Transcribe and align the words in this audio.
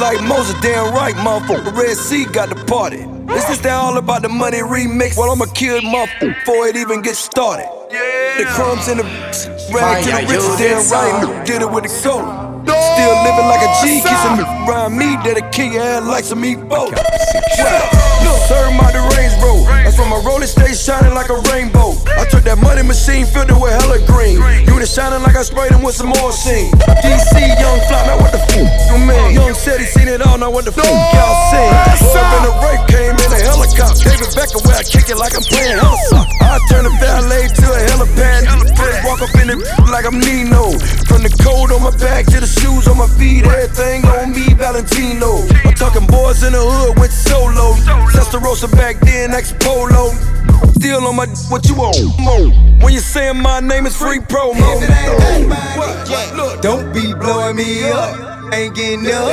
like 0.00 0.22
Moses, 0.22 0.54
damn 0.60 0.92
right, 0.94 1.14
motherfucker. 1.14 1.76
Red 1.76 1.96
Sea 1.96 2.24
got 2.24 2.48
the 2.48 2.56
party. 2.64 3.04
Is 3.34 3.44
this 3.46 3.58
that 3.60 3.74
all 3.74 3.98
about 3.98 4.22
the 4.22 4.28
money 4.28 4.58
remix? 4.58 5.16
Well, 5.16 5.30
I'ma 5.30 5.46
kill 5.54 5.80
motherfucker 5.80 6.34
before 6.34 6.68
it 6.68 6.76
even 6.76 7.02
gets 7.02 7.18
started. 7.18 7.68
Yeah. 7.90 8.38
The 8.38 8.44
crumbs 8.44 8.88
in 8.88 8.98
the 8.98 9.04
rag 9.72 10.04
to 10.04 10.10
the 10.10 10.26
riches, 10.28 10.56
damn 10.56 10.84
right. 10.90 11.46
Did 11.46 11.62
it 11.62 11.70
with 11.70 11.84
the 11.84 11.92
gold. 12.02 12.24
Still 12.66 13.16
living 13.22 13.46
like 13.46 13.62
a 13.62 13.70
G, 13.82 14.00
kissing 14.02 14.36
me 14.38 14.44
around 14.66 14.96
me, 14.96 15.16
that 15.22 15.38
a 15.38 15.50
king 15.50 15.72
had 15.72 16.04
like 16.04 16.24
some 16.24 16.42
meatballs. 16.42 16.90
Look, 16.90 18.38
serve 18.48 18.72
my 18.74 18.90
the 18.90 19.02
range 19.16 19.34
why 19.98 20.08
my 20.08 20.20
rolling 20.24 20.48
stays 20.48 20.82
shining 20.82 21.14
like 21.14 21.28
a 21.28 21.38
rainbow. 21.52 21.96
I 22.16 22.24
took 22.28 22.44
that 22.44 22.58
money 22.58 22.82
machine, 22.82 23.26
filled 23.26 23.50
it 23.50 23.58
with 23.58 23.72
hella 23.72 23.98
green. 24.06 24.40
Unit 24.68 24.88
shining 24.88 25.22
like 25.22 25.36
I 25.36 25.42
sprayed 25.42 25.72
him 25.72 25.82
with 25.82 25.94
some 25.96 26.12
more 26.12 26.32
scene. 26.32 26.72
DC, 27.02 27.34
young 27.60 27.80
fly, 27.88 28.00
now 28.06 28.20
what 28.20 28.32
the 28.32 28.40
fuck 28.50 28.68
you 28.92 28.98
mean? 29.04 29.34
Young 29.34 29.54
said 29.54 29.80
he 29.80 29.86
seen 29.86 30.08
it 30.08 30.20
all, 30.20 30.38
now 30.38 30.50
what 30.50 30.64
the 30.64 30.72
fuck 30.72 30.86
y'all 30.86 31.36
seen? 31.52 31.72
Up 32.16 32.32
in 32.36 32.42
the 32.48 32.52
rape, 32.64 32.84
came 32.88 33.16
in 33.16 33.30
a 33.32 33.40
helicopter. 33.44 34.08
It 34.08 34.32
back 34.32 34.52
away, 34.56 34.74
I 34.76 34.84
kick 34.84 35.08
it 35.08 35.16
like 35.16 35.36
I'm 35.36 35.44
playing 35.44 35.76
hella 35.76 36.24
I 36.40 36.58
turn 36.70 36.86
a 36.86 36.92
valet 36.96 37.48
to 37.52 37.66
a 37.68 37.78
helipad. 37.92 38.48
Walk 39.04 39.20
up 39.20 39.34
in 39.36 39.50
it 39.50 39.60
like 39.92 40.06
I'm 40.06 40.18
Nino. 40.18 40.72
From 41.04 41.20
the 41.22 41.32
coat 41.44 41.72
on 41.72 41.82
my 41.82 41.92
back 42.00 42.24
to 42.32 42.40
the 42.40 42.48
shoes 42.48 42.88
on 42.88 42.96
my 42.96 43.06
feet, 43.20 43.44
everything 43.44 44.04
on 44.06 44.32
me, 44.32 44.52
Valentino. 44.56 45.44
I'm 45.64 45.74
talking 45.74 46.06
boys 46.06 46.42
in 46.42 46.52
the 46.52 46.62
hood, 46.62 46.98
went 46.98 47.12
solo. 47.12 47.76
Testarossa 48.16 48.70
back 48.72 49.00
then, 49.00 49.30
polo. 49.88 50.12
Still 50.74 51.06
on 51.06 51.16
my, 51.16 51.26
what 51.48 51.66
you 51.68 51.74
want? 51.74 51.96
When 52.82 52.92
you 52.92 53.00
saying 53.00 53.40
my 53.40 53.60
name 53.60 53.86
is 53.86 53.96
free 53.96 54.18
promo. 54.18 54.60
Don't 56.60 56.92
be 56.92 57.14
blowing 57.14 57.56
me 57.56 57.90
up, 57.90 58.52
ain't 58.52 58.74
getting 58.74 59.06
up. 59.06 59.28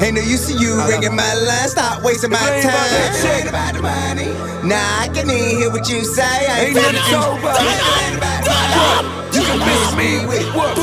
Ain't 0.00 0.14
no 0.14 0.20
use 0.22 0.46
to 0.46 0.54
you 0.54 0.80
ringing 0.86 1.14
my 1.14 1.34
line, 1.34 1.68
stop 1.68 2.02
wasting 2.04 2.30
my 2.30 2.38
time. 2.62 2.72
Nah, 4.64 4.76
I 5.02 5.08
can 5.12 5.28
even 5.30 5.58
hear 5.58 5.70
what 5.70 5.88
you 5.88 6.04
say. 6.04 6.22
I 6.22 6.66
ain't 6.66 6.76
finna 6.76 7.02
You 9.34 9.42
can 9.42 9.58
miss 9.58 9.94
me 9.96 10.26
with 10.26 10.54
what? 10.54 10.76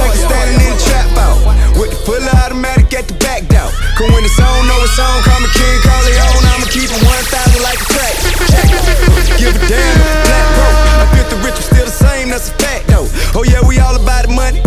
Fresh 0.00 0.16
tank 0.16 0.32
standing 0.32 0.60
in 0.64 0.72
the 0.72 0.80
trap 0.80 1.12
out 1.20 1.36
with 1.76 1.92
the 1.92 2.00
full 2.08 2.24
automatic 2.40 2.88
at 2.96 3.04
the 3.08 3.16
back 3.20 3.44
door. 3.52 3.68
Cause 4.00 4.08
when 4.08 4.24
it's 4.24 4.40
on, 4.40 4.64
know 4.64 4.80
it's 4.80 4.96
on. 4.96 5.20
Call 5.28 5.40
me 5.44 5.48
King 5.52 5.76
Corleone, 5.84 6.44
I'ma 6.56 6.66
keep 6.72 6.88
it 6.88 7.02
1,000 7.04 7.60
like 7.60 7.76
a 7.76 7.88
crack. 7.92 8.16
Give 9.36 9.52
a 9.52 9.60
damn, 9.68 9.96
black 10.24 10.46
broke. 10.56 10.80
I 10.96 11.06
feel 11.12 11.28
the 11.28 11.36
rich, 11.44 11.56
I'm 11.60 11.68
still 11.68 11.84
the 11.84 11.92
same, 11.92 12.32
that's 12.32 12.48
a 12.48 12.54
fact 12.56 12.88
though. 12.88 13.08
Oh 13.36 13.44
yeah, 13.44 13.60
we 13.60 13.78
all 13.78 13.96
about 13.96 14.24
the 14.24 14.32
money. 14.32 14.64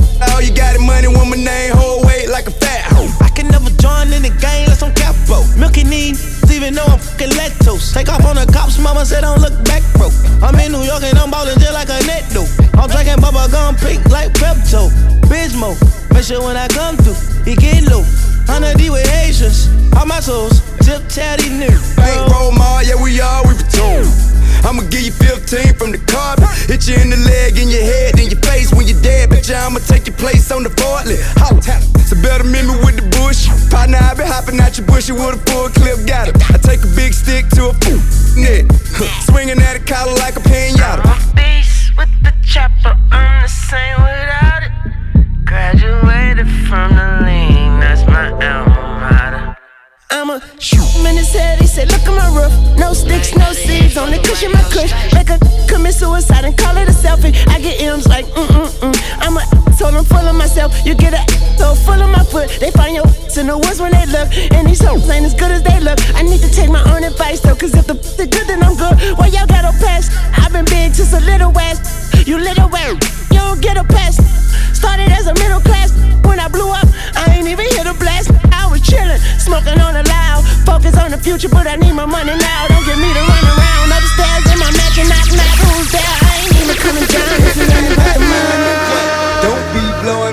Sure 16.33 16.45
when 16.45 16.57
I 16.57 16.67
come 16.67 16.97
through, 16.97 17.51
it 17.51 17.59
get 17.59 17.83
low. 17.83 17.92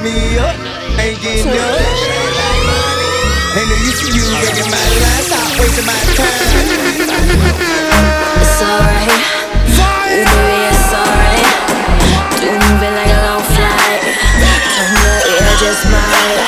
Me 0.02 0.38
up, 0.38 0.56
ain't 0.96 1.20
getting 1.20 1.52
up. 1.52 1.80
Ain't 3.52 3.68
no 3.68 3.76
use 3.84 4.00
to 4.00 4.08
you 4.16 4.24
ringing 4.40 4.70
my 4.72 4.80
line, 4.80 5.24
stop 5.28 5.50
wasting 5.60 5.84
my 5.84 6.00
time. 6.16 6.40
It's 8.40 8.62
alright. 8.64 9.12
Baby, 10.08 10.56
it's 10.72 10.92
alright. 10.96 11.44
Do 12.40 12.48
moving 12.48 12.94
like 12.96 13.12
a 13.12 13.20
long 13.28 13.44
flight. 13.52 14.00
Turn 14.72 14.92
the 14.96 15.12
air 15.36 15.52
just 15.60 15.84
might. 15.92 16.40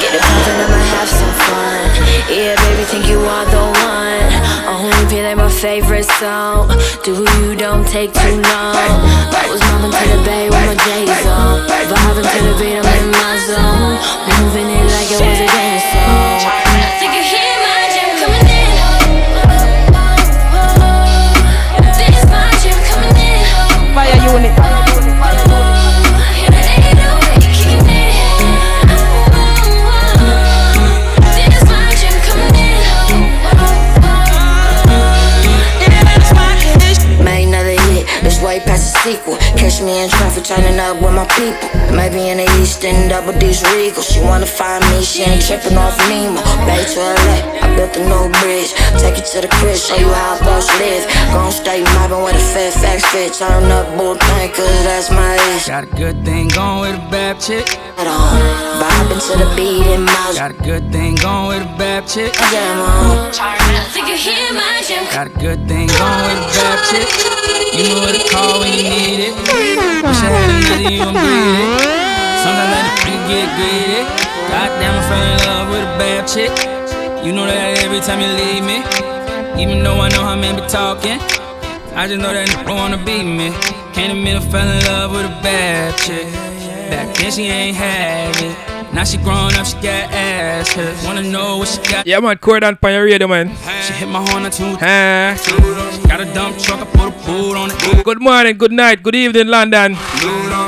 Get 0.00 0.12
it 0.12 0.20
poppin', 0.20 0.60
I'ma 0.60 0.80
have 0.92 1.08
some 1.08 1.32
fun. 1.48 1.80
Yeah, 2.28 2.56
baby, 2.60 2.84
think 2.84 3.08
you 3.08 3.20
are 3.20 3.46
the 3.46 3.56
one. 3.56 3.71
Only 5.12 5.24
feel 5.24 5.36
my 5.36 5.50
favorite 5.50 6.08
song. 6.18 6.68
Do 7.04 7.12
you 7.12 7.54
don't 7.54 7.86
take 7.86 8.14
too 8.14 8.40
long. 8.40 8.72
I 9.28 9.46
was 9.50 9.60
mobbing 9.60 9.92
to 9.92 10.04
the 10.08 10.24
bay 10.24 10.48
with 10.48 10.64
my 10.64 10.74
J's 10.74 11.26
on. 11.26 11.68
Vibing 11.68 12.24
to 12.32 12.40
the 12.48 12.54
beat, 12.56 12.80
I'm 12.80 12.88
in 12.96 13.10
my 13.10 13.36
zone. 13.44 14.00
Moving 14.40 14.70
it 14.72 14.86
like 14.88 15.10
it 15.12 15.20
was 15.20 15.40
a 15.40 15.48
dance 15.52 15.84
song. 15.92 16.48
I 16.48 16.96
think 16.98 17.12
sequel. 39.02 39.36
Catch 39.58 39.82
me 39.82 40.02
in 40.02 40.08
traffic, 40.08 40.44
turning 40.44 40.78
up 40.78 41.02
with 41.02 41.14
my 41.14 41.26
people. 41.34 41.68
Maybe 41.90 42.30
in 42.30 42.38
the 42.38 42.48
east, 42.62 42.84
in 42.84 43.08
double 43.10 43.34
D's 43.38 43.60
regal. 43.74 44.02
She 44.02 44.20
wanna 44.20 44.46
find 44.46 44.82
me, 44.90 45.02
she 45.02 45.22
ain't 45.22 45.42
tripping 45.42 45.76
off 45.76 45.98
Nemo. 46.08 46.40
Bay 46.66 46.82
to 46.94 47.00
LA, 47.02 47.36
I 47.62 47.66
built 47.76 47.96
a 47.98 48.02
new 48.06 48.30
bridge. 48.40 48.70
Take 49.02 49.18
you 49.18 49.26
to 49.34 49.38
the 49.42 49.50
crib, 49.58 49.76
show 49.76 49.96
you 49.98 50.08
how 50.08 50.38
boss 50.46 50.70
live. 50.78 51.04
Gon' 51.34 51.50
stay 51.50 51.82
mobbing 51.94 52.22
with 52.22 52.36
a 52.38 52.44
Fairfax 52.54 53.04
fit. 53.10 53.34
Turn 53.34 53.70
up 53.70 53.86
bull 53.98 54.16
tank, 54.16 54.54
cause 54.54 54.84
that's 54.86 55.10
my 55.10 55.34
ish. 55.54 55.66
Got 55.66 55.84
a 55.84 55.90
good 55.98 56.24
thing 56.24 56.48
going 56.48 56.94
with 56.94 57.00
a 57.02 57.10
bad 57.10 57.40
chick. 57.40 57.66
Head 57.98 58.06
on, 58.06 58.38
vibing 58.80 59.20
to 59.26 59.32
the 59.42 59.48
beat 59.56 59.86
in 59.94 60.04
my 60.04 60.32
Got 60.36 60.52
a 60.52 60.58
good 60.62 60.92
thing 60.92 61.16
going 61.16 61.58
with 61.58 61.66
a 61.66 61.78
bad 61.78 62.06
chick. 62.06 62.32
jam 62.32 62.78
on. 62.78 63.30
I 63.34 63.84
think 63.92 64.08
you 64.08 64.16
hear 64.16 64.52
my 64.54 64.82
jam. 64.86 65.04
Got 65.12 65.26
a 65.26 65.34
good 65.38 65.66
thing 65.68 65.88
going 65.88 66.22
with 66.28 66.38
a 66.38 66.54
bad 66.54 66.78
chick. 66.88 67.61
You 67.72 67.88
know 67.88 68.00
where 68.04 68.12
to 68.12 68.24
call 68.28 68.60
when 68.60 68.72
you 68.76 68.84
need 68.84 69.32
it. 69.32 69.32
Wish 69.32 70.20
I 70.20 70.28
had 70.28 70.50
a 70.52 70.56
nigga, 70.60 70.92
you 70.92 71.08
breathe 71.08 71.56
it. 71.56 71.72
Sometimes 72.44 72.68
let 72.68 72.84
the 72.84 72.92
freak 73.00 73.22
get 73.32 73.48
greedy. 73.56 74.00
Goddamn, 74.52 74.92
I 74.92 75.02
fell 75.08 75.24
in 75.24 75.38
love 75.48 75.66
with 75.72 75.80
a 75.88 75.92
bad 75.96 76.28
chick. 76.28 76.52
You 77.24 77.32
know 77.32 77.46
that 77.46 77.78
every 77.80 78.00
time 78.00 78.20
you 78.20 78.28
leave 78.28 78.62
me. 78.62 78.84
Even 79.56 79.82
though 79.82 80.00
I 80.00 80.08
know 80.10 80.22
how 80.22 80.36
men 80.36 80.56
be 80.56 80.68
talking. 80.68 81.18
I 81.96 82.06
just 82.08 82.20
know 82.20 82.32
that 82.32 82.48
nigga 82.48 82.74
wanna 82.74 82.98
beat 82.98 83.24
me. 83.24 83.52
Can't 83.94 84.12
admit 84.12 84.36
I 84.36 84.40
fell 84.40 84.68
in 84.68 84.84
love 84.84 85.12
with 85.12 85.24
a 85.24 85.34
bad 85.42 85.96
chick. 85.96 86.28
Back 86.90 87.16
then 87.16 87.32
she 87.32 87.44
ain't 87.44 87.76
have 87.76 88.36
it. 88.36 88.71
Now 88.92 89.04
she 89.04 89.16
grown 89.16 89.54
up, 89.54 89.64
she 89.64 89.74
got 89.76 90.12
ass 90.12 90.72
hit. 90.72 91.02
Wanna 91.04 91.22
know 91.22 91.56
what 91.56 91.68
she 91.68 91.80
got. 91.90 92.06
Yeah, 92.06 92.20
man, 92.20 92.36
Coreydon 92.36 92.76
on 92.82 92.92
your 92.92 93.04
radio, 93.04 93.26
man. 93.26 93.48
She 93.84 93.92
hit 93.94 94.08
my 94.08 94.20
horn 94.28 94.44
or 94.44 94.50
two. 94.50 94.76
Huh? 94.76 95.34
Got 96.08 96.20
a 96.20 96.26
dump 96.34 96.58
truck, 96.58 96.80
I 96.80 96.84
put 96.84 97.08
a 97.08 97.26
boot 97.26 97.56
on 97.56 97.70
it. 97.70 98.04
Good 98.04 98.20
morning, 98.20 98.58
good 98.58 98.72
night, 98.72 99.02
good 99.02 99.14
evening, 99.14 99.48
London. 99.48 99.96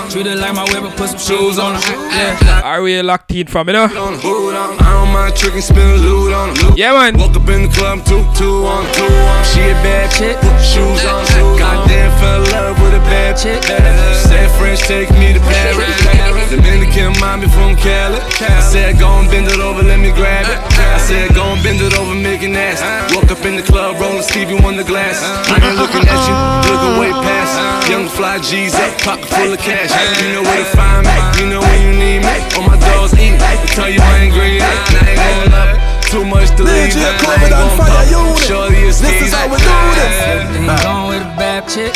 Treat 0.09 0.27
it 0.27 0.39
like 0.39 0.55
my 0.55 0.65
whip 0.65 0.97
put 0.97 1.11
some 1.11 1.19
shoes 1.19 1.59
on 1.59 1.75
her. 1.75 1.81
Yeah. 2.15 2.63
Are 2.65 2.81
we 2.83 3.01
locked 3.03 3.31
in 3.33 3.47
from 3.47 3.69
you 3.69 3.75
know? 3.75 3.85
on 3.85 4.15
hood 4.21 4.55
on. 4.55 4.79
I 4.81 4.93
don't 4.95 5.13
mind 5.13 5.37
tricking, 5.37 5.61
spin 5.61 6.01
loot 6.01 6.33
on. 6.33 6.55
Loot. 6.55 6.79
Yeah, 6.79 6.93
man. 6.93 7.19
Woke 7.19 7.37
up 7.37 7.49
in 7.49 7.63
the 7.63 7.69
club, 7.69 8.05
two, 8.07 8.25
two 8.33 8.65
on, 8.65 8.85
two 8.95 9.05
on. 9.05 9.45
She 9.53 9.61
a 9.61 9.77
bad 9.85 10.09
chick, 10.13 10.37
put 10.41 10.57
shoes 10.65 11.05
on. 11.05 11.25
Goddamn, 11.59 12.11
fell 12.21 12.45
in 12.45 12.51
love 12.53 12.81
with 12.81 12.95
a 12.95 13.05
bad 13.11 13.37
chick. 13.37 13.63
Said 13.63 14.49
French, 14.57 14.81
take 14.81 15.11
me 15.19 15.35
to 15.35 15.41
Paris. 15.41 16.51
Dominican 16.51 17.13
mommy 17.21 17.49
from 17.49 17.75
Cali. 17.77 18.14
I 18.15 18.61
said, 18.63 18.99
go 18.99 19.09
and 19.19 19.27
bend 19.31 19.49
it 19.51 19.59
over, 19.59 19.83
let 19.83 19.99
me 19.99 20.11
grab 20.15 20.47
it. 20.47 20.59
I 20.79 20.99
said, 20.99 21.35
go 21.35 21.43
and 21.51 21.63
bend 21.63 21.81
it 21.83 21.95
over, 21.99 22.15
make 22.15 22.43
it 22.43 22.51
nasty. 22.55 22.87
Woke 23.15 23.31
up 23.31 23.43
in 23.45 23.57
the 23.57 23.63
club, 23.67 23.99
rolling 23.99 24.23
Stevie 24.23 24.59
on 24.63 24.77
the 24.77 24.85
glass. 24.87 25.19
I 25.51 25.59
ain't 25.59 25.79
looking 25.79 26.07
at 26.07 26.21
you, 26.27 26.35
looking 26.71 26.95
way 27.03 27.11
past. 27.27 27.55
Young 27.91 28.07
fly 28.09 28.39
G's 28.39 28.75
up, 28.75 28.95
pocket 29.03 29.27
full 29.27 29.53
of 29.53 29.59
cash. 29.59 29.91
You 30.23 30.35
know 30.39 30.43
where 30.43 30.63
to 30.63 30.69
find 30.77 31.03
me, 31.07 31.15
you 31.43 31.47
know 31.51 31.61
when 31.61 31.79
you 31.83 31.93
need 31.99 32.21
me. 32.23 32.37
All 32.55 32.63
my 32.63 32.79
dogs 32.79 33.15
eat, 33.19 33.35
I 33.43 33.59
tell 33.75 33.91
you 33.91 33.99
I 33.99 34.31
ain't 34.31 34.35
greedy. 34.35 34.63
I 34.63 34.71
ain't 34.71 35.19
gonna 35.19 35.51
love 35.51 35.71
it. 35.75 35.81
Too 36.15 36.25
much 36.25 36.51
to 36.55 36.63
leave. 36.63 36.95
Legit 36.95 37.03
I 37.03 37.19
Coleman 37.19 37.51
ain't 37.51 37.55
on 37.55 37.67
gonna 37.67 37.83
fire 37.83 38.07
bump. 38.07 38.31
unit. 38.31 38.47
Shorty 38.47 38.81
is 38.87 39.01
This 39.03 39.19
is 39.27 39.33
how 39.35 39.51
we 39.51 39.59
do 39.59 39.75
this. 39.99 40.15
Ain't 40.63 40.83
gone 40.87 41.09
with 41.11 41.23
a 41.27 41.33
bad 41.35 41.67
chick. 41.67 41.91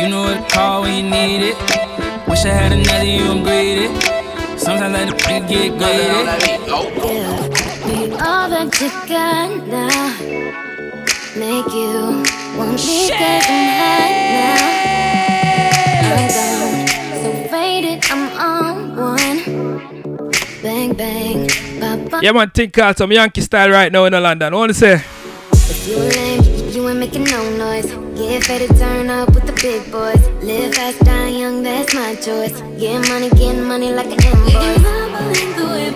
You 0.00 0.08
know 0.08 0.22
what 0.24 0.40
to 0.40 0.54
call 0.54 0.82
when 0.82 1.04
you 1.04 1.10
need 1.10 1.52
it. 1.52 1.56
Wish 2.26 2.44
I 2.48 2.52
had 2.56 2.72
another 2.72 3.04
you, 3.04 3.28
I'm 3.28 3.42
greedy. 3.44 4.21
Sometimes 4.62 4.94
I 4.94 5.04
let 5.04 5.06
the 5.10 5.14
get 5.50 5.70
greedy. 5.74 6.22
Be 7.82 8.14
all 8.14 8.46
that 8.48 8.70
you 8.80 8.88
got 9.10 9.50
now. 9.66 10.06
Make 11.34 11.66
you 11.74 12.22
want 12.56 12.78
me 12.78 13.08
getting 13.08 13.66
high 13.74 14.14
now. 14.38 14.62
I'm 16.06 16.30
gone, 16.30 16.86
so 17.22 17.30
faded, 17.50 17.98
I'm 18.08 18.22
on 18.38 18.96
one. 18.96 19.38
Bang 20.62 20.94
bang, 20.94 21.48
ba 21.80 21.96
ba. 22.08 22.20
Yeah, 22.22 22.30
man. 22.30 22.50
Think 22.50 22.78
out 22.78 22.98
some 22.98 23.10
Yankee 23.10 23.40
style 23.40 23.70
right 23.70 23.90
now 23.90 24.04
in 24.04 24.12
the 24.12 24.20
London. 24.20 24.54
What 24.54 24.68
to 24.68 24.74
say? 24.74 25.02
If 25.52 25.88
you 25.88 25.96
a 25.96 26.06
lame, 26.06 26.70
you 26.70 26.88
ain't 26.88 27.00
making 27.00 27.24
no 27.24 27.50
noise. 27.58 28.01
Get 28.22 28.44
fed 28.44 28.60
to 28.60 28.78
turn 28.78 29.10
up 29.10 29.34
with 29.34 29.46
the 29.46 29.52
big 29.60 29.90
boys. 29.90 30.22
Live 30.44 30.76
fast, 30.76 31.00
die 31.00 31.28
young, 31.40 31.64
that's 31.64 31.92
my 31.92 32.14
choice. 32.14 32.60
Get 32.78 33.06
money, 33.08 33.28
get 33.30 33.56
money 33.56 33.92
like 33.92 34.06
an 34.06 34.22
invoice. 34.30 35.42
in 35.42 35.50
the 35.58 35.66
whip. 35.74 35.94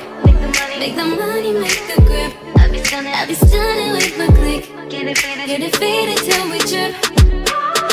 Make 0.80 0.96
the 0.96 1.04
money, 1.04 1.52
make 1.52 1.80
the 1.86 2.02
grip. 2.02 2.32
I 2.58 2.68
be 2.68 2.82
stunning, 2.82 3.14
I 3.14 3.26
be 3.26 3.34
stunning 3.34 3.92
with 3.92 4.18
my 4.18 4.26
click. 4.26 4.64
Get 4.90 5.06
it 5.06 5.18
faded, 5.18 5.46
get 5.46 5.60
it 5.62 5.76
faded 5.76 6.18
till 6.26 6.50
we 6.50 6.58
trip. 6.58 6.92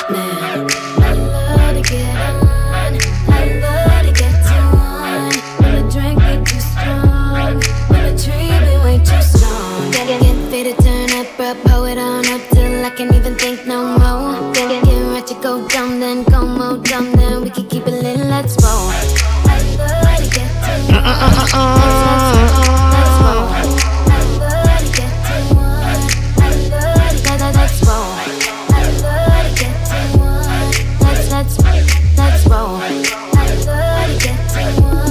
Man, 0.09 0.67
I 0.97 1.13
love 1.13 1.75
to 1.77 1.81
get 1.93 2.17
on. 2.17 2.97
I 3.29 3.59
love 3.61 4.01
to 4.07 4.11
get 4.17 4.35
too 4.49 4.65
on. 4.81 5.31
When 5.61 5.73
the 5.77 5.83
drink 5.93 6.19
get 6.19 6.41
too 6.47 6.59
strong. 6.73 7.61
When 7.91 8.03
the 8.09 8.21
tree 8.23 8.49
be 8.65 8.73
way 8.83 8.97
too 8.97 9.21
strong. 9.21 9.91
Get, 9.91 10.07
get, 10.07 10.21
get 10.21 10.37
faded, 10.49 10.77
turn 10.79 11.11
up, 11.19 11.27
bro. 11.37 11.53
Pull 11.71 11.85
it 11.85 11.99
on 11.99 12.25
up 12.25 12.41
till 12.49 12.83
I 12.83 12.89
can't 12.89 13.13
even 13.13 13.35
think 13.35 13.65
no 13.67 13.97
more. 13.99 14.22
Dumb, 16.25 16.31
then 16.31 16.41
go 16.41 16.45
more 16.47 16.77
dumb, 16.83 17.11
then 17.13 17.41
we 17.41 17.49
can 17.49 17.67
keep 17.67 17.87
it 17.87 17.91
lit, 17.91 18.19
let's 18.19 18.55
roll. 18.61 18.89
I 19.45 19.59
love 19.77 20.17
to 20.17 20.29
get 20.29 20.49
too 20.63 20.93
on. 20.93 20.99
I 20.99 21.07
love 24.39 24.79
to 24.79 24.87
get 24.93 25.11
too 25.27 25.57
on. 25.57 26.01
To 26.37 26.49
get, 26.69 27.55
let's 27.55 27.79
roll. 27.83 28.11
I 28.69 28.87
love 29.01 29.45
to 29.47 29.51
get 29.59 29.75
too. 29.87 30.19
Let's, 31.01 31.25
let's, 31.31 31.55
let's 32.17 32.41
roll. 32.47 32.77
I 32.77 32.89
love 33.65 34.07
to 34.09 34.23
get 34.23 34.39
too 34.49 34.83
on. 34.83 35.07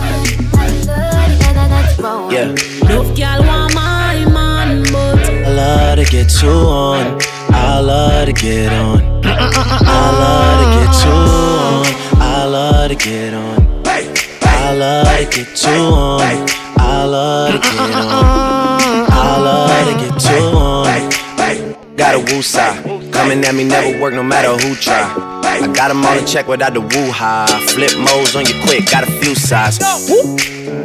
I 0.54 0.68
love 0.86 1.28
to 1.28 1.36
get, 1.38 1.56
let's 1.70 1.92
roll. 1.98 2.24
Yeah, 2.32 2.48
Love 2.88 3.10
girl 3.16 3.40
want 3.46 3.74
my 3.74 4.24
man, 4.26 4.82
but 4.84 5.18
I 5.28 5.50
love 5.50 5.96
to 5.98 6.04
get 6.10 6.42
you 6.42 6.50
on. 6.50 7.31
I 7.72 7.80
love 7.80 8.26
to 8.26 8.32
get 8.34 8.70
on. 8.70 9.00
I 9.24 10.06
love 10.20 10.58
to 10.60 10.66
get 10.76 10.94
you 11.04 11.10
on. 11.10 11.86
I 12.20 12.44
love 12.44 12.90
to 12.90 12.96
get 12.96 13.32
on. 13.32 13.82
I 14.42 14.74
love 14.74 15.06
to 15.06 15.24
get 15.24 15.64
you 15.64 15.70
on. 15.70 16.20
I 16.78 17.04
love 17.04 17.52
to 17.52 17.58
get 17.58 17.96
on. 17.96 19.06
I 19.10 19.38
love 19.40 19.88
to 19.88 19.94
get 20.04 20.22
you 20.30 20.42
on. 20.54 21.96
Got 21.96 22.14
a 22.14 22.18
woo 22.18 22.42
side. 22.42 22.84
Coming 23.10 23.42
at 23.42 23.54
me 23.54 23.64
never 23.64 23.98
work 24.02 24.12
no 24.12 24.22
matter 24.22 24.50
who 24.50 24.74
try. 24.74 25.08
I 25.42 25.66
got 25.68 25.90
'em 25.90 26.04
all 26.04 26.18
in 26.18 26.26
check 26.26 26.46
without 26.48 26.74
the 26.74 26.82
woo 26.82 27.10
high. 27.10 27.46
Flip 27.68 27.96
modes 27.96 28.36
on 28.36 28.44
you 28.44 28.54
quick, 28.66 28.90
got 28.90 29.02
a 29.02 29.10
few 29.22 29.34
sides. 29.34 29.78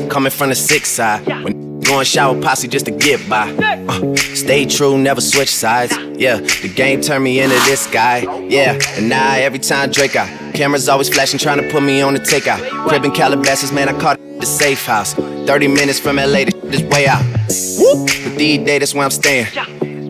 Coming 0.07 0.31
from 0.31 0.49
the 0.49 0.55
six 0.55 0.89
side. 0.89 1.27
When 1.43 1.56
going 1.87 2.05
shower 2.05 2.39
posse 2.41 2.67
just 2.67 2.85
to 2.85 2.91
get 2.91 3.27
by. 3.29 3.49
Uh, 3.87 4.15
stay 4.15 4.65
true, 4.65 4.97
never 4.97 5.21
switch 5.21 5.53
sides. 5.53 5.95
Yeah, 6.17 6.37
the 6.37 6.71
game 6.73 7.01
turned 7.01 7.23
me 7.23 7.39
into 7.39 7.55
this 7.65 7.87
guy. 7.87 8.19
Yeah, 8.47 8.79
and 8.95 9.09
now 9.09 9.33
every 9.35 9.59
time 9.59 9.91
Drake 9.91 10.15
out. 10.15 10.27
Cameras 10.53 10.89
always 10.89 11.09
flashing, 11.09 11.39
trying 11.39 11.61
to 11.61 11.69
put 11.71 11.83
me 11.83 12.01
on 12.01 12.13
the 12.13 12.19
takeout. 12.19 12.59
Crib 12.87 13.05
in 13.05 13.11
Calabasas, 13.11 13.71
man, 13.71 13.89
I 13.89 13.99
caught 13.99 14.19
the 14.39 14.45
safe 14.45 14.85
house. 14.85 15.13
30 15.13 15.67
minutes 15.67 15.99
from 15.99 16.17
LA, 16.17 16.45
this 16.45 16.83
way 16.83 17.07
out. 17.07 17.23
But 17.47 18.37
these 18.37 18.65
days, 18.65 18.79
that's 18.79 18.93
where 18.93 19.03
I'm 19.03 19.11
staying. 19.11 19.47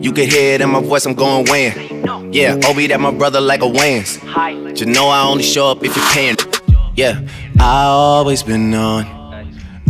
You 0.02 0.12
can 0.12 0.28
hear 0.28 0.54
it 0.54 0.60
in 0.60 0.70
my 0.70 0.80
voice, 0.80 1.06
I'm 1.06 1.14
going 1.14 1.46
weighing. 1.50 2.32
Yeah, 2.32 2.58
Obi, 2.66 2.86
that 2.88 3.00
my 3.00 3.10
brother 3.10 3.40
like 3.40 3.62
a 3.62 3.66
Wayans. 3.66 4.20
But 4.64 4.80
you 4.80 4.86
know 4.86 5.08
I 5.08 5.22
only 5.26 5.42
show 5.42 5.70
up 5.70 5.84
if 5.84 5.96
you're 5.96 6.06
paying. 6.12 6.36
Yeah, 6.94 7.20
I 7.60 7.84
always 7.84 8.42
been 8.42 8.74
on. 8.74 9.17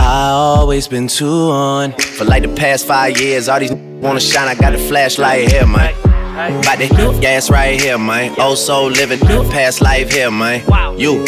I 0.00 0.30
always 0.30 0.88
been 0.88 1.08
too 1.08 1.26
on. 1.26 1.92
For 1.92 2.24
like 2.24 2.42
the 2.42 2.54
past 2.54 2.86
five 2.86 3.18
years, 3.20 3.48
all 3.48 3.60
these 3.60 3.72
wanna 3.72 4.20
shine. 4.20 4.48
I 4.48 4.54
got 4.54 4.72
the 4.72 4.78
flashlight 4.78 5.50
here, 5.50 5.66
man. 5.66 5.94
About 6.38 6.78
the 6.78 7.18
gas 7.20 7.50
right 7.50 7.80
here, 7.80 7.98
man. 7.98 8.34
Oh, 8.38 8.54
so 8.54 8.86
living 8.86 9.18
past 9.50 9.80
life 9.80 10.12
here, 10.12 10.30
man. 10.30 10.62
You, 10.98 11.24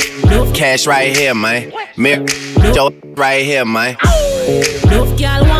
cash 0.54 0.86
right 0.86 1.14
here, 1.14 1.34
man. 1.34 1.72
Mirror, 1.96 2.26
Joe 2.72 2.92
right 3.16 3.44
here, 3.44 3.64
man. 3.64 3.96
girl 5.18 5.59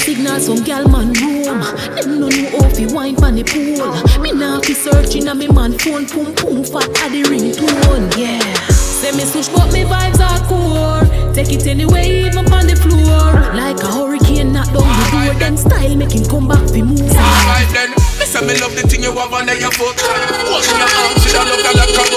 signal, 0.00 0.40
some 0.40 0.64
gal 0.64 0.88
man 0.88 1.12
roam. 1.20 1.60
Them 1.94 2.20
no 2.20 2.28
know 2.28 2.48
how 2.56 2.68
fi 2.72 2.86
wine 2.88 3.16
pon 3.16 3.36
the 3.36 3.44
pool. 3.44 3.84
Me 4.22 4.32
nah 4.32 4.60
fi 4.60 4.72
searching 4.72 5.28
a 5.28 5.34
me 5.34 5.46
man 5.48 5.76
phone, 5.78 6.06
pum 6.08 6.32
pum 6.34 6.64
fat 6.64 6.88
at 7.04 7.12
the 7.12 7.22
ringtone. 7.28 8.08
Yeah. 8.16 8.40
Say 8.72 9.12
me 9.12 9.24
switch, 9.24 9.52
but 9.52 9.68
me 9.72 9.84
vibes 9.84 10.20
are 10.20 10.40
core. 10.48 11.04
Take 11.34 11.52
it 11.52 11.66
anyway, 11.66 12.26
even 12.26 12.48
on 12.52 12.66
the 12.66 12.76
floor. 12.76 13.28
Like 13.52 13.80
a 13.84 13.88
hurricane, 13.92 14.52
knock 14.52 14.72
down 14.72 14.88
the 14.88 15.06
door. 15.12 15.34
Then 15.36 15.56
style 15.56 15.96
make 15.96 16.12
him 16.12 16.24
come 16.24 16.48
back 16.48 16.64
fi 16.72 16.80
move. 16.80 17.00
Alright 17.12 17.68
then, 17.76 17.90
me 18.16 18.24
say 18.24 18.40
me 18.40 18.56
love 18.56 18.72
the 18.74 18.88
thing 18.88 19.04
you 19.04 19.12
have 19.12 19.32
under 19.32 19.54
your 19.54 19.72
foot. 19.76 20.00
Hold 20.00 20.64
in 20.64 20.76
your 20.80 20.90
arms, 20.96 21.24
you 21.28 21.32
don't 21.36 21.48
look 21.48 21.60
like 21.60 21.76
a 21.76 21.86
book. 21.92 22.12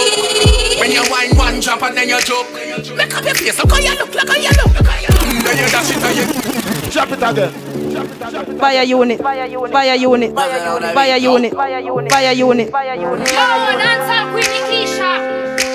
When 0.79 0.91
you 0.91 1.03
wine 1.11 1.35
one 1.35 1.59
drop 1.59 1.83
and 1.83 1.95
then 1.95 2.07
you 2.07 2.19
joke. 2.23 2.47
Make 2.95 3.11
up 3.11 3.23
your 3.27 3.35
face, 3.35 3.59
look 3.59 3.71
how 3.71 3.79
you 3.79 3.91
look, 3.99 4.11
look 4.15 4.27
how 4.27 4.39
you 4.39 4.51
look. 4.55 4.71
Then 5.43 5.57
you 5.59 5.67
dash 5.67 5.91
it 5.91 6.03
and 6.03 6.15
you 6.15 6.43
Drop 6.93 7.11
it 7.11 7.23
again. 7.23 7.72
Fire 7.93 8.83
unit, 8.83 9.21
fire 9.21 9.45
unit, 9.45 9.71
fire 9.71 9.95
unit, 9.95 10.33
fire 10.33 11.17
unit, 11.19 11.53
fire 11.53 11.79
unit. 11.79 12.71
Yo, 12.73 13.37
dancehall 13.77 14.31
queen 14.33 14.49
Nikisha. 14.49 15.11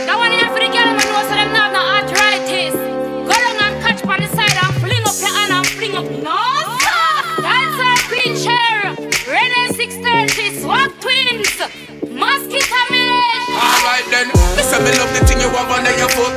That 0.07 0.17
one 0.19 0.33
here 0.35 0.51
for 0.51 0.59
the 0.59 0.67
girl 0.67 0.99
man 0.99 1.07
know 1.07 1.23
so 1.23 1.35
them 1.39 1.53
not 1.55 1.71
have 1.71 1.79
no 1.79 1.83
arthritis. 1.95 2.75
Go 2.75 3.31
down 3.39 3.55
and 3.63 3.79
catch 3.87 4.03
on 4.03 4.19
the 4.19 4.27
side 4.35 4.51
and 4.51 4.75
fling 4.83 5.07
up 5.07 5.15
your 5.15 5.31
hand 5.31 5.53
and 5.55 5.67
fling 5.79 5.95
up. 5.95 6.11
No, 6.27 6.43
sir. 6.83 7.07
Dancehall 7.39 8.03
queen 8.11 8.35
chair. 8.35 8.99
Renee 9.31 9.79
630, 9.79 10.59
swag 10.59 10.91
twins. 10.99 11.55
Mosquito 12.19 12.83
village. 12.91 13.47
Alright 13.63 14.07
then, 14.11 14.27
me 14.59 14.63
say 14.67 14.83
me 14.83 14.91
love 14.99 15.15
the 15.15 15.23
thing 15.23 15.39
you 15.39 15.55
have 15.55 15.71
under 15.71 15.95
your 15.95 16.11
foot. 16.19 16.35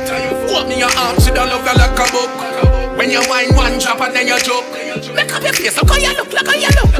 Me 0.52 0.78
your 0.78 0.90
arms, 0.96 1.26
you 1.26 1.34
don't 1.34 1.48
look 1.48 1.64
like 1.64 1.98
a 1.98 2.06
book. 2.12 2.30
When 2.96 3.10
you 3.10 3.20
wine 3.28 3.54
one 3.56 3.78
drop 3.78 4.00
and 4.00 4.14
then 4.14 4.26
you 4.28 4.38
joke. 4.38 4.64
Make 5.14 5.32
up 5.34 5.42
your 5.42 5.52
face, 5.52 5.76
look 5.76 5.90
how 5.90 5.96
you 5.96 6.12
look, 6.14 6.32
look 6.32 6.46
how 6.46 6.54
you 6.54 6.68
look. 6.68 6.92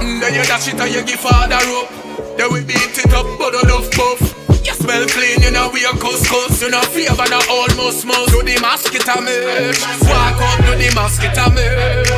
Mm, 0.00 0.20
Then 0.20 0.34
you 0.34 0.42
dash 0.48 0.68
it 0.68 0.80
and 0.80 0.88
you 0.94 1.02
give 1.04 1.20
father 1.20 1.58
rope. 1.68 1.90
Then 2.38 2.52
we 2.52 2.64
beat 2.64 2.96
it 2.96 3.12
up, 3.12 3.26
but 3.38 3.52
enough 3.62 3.90
puff. 3.92 4.20
You 4.64 4.72
smell 4.74 5.04
clean, 5.08 5.42
you 5.42 5.50
know 5.50 5.68
we 5.72 5.84
are 5.84 5.92
couscous. 5.98 6.62
You 6.62 6.70
know 6.70 6.80
flavor, 6.80 7.26
no 7.28 7.40
almost 7.50 8.06
most. 8.06 8.30
Do 8.32 8.40
the 8.42 8.56
mosquito 8.62 9.20
merch. 9.20 9.80
Walk 10.08 10.40
out, 10.40 10.58
do 10.64 10.72
the 10.80 10.88
mosquito 10.94 11.50
merch. 11.52 12.08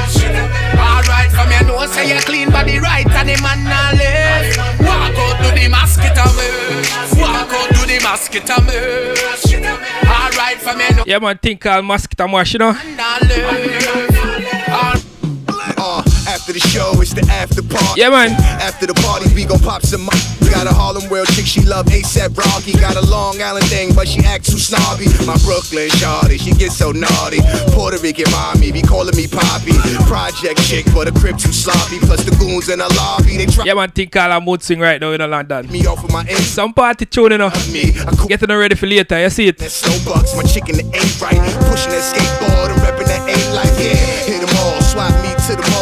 Alright, 0.79 1.31
from 1.33 1.51
your 1.51 1.65
nose, 1.67 1.91
say 1.93 2.15
you 2.15 2.21
clean 2.23 2.51
body 2.51 2.79
right, 2.79 3.07
and 3.11 3.29
the 3.29 3.37
man 3.43 3.65
not 3.65 3.95
left. 3.99 4.59
Walk 4.81 5.17
out, 5.19 5.37
do 5.43 5.51
the 5.59 5.67
mosquito 5.69 6.25
merch. 6.39 6.89
Walk 7.19 7.51
out, 7.51 7.69
do 7.75 7.83
the 7.91 7.99
mosquito 8.05 8.61
merch. 8.63 10.02
From 10.33 10.81
your 10.81 10.95
nose, 10.97 11.07
Yeah, 11.07 11.19
man, 11.19 11.39
think 11.39 11.65
uh, 11.67 11.75
called 11.75 11.85
mosquito 11.85 12.27
mash, 12.29 12.53
you 12.55 12.59
know. 12.59 12.73
After 16.43 16.59
the 16.59 16.67
show, 16.75 16.91
it's 16.99 17.15
the 17.15 17.23
after 17.31 17.63
party. 17.63 18.01
Yeah, 18.03 18.11
man. 18.11 18.35
After 18.59 18.87
the 18.91 18.95
party, 18.99 19.31
we 19.33 19.45
gon' 19.47 19.61
pop 19.61 19.83
some. 19.87 20.03
mo- 20.03 20.23
Got 20.51 20.67
a 20.67 20.75
Harlem 20.75 21.09
World 21.09 21.29
chick, 21.33 21.47
she 21.47 21.63
love 21.63 21.87
ASAP 21.87 22.37
Rocky. 22.37 22.73
Got 22.77 22.97
a 22.99 23.05
Long 23.07 23.41
Island 23.41 23.65
thing, 23.71 23.95
but 23.95 24.07
she 24.11 24.21
act 24.27 24.45
too 24.51 24.59
snobby. 24.59 25.07
My 25.25 25.39
Brooklyn 25.47 25.89
shawty, 25.97 26.37
she 26.43 26.51
gets 26.53 26.77
so 26.77 26.91
naughty. 26.93 27.39
Puerto 27.73 27.97
Rican 28.03 28.27
mommy, 28.35 28.71
be 28.75 28.83
calling 28.83 29.15
me 29.17 29.31
Poppy. 29.31 29.73
Project 30.11 30.59
chick, 30.67 30.85
but 30.93 31.07
a 31.09 31.13
crib 31.15 31.39
too 31.39 31.55
sloppy. 31.55 32.03
Plus 32.05 32.25
the 32.27 32.35
goons 32.37 32.69
in 32.69 32.83
the 32.83 32.91
lobby, 32.99 33.39
they 33.39 33.47
try 33.47 33.65
Yeah, 33.65 33.75
man, 33.75 33.91
think 33.95 34.15
a 34.17 34.41
mood 34.43 34.63
swing 34.63 34.81
right 34.81 35.01
now 35.01 35.13
in 35.13 35.23
London. 35.23 35.71
me 35.71 35.87
off 35.87 36.03
with 36.03 36.13
my 36.13 36.27
ends. 36.29 36.49
Some 36.51 36.75
party 36.75 37.07
tune, 37.07 37.33
you 37.33 37.39
know. 37.39 37.49
Me, 37.73 37.95
I 38.03 38.11
cool 38.19 38.27
Getting 38.29 38.51
ready 38.51 38.75
for 38.75 38.87
later, 38.91 39.23
you 39.23 39.31
see 39.31 39.47
it. 39.49 39.57
that 39.59 39.71
snow 39.71 39.95
bucks, 40.05 40.35
my 40.37 40.43
chicken 40.43 40.75
ain't 40.93 41.21
right. 41.23 41.39
Pushing 41.71 41.95
that 41.95 42.03
skateboard 42.03 42.75
and 42.75 42.81
repping 42.83 43.07
that 43.07 43.23
ain't 43.31 43.55
life. 43.55 43.73
Yeah, 43.79 43.95
hit 44.29 44.41
them 44.45 44.53
all, 44.59 44.83
swap 44.83 45.09
me 45.23 45.31
to 45.49 45.57
the 45.57 45.65
mall. 45.71 45.82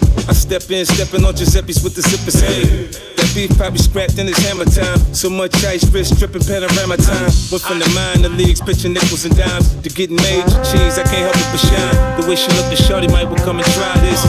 I 0.27 0.33
step 0.33 0.69
in, 0.69 0.85
stepping 0.85 1.25
on 1.25 1.33
Giuseppe's 1.33 1.83
with 1.83 1.95
the 1.95 2.01
zippers. 2.01 2.41
Hey, 2.41 2.87
that 3.15 3.29
beef 3.33 3.55
probably 3.57 3.79
scrapped 3.79 4.17
in 4.17 4.27
his 4.27 4.37
hammer 4.45 4.65
time. 4.65 4.99
So 5.13 5.29
much 5.29 5.53
ice, 5.63 5.83
wrist 5.91 6.17
dripping 6.19 6.43
panorama 6.43 6.97
time. 6.97 7.31
Went 7.49 7.63
from 7.63 7.79
the 7.79 7.89
minor 7.95 8.29
leagues, 8.29 8.61
pitching 8.61 8.93
nickels 8.93 9.25
and 9.25 9.35
dimes, 9.35 9.73
to 9.81 9.89
getting 9.89 10.17
major 10.17 10.57
cheese. 10.67 10.97
I 10.97 11.03
can't 11.03 11.25
help 11.25 11.37
it 11.37 11.49
but 11.51 11.61
shine. 11.61 12.21
The 12.21 12.27
way 12.27 12.35
she 12.35 12.49
look, 12.53 12.67
the 12.69 12.77
shorty 12.77 13.07
might 13.07 13.25
will 13.25 13.41
come 13.43 13.57
and 13.57 13.67
try 13.73 13.93
this. 14.01 14.21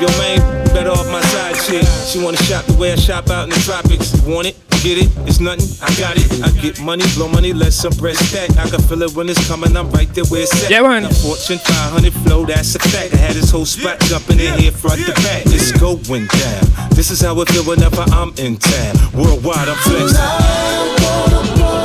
Yo, 0.00 0.08
man, 0.20 0.38
better 0.74 0.90
off 0.90 1.06
my 1.08 1.22
side 1.32 1.56
chick. 1.64 1.86
She 2.04 2.22
wanna 2.22 2.36
shop 2.44 2.66
the 2.66 2.76
way 2.76 2.92
I 2.92 2.96
shop 2.96 3.30
out 3.30 3.44
in 3.44 3.50
the 3.50 3.60
tropics. 3.64 4.12
Want 4.26 4.48
it? 4.48 4.56
Get 4.86 4.98
it? 4.98 5.10
It's 5.26 5.40
nothing. 5.40 5.66
I 5.82 5.90
got 5.98 6.14
it. 6.16 6.30
I 6.44 6.62
get 6.62 6.80
money, 6.80 7.02
blow 7.16 7.26
money, 7.26 7.52
let 7.52 7.72
some 7.72 7.92
bread 7.94 8.14
stack. 8.14 8.56
I 8.56 8.70
can 8.70 8.80
feel 8.82 9.02
it 9.02 9.16
when 9.16 9.28
it's 9.28 9.44
coming. 9.48 9.76
I'm 9.76 9.90
right 9.90 10.08
there 10.14 10.24
where 10.26 10.42
it's 10.42 10.64
at. 10.64 10.70
Yeah, 10.70 10.82
man. 10.82 11.02
The 11.02 11.08
Fortune 11.10 11.58
500 11.58 12.12
flow, 12.22 12.46
that's 12.46 12.72
a 12.76 12.78
fact. 12.78 13.12
I 13.12 13.16
had 13.16 13.34
this 13.34 13.50
whole 13.50 13.66
spot 13.66 13.98
jumping 14.02 14.38
in 14.38 14.56
here 14.60 14.70
front 14.70 15.04
to 15.04 15.12
back. 15.26 15.42
It's 15.46 15.72
going 15.72 16.28
down. 16.28 16.90
This 16.90 17.10
is 17.10 17.20
how 17.20 17.40
it 17.40 17.48
feel 17.48 17.64
whenever 17.64 18.02
I'm 18.14 18.32
in 18.38 18.58
town. 18.58 18.94
Worldwide, 19.12 19.68
I'm 19.68 19.76
flexing. 19.78 21.75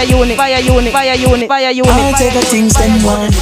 Fire 0.00 0.16
unit, 0.16 0.36
fire 0.36 0.60
unit, 0.60 0.92
fire 0.92 1.14
unit, 1.14 1.48
fire 1.48 1.70
unit. 1.70 1.90
All 1.90 2.12
type 2.12 2.34
of 2.34 2.44
things 2.44 2.72
them 2.74 3.04
want. 3.04 3.34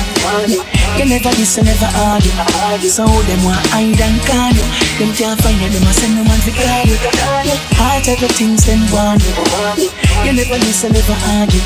You 0.99 1.05
never 1.07 1.31
listen, 1.38 1.65
never 1.65 1.87
argue. 1.97 2.88
So 2.88 3.07
them 3.07 3.45
want 3.45 3.65
hide 3.71 4.00
and 4.00 4.21
can 4.23 4.57
you. 4.57 4.88
Them 4.99 5.14
can't 5.14 5.38
find 5.38 5.55
you, 5.62 5.71
them 5.71 5.87
a 5.87 5.93
send 5.95 6.19
no 6.19 6.26
man 6.26 6.40
to 6.43 6.50
call 6.50 6.83
you. 6.83 6.99
All 7.78 8.02
type 8.02 8.19
of 8.19 8.35
things 8.35 8.67
them 8.67 8.83
want. 8.90 9.23
You 10.26 10.35
never 10.35 10.59
listen, 10.59 10.90
never 10.90 11.14
argue. 11.38 11.62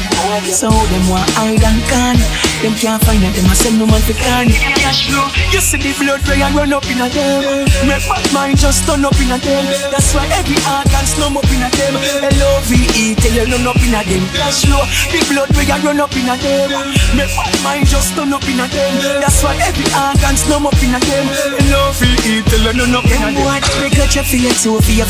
So 0.53 0.69
them 0.69 1.09
want 1.09 1.25
hide 1.33 1.65
and 1.65 1.81
can. 1.89 2.21
Them 2.61 2.77
can't 2.77 3.01
find 3.01 3.25
you, 3.25 3.33
them 3.33 3.49
a 3.49 3.57
send 3.57 3.81
no 3.81 3.89
man 3.89 4.05
to 4.05 4.13
call 4.13 4.45
you. 4.45 4.61
Cash 4.77 5.09
flow, 5.09 5.33
you 5.49 5.65
see 5.65 5.81
the 5.81 5.97
blood 5.97 6.21
ray 6.29 6.45
and 6.45 6.53
run 6.53 6.77
up 6.77 6.85
in 6.93 7.01
a 7.01 7.09
them. 7.09 7.65
Make 7.89 8.05
bad 8.05 8.21
mind 8.37 8.61
just 8.61 8.85
turn 8.85 9.01
up 9.01 9.17
in 9.17 9.33
a 9.33 9.41
them. 9.41 9.65
That's 9.89 10.13
why 10.13 10.29
every 10.37 10.61
organ 10.69 11.07
slum 11.09 11.41
up 11.41 11.49
in 11.49 11.65
a 11.65 11.73
them. 11.73 11.97
L-O-V-E, 12.37 13.17
tell 13.17 13.33
you 13.33 13.49
run 13.49 13.65
up 13.65 13.81
in 13.81 13.97
a 13.97 14.05
them. 14.05 14.29
Cash 14.37 14.69
flow, 14.69 14.85
the 15.09 15.25
blood 15.33 15.49
ray 15.57 15.73
and 15.73 15.81
run 15.81 16.05
up 16.05 16.13
in 16.13 16.29
a 16.29 16.37
them. 16.37 16.69
Make 17.17 17.33
bad 17.33 17.57
mind 17.65 17.89
just 17.89 18.13
turn 18.13 18.29
up 18.29 18.45
in 18.45 18.61
a 18.61 18.69
them. 18.69 19.25
That's 19.25 19.41
why 19.41 19.57
every 19.65 19.89
organ 19.97 20.37
slum 20.37 20.69
up 20.69 20.77
in 20.85 20.93
a 20.93 21.01
them. 21.01 21.33
L-O-V-E, 21.73 22.45
tell 22.45 22.61
you 22.61 22.77
run 22.77 22.93
up 22.93 23.09
in 23.09 23.17
a 23.17 23.17
them. 23.17 23.22
Boy, 23.31 23.61
they 23.79 23.91
got 23.95 24.15
your 24.15 24.25
feet 24.25 24.51
so 24.53 24.81
for 24.81 24.91
your. 24.91 25.07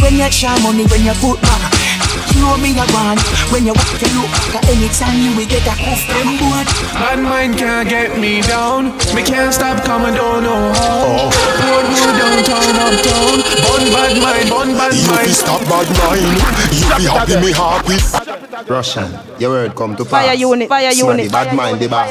When 0.00 0.16
you 0.16 0.30
share 0.30 0.58
money, 0.62 0.86
when 0.86 1.04
you 1.04 1.12
put 1.20 1.40
back. 1.42 1.95
You 2.46 2.52
know 2.54 2.62
me 2.62 2.70
a 2.78 2.86
want 2.94 3.18
when 3.50 3.66
you 3.66 3.74
walk 3.74 3.98
you 3.98 4.06
look 4.22 4.30
back 4.54 4.62
anytime 4.70 5.18
you 5.18 5.34
will 5.36 5.46
get 5.50 5.66
a 5.66 5.74
cuff 5.74 5.98
them 6.06 6.38
boy. 6.38 6.62
Bad 6.94 7.18
mind 7.18 7.58
can't 7.58 7.88
get 7.88 8.20
me 8.20 8.40
down. 8.40 8.96
Me 9.16 9.22
can't 9.26 9.52
stop 9.52 9.82
coming 9.84 10.14
down 10.14 10.44
no 10.44 10.54
how. 10.78 11.26
Road 11.26 11.86
wood 11.90 12.14
downtown, 12.14 12.78
uptown. 12.86 13.42
Bun 13.66 13.82
bad 13.90 14.14
mind, 14.22 14.48
bun 14.50 14.68
bad 14.78 14.94
You 14.94 15.10
mind. 15.10 15.26
be 15.26 15.32
stop 15.34 15.60
bad 15.66 15.88
mind. 15.98 16.38
You 16.70 16.86
be 16.96 17.04
happy, 17.10 17.36
me 17.42 17.50
happy. 17.52 17.98
Russian, 18.70 19.10
your 19.38 19.50
word 19.50 19.74
come 19.74 19.94
to 19.96 20.04
pass 20.04 20.10
Fire 20.10 20.28
pass. 20.28 20.38
unit, 20.40 20.68
fire 20.68 20.90
Smarty, 20.92 21.22
unit. 21.22 21.32
bad 21.32 21.54
mind 21.54 21.80
the 21.80 21.88
boss. 21.88 22.08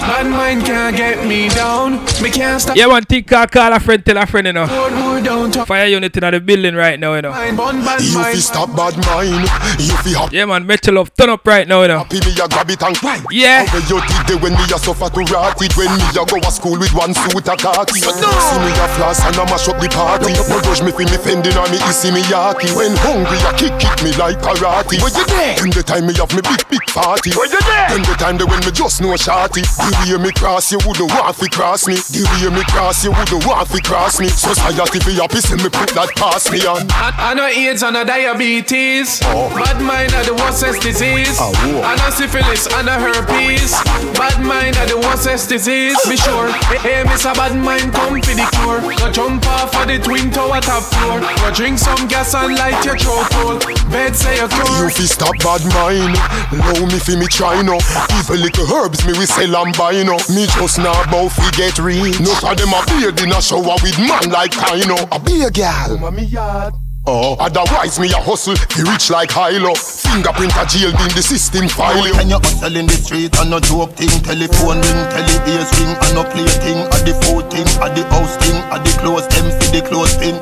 Bad 0.00 0.26
mind 0.26 0.64
can't 0.64 0.96
get 0.96 1.26
me 1.26 1.48
down. 1.48 2.04
Me 2.22 2.30
can't 2.30 2.60
stop. 2.60 2.76
Yeah, 2.76 2.86
one 2.86 3.02
think 3.04 3.26
call, 3.26 3.46
call 3.46 3.72
a 3.72 3.80
friend, 3.80 4.04
tell 4.04 4.16
a 4.18 4.26
friend, 4.26 4.46
you 4.46 4.52
know. 4.52 4.66
Road 4.66 4.92
wood 4.92 5.24
downtown. 5.24 5.66
Fire 5.66 5.86
unit 5.86 6.16
in 6.16 6.30
the 6.30 6.40
building 6.40 6.74
right 6.76 7.00
now, 7.00 7.14
you 7.14 7.22
know. 7.22 7.30
Mind, 7.30 7.56
bun 7.56 7.84
bad 7.84 8.00
You 8.00 8.14
mind. 8.14 8.34
be 8.34 8.40
stop 8.40 8.68
bad 8.76 8.94
mind. 9.06 9.48
You 9.78 9.94
be 10.02 10.12
happy. 10.12 10.36
Yeah, 10.36 10.44
man, 10.46 10.66
Metro 10.66 10.92
Love, 10.92 11.14
turn 11.14 11.30
up 11.30 11.46
right 11.46 11.66
now, 11.66 11.82
you 11.82 11.88
know. 11.88 11.98
Happy 12.02 12.18
me 12.26 12.34
a 12.34 12.48
grab 12.50 12.68
it 12.70 12.82
and 12.82 12.96
why? 12.98 13.22
Yeah. 13.30 13.64
How 13.66 13.78
you 13.86 14.02
did 14.26 14.42
when 14.42 14.52
me 14.52 14.64
a 14.74 14.78
suffer 14.78 15.06
to 15.06 15.22
rot 15.30 15.54
it 15.62 15.72
When 15.78 15.86
me 15.94 16.06
a 16.18 16.22
go 16.26 16.36
a 16.42 16.50
school 16.50 16.78
with 16.78 16.92
one 16.94 17.14
suit 17.14 17.46
a 17.46 17.54
khaki 17.54 18.02
See 18.02 18.58
me 18.58 18.72
a 18.74 18.86
floss 18.98 19.22
and 19.22 19.38
a 19.38 19.44
mash 19.46 19.68
up 19.70 19.78
the 19.78 19.88
party 19.88 20.34
No 20.34 20.58
rush 20.66 20.82
me 20.82 20.90
fi 20.90 21.06
me 21.06 21.18
fending 21.18 21.54
or 21.54 21.68
me 21.70 21.78
issy 21.86 22.10
me 22.10 22.22
yaki 22.26 22.74
When 22.74 22.90
hungry 23.06 23.38
a 23.46 23.50
kick 23.54 23.74
kick 23.78 23.96
me 24.02 24.10
like 24.18 24.42
karate 24.42 24.98
Where 24.98 25.14
you 25.14 25.24
there? 25.30 25.54
When 25.62 25.70
the 25.70 25.82
time 25.86 26.06
me 26.10 26.14
have 26.18 26.34
me 26.34 26.42
big 26.42 26.62
big 26.68 26.84
party 26.90 27.30
Where 27.38 27.46
you 27.46 27.62
there? 27.62 27.88
When 27.94 28.02
the 28.02 28.14
time 28.18 28.36
the 28.36 28.46
when 28.50 28.60
me 28.66 28.74
just 28.74 28.98
know 29.00 29.14
shorty 29.14 29.62
The 29.62 29.90
way 30.10 30.18
me 30.18 30.30
cross 30.34 30.74
you 30.74 30.82
wouldn't 30.82 31.10
want 31.14 31.36
fi 31.38 31.46
cross 31.48 31.86
me 31.86 31.94
The 31.94 32.26
way 32.26 32.50
me 32.50 32.62
cross 32.66 33.06
you 33.06 33.14
wouldn't 33.14 33.46
want 33.46 33.66
fi 33.70 33.78
cross 33.80 34.18
me 34.18 34.26
Society 34.28 34.98
fi 35.00 35.12
happy 35.22 35.38
see 35.38 35.56
me 35.56 35.70
put 35.70 35.94
that 35.94 36.10
past 36.18 36.50
me 36.50 36.66
on 36.66 36.90
I, 36.90 37.30
I 37.30 37.34
know 37.34 37.46
AIDS 37.46 37.82
and 37.82 37.94
no 37.94 38.04
diabetes. 38.04 39.20
Oh. 39.24 39.57
Bad 39.58 39.82
mind 39.82 40.14
are 40.14 40.24
the 40.24 40.34
worstest 40.34 40.82
disease. 40.82 41.38
Whoa. 41.38 41.82
And 41.82 42.00
a 42.00 42.10
syphilis 42.12 42.66
and 42.74 42.88
a 42.88 42.96
herpes. 42.98 43.72
Bad 44.14 44.38
mind 44.44 44.76
are 44.78 44.86
the 44.86 44.98
worstest 44.98 45.48
disease. 45.48 45.98
Be 46.08 46.16
sure. 46.16 46.50
Hey, 46.80 47.04
miss 47.04 47.24
a 47.24 47.32
bad 47.34 47.56
mind, 47.56 47.92
come 47.92 48.22
for 48.22 48.34
the 48.34 48.46
cure. 48.58 48.80
Go 48.96 49.10
jump 49.12 49.46
off 49.46 49.74
of 49.74 49.86
the 49.88 49.98
twin 49.98 50.30
tower 50.30 50.60
top 50.60 50.82
floor. 50.94 51.20
Go 51.20 51.50
drink 51.54 51.78
some 51.78 52.08
gas 52.08 52.34
and 52.34 52.54
light 52.54 52.84
your 52.84 52.96
throat 52.96 53.32
hole. 53.34 53.58
Bed 53.90 54.14
say 54.14 54.36
you're 54.36 54.48
You 54.48 54.90
fi 54.90 55.04
stop 55.04 55.36
bad 55.38 55.64
mind 55.72 56.16
Allow 56.52 56.86
me 56.86 56.98
fi 56.98 57.16
me 57.16 57.26
try 57.26 57.62
no 57.62 57.78
Even 58.20 58.42
little 58.42 58.66
herbs 58.74 59.06
me 59.06 59.12
we 59.18 59.24
sell 59.24 59.56
and 59.64 59.76
buy 59.76 60.02
no 60.02 60.18
Me 60.28 60.46
just 60.46 60.78
now 60.78 61.04
bout 61.10 61.30
fi 61.30 61.50
get 61.52 61.78
rich 61.78 62.20
No 62.20 62.32
of 62.32 62.56
them 62.56 62.72
a 62.72 62.84
beard 62.86 63.20
in 63.20 63.32
a 63.32 63.40
shower 63.40 63.76
with 63.82 63.98
man 63.98 64.30
like 64.30 64.52
Kino 64.52 64.96
A 65.10 65.18
be 65.20 65.42
a 65.42 65.50
gal 65.50 65.96
Mommy 65.98 66.24
yard. 66.24 66.74
Oh, 67.06 67.36
otherwise 67.40 67.98
me 67.98 68.10
a 68.12 68.20
hustle 68.20 68.56
Fi 68.56 68.82
rich 68.84 69.08
like 69.10 69.32
Hilo 69.32 69.72
Fingerprint 69.74 70.52
a 70.56 70.66
jail 70.68 70.90
in 70.92 71.12
the 71.16 71.24
system 71.24 71.68
file 71.68 72.04
you 72.04 72.12
When 72.14 72.28
you 72.28 72.36
hustle 72.36 72.76
in 72.76 72.84
the 72.86 72.98
street 73.00 73.32
and 73.38 73.50
no 73.50 73.60
joke 73.60 73.96
thing 73.96 74.12
Telephone 74.20 74.82
ring, 74.84 75.02
tele 75.08 75.36
ears 75.48 75.70
ring 75.80 75.96
And 76.04 76.12
no 76.12 76.22
play 76.28 76.44
thing, 76.60 76.80
at 76.92 77.02
the 77.08 77.16
food 77.24 77.48
thing 77.48 77.68
At 77.80 77.96
the 77.96 78.04
house 78.12 78.36
thing, 78.36 78.60
at 78.68 78.84
the 78.84 78.92
clothes 79.00 79.24
them 79.32 79.48
fi 79.56 79.66
the 79.72 79.80
clothes 79.88 80.14
thing 80.20 80.36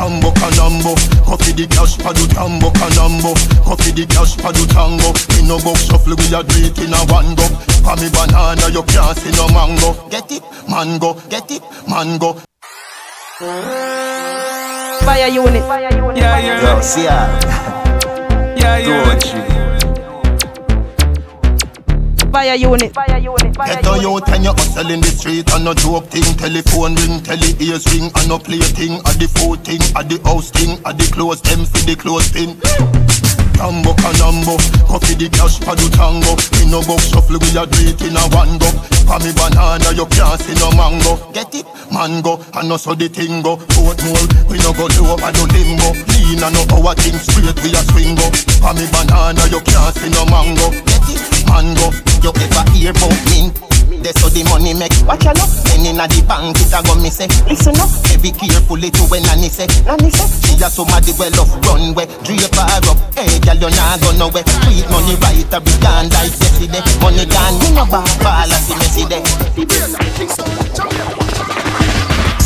Tambo 0.00 0.32
kanambo, 0.32 0.96
coffee 1.26 1.52
the 1.52 1.66
cash 1.66 1.98
padu 1.98 2.24
tambo 2.32 2.70
kanambo, 2.70 3.36
coffee 3.64 3.92
the 3.92 4.06
cash 4.06 4.34
padu 4.36 4.64
tango. 4.72 5.12
Me 5.36 5.46
no 5.46 5.60
go 5.60 5.74
shuffle 5.74 6.16
we 6.16 6.32
a 6.32 6.40
it 6.40 6.78
in 6.80 6.94
a 6.94 7.04
one 7.12 7.34
go. 7.36 7.44
For 7.84 7.96
me 8.00 8.08
banana 8.08 8.72
you 8.72 8.82
can't 8.84 9.18
see 9.18 9.30
no 9.36 9.46
mango. 9.52 10.08
Get 10.08 10.32
it, 10.32 10.42
mango, 10.66 11.20
get 11.28 11.50
it, 11.50 11.62
mango. 11.86 12.40
Fire 15.10 15.26
unit. 15.26 15.64
Fire 15.64 15.90
unit. 15.90 16.16
Yeah, 16.16 16.38
yeah. 16.38 16.62
Yo, 16.62 16.80
see 16.80 17.02
ya. 17.02 17.26
Yeah, 18.54 18.78
yeah. 18.78 19.18
Fire 22.30 22.54
unit. 22.54 22.94
Fire 22.94 23.18
unit. 23.18 23.56
Get 23.58 23.86
a 23.86 23.98
youth 23.98 24.28
and 24.28 24.44
you 24.44 24.52
hustle 24.52 24.88
in 24.88 25.00
the 25.00 25.10
street 25.10 25.50
and 25.52 25.64
no 25.64 25.74
joke 25.74 26.06
thing. 26.06 26.22
Telephone 26.38 26.94
ring, 26.94 27.20
tele 27.24 27.56
ears 27.58 27.92
ring 27.92 28.12
and 28.14 28.28
no 28.28 28.38
play 28.38 28.60
thing. 28.60 29.02
At 29.02 29.18
the 29.18 29.26
food 29.26 29.64
thing, 29.64 29.82
at 29.98 30.08
the 30.08 30.20
house 30.22 30.52
thing, 30.52 30.78
at 30.86 30.96
the 30.96 31.10
clothes 31.10 31.42
them 31.42 31.66
for 31.66 31.82
the 31.84 31.96
clothes 31.96 32.28
thing. 32.30 32.54
Tambo 33.60 33.92
kanambo, 33.92 34.56
coffee 34.88 35.20
the 35.20 35.28
cash 35.28 35.60
padu 35.60 35.84
tango. 35.92 36.32
Me 36.56 36.64
no 36.72 36.80
go 36.80 36.96
shuffle 36.96 37.36
we 37.36 37.52
a 37.52 37.68
do 37.68 37.92
it 37.92 38.00
in 38.00 38.16
a 38.16 38.24
one 38.32 38.56
go. 38.56 38.72
For 39.04 39.20
me 39.20 39.36
banana 39.36 39.92
you 39.92 40.08
can't 40.08 40.40
see 40.40 40.56
no 40.56 40.72
mango. 40.72 41.20
Get 41.36 41.52
it, 41.52 41.68
mango, 41.92 42.40
and 42.56 42.72
no 42.72 42.80
so 42.80 42.96
the 42.96 43.12
thing 43.12 43.44
go. 43.44 43.60
Oatmeal, 43.76 44.24
we 44.48 44.56
no 44.64 44.72
go 44.72 44.88
low 44.96 45.12
over 45.12 45.28
the 45.28 45.44
limbo. 45.52 45.92
Lean 45.92 46.40
and 46.40 46.56
no 46.56 46.64
our 46.72 46.96
thing 46.96 47.20
straight 47.20 47.52
we 47.60 47.76
a 47.76 47.84
swing 47.92 48.16
go. 48.16 48.32
For 48.64 48.72
me 48.72 48.88
banana 48.88 49.44
you 49.52 49.60
can't 49.60 49.92
see 49.92 50.08
no 50.08 50.24
mango. 50.24 50.72
Get 50.88 51.04
it, 51.12 51.20
mango, 51.44 51.92
you 52.24 52.32
ever 52.32 52.64
hear 52.72 52.96
about 52.96 53.12
mint? 53.28 53.69
That's 53.98 54.22
how 54.22 54.30
the 54.30 54.46
money 54.46 54.72
make. 54.78 54.94
Watch 55.02 55.26
out, 55.26 55.34
look. 55.34 55.50
Then 55.66 55.82
inna 55.90 56.06
the 56.06 56.22
bank, 56.22 56.54
it 56.62 56.70
a 56.70 56.78
go 56.86 56.94
me 57.02 57.10
say. 57.10 57.26
Listen 57.50 57.74
up, 57.82 57.90
be 58.22 58.30
careful 58.30 58.78
it 58.78 58.94
when 59.10 59.26
nanny 59.26 59.50
say. 59.50 59.66
Nanny 59.82 60.10
say, 60.14 60.30
she 60.46 60.54
a 60.62 60.70
somebody 60.70 61.10
well 61.18 61.34
off 61.42 61.50
runway. 61.66 62.06
Drape 62.22 62.54
her 62.54 62.80
up, 62.86 62.98
hey 63.18 63.42
girl 63.42 63.58
you 63.58 63.70
nah 63.74 63.98
go 63.98 64.14
nowhere. 64.14 64.46
Sweet 64.46 64.86
money 64.94 65.18
right 65.18 65.50
a 65.50 65.58
be 65.58 65.74
gone 65.82 66.06
like 66.14 66.30
yesterday. 66.38 66.82
Money 67.02 67.26
gone, 67.26 67.58
me 67.58 67.68
no 67.74 67.84
back 67.90 68.06
ball 68.22 68.46
as 68.46 68.62
see 68.62 68.78
me 68.78 68.86
see 68.86 69.04
there. 69.10 69.24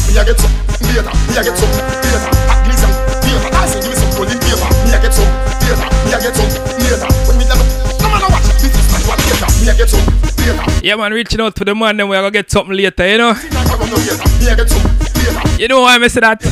Me 0.09 0.17
a 0.17 0.25
get 0.25 0.39
some. 0.41 0.53
Data, 0.81 1.11
me 1.29 1.35
a 1.37 1.43
get 1.43 1.57
some. 1.59 1.71
Data 1.75 2.29
At 2.49 2.65
least 2.71 2.81
some 2.87 2.95
data, 3.21 3.49
I 3.53 3.67
say 3.67 3.81
give 3.83 3.91
me 3.91 3.97
some 3.99 4.11
golden 4.15 4.39
paper 4.39 4.69
Me 4.87 4.95
a 4.95 4.99
get 5.03 5.13
some. 5.13 5.27
Data, 5.61 5.87
me 6.07 6.13
a 6.15 6.19
get 6.23 6.35
some. 6.39 6.51
Data 6.79 7.07
When 7.27 7.37
me 7.39 7.45
never, 7.51 7.67
no 7.99 8.07
matter 8.15 8.31
what, 8.31 8.43
this 8.63 8.71
is 8.71 8.87
not 8.95 9.03
what 9.11 9.19
data 9.27 9.47
Me 9.59 9.69
a 9.69 9.75
get 9.75 9.91
some. 9.91 10.07
data, 10.07 10.34
Yeah, 10.83 10.97
man, 10.97 11.13
reaching 11.13 11.41
out 11.41 11.57
to 11.57 11.65
the 11.65 11.75
man, 11.75 11.97
then 11.97 12.09
we 12.09 12.17
are 12.17 12.21
gonna 12.21 12.31
get 12.31 12.51
something 12.51 12.77
later, 12.77 13.09
you 13.09 13.17
know. 13.17 13.33
me 13.33 13.41
a 13.41 14.57
get 14.57 14.69
some 14.69 14.83
data 14.99 15.57
You 15.59 15.69
know 15.69 15.81
why 15.81 15.97
I 15.97 16.09
say 16.09 16.21
that? 16.21 16.43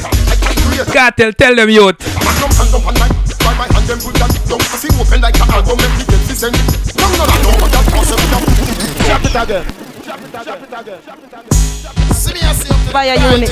Cartel, 0.90 1.32
tell 1.34 1.54
them 1.54 1.68
youth. 1.68 2.00
Fire 12.90 13.14
unit. 13.32 13.50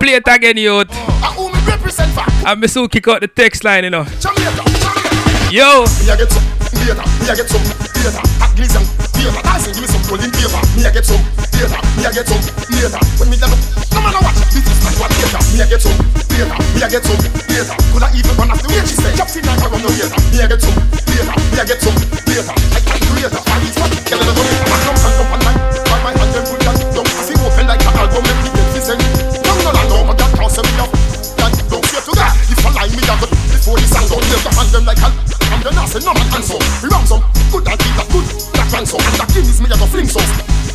Play 0.00 0.14
it 0.14 0.22
again, 0.26 0.56
youth. 0.56 0.90
And 0.90 1.24
who 1.36 1.52
me 1.52 1.58
represent 1.66 2.12
for? 2.12 2.24
And 2.48 2.60
me 2.60 2.68
soon 2.68 2.88
kick 2.88 3.06
out 3.08 3.20
the 3.20 3.28
text 3.28 3.64
line, 3.64 3.84
you 3.84 3.90
know. 3.90 4.06
Yo, 5.50 5.84
A 6.82 6.84
data, 6.84 7.06
me 7.22 7.30
a 7.30 7.34
get 7.38 7.46
some 7.46 7.62
data. 7.94 8.18
At 8.42 8.58
least 8.58 8.74
some 8.74 8.82
data. 9.14 9.38
I 9.46 9.62
say 9.62 9.70
give 9.70 9.86
me 9.86 9.88
some 9.88 10.02
golden 10.10 10.34
paper. 10.34 10.58
Me 10.74 10.82
a 10.82 10.90
get 10.90 11.06
some 11.06 11.22
data, 11.54 11.78
me 11.94 12.02
a 12.02 12.10
get 12.10 12.26
some 12.26 12.42
data. 12.42 12.98
When 13.22 13.30
me 13.30 13.38
never, 13.38 13.54
no 13.94 14.02
matter 14.02 14.18
what, 14.18 14.34
this 14.50 14.66
is 14.66 14.82
not 14.82 14.98
what 14.98 15.14
data. 15.14 15.38
Me 15.54 15.62
a 15.62 15.66
get 15.70 15.78
some 15.78 15.94
data, 16.26 16.50
me 16.74 16.82
a 16.82 16.90
get 16.90 17.06
some 17.06 17.22
data. 17.22 17.70
Could 17.94 18.02
I 18.02 18.10
even 18.18 18.34
run 18.34 18.50
after 18.50 18.66
where 18.66 18.82
she 18.82 18.98
say? 18.98 19.14
Jump 19.14 19.30
in 19.30 19.46
and 19.46 19.62
I 19.62 19.66
run 19.70 19.78
no 19.78 19.94
data. 19.94 20.18
Me 20.34 20.42
a 20.42 20.46
get 20.50 20.58
some 20.58 20.74
data, 21.06 21.32
me 21.54 21.54
a 21.54 21.62
get 21.62 21.78
some 21.78 21.94
data. 22.26 22.50
I 22.50 22.80
can 22.82 22.98
create 22.98 23.30
a 23.30 23.38
I 23.38 23.62
is 23.62 23.76
what 23.78 23.94
girl 24.02 24.18
in 24.18 24.26
the 24.26 24.34
money. 24.34 24.58
Man 24.66 24.80
come 24.82 24.98
hand 24.98 25.22
up 25.22 25.30
on 25.30 25.40
my, 25.46 25.54
by 25.86 25.98
my 26.02 26.12
hand 26.18 26.34
them 26.34 26.44
put 26.50 26.58
that 26.66 26.82
down. 26.82 27.06
I 27.06 27.22
see 27.22 27.38
open 27.46 27.66
like 27.70 27.86
a 27.86 27.90
album, 27.94 28.26
make 28.26 28.42
me 28.42 28.50
get 28.58 28.66
this 28.74 28.90
end. 28.90 29.06
No, 29.46 29.54
no, 29.62 29.70
no, 29.70 29.82
no, 29.86 29.96
but 30.10 30.18
that 30.18 30.34
can't 30.34 30.50
set 30.50 30.66
me 30.66 30.74
up. 30.82 30.90
That 31.38 31.54
don't 31.70 31.86
fear 31.86 32.02
to 32.02 32.12
that. 32.18 32.34
If 32.50 32.58
I 32.66 32.74
lie 32.74 32.90
me, 32.90 33.06
I 33.06 33.14
go 33.22 33.31
before 33.62 33.78
the 33.78 33.86
song 33.86 34.06
don't 34.10 34.26
live 34.26 34.42
the 34.42 34.50
hand 34.58 34.70
them 34.74 34.82
like 34.82 34.98
hell. 34.98 35.14
I'm 35.54 35.62
the 35.62 35.70
nurse, 35.70 35.94
no 36.02 36.10
man 36.10 36.26
handsome. 36.34 36.58
We 36.82 36.90
ram 36.90 37.06
some 37.06 37.22
good 37.54 37.62
and 37.62 37.78
keep 37.78 37.94
that 37.94 38.10
good. 38.10 38.26
That 38.58 38.66
ransom 38.74 38.98
and 38.98 39.14
that 39.22 39.30
Guinness 39.30 39.62
me 39.62 39.70
a 39.70 39.78
go 39.78 39.86
fling 39.86 40.10
some. 40.10 40.26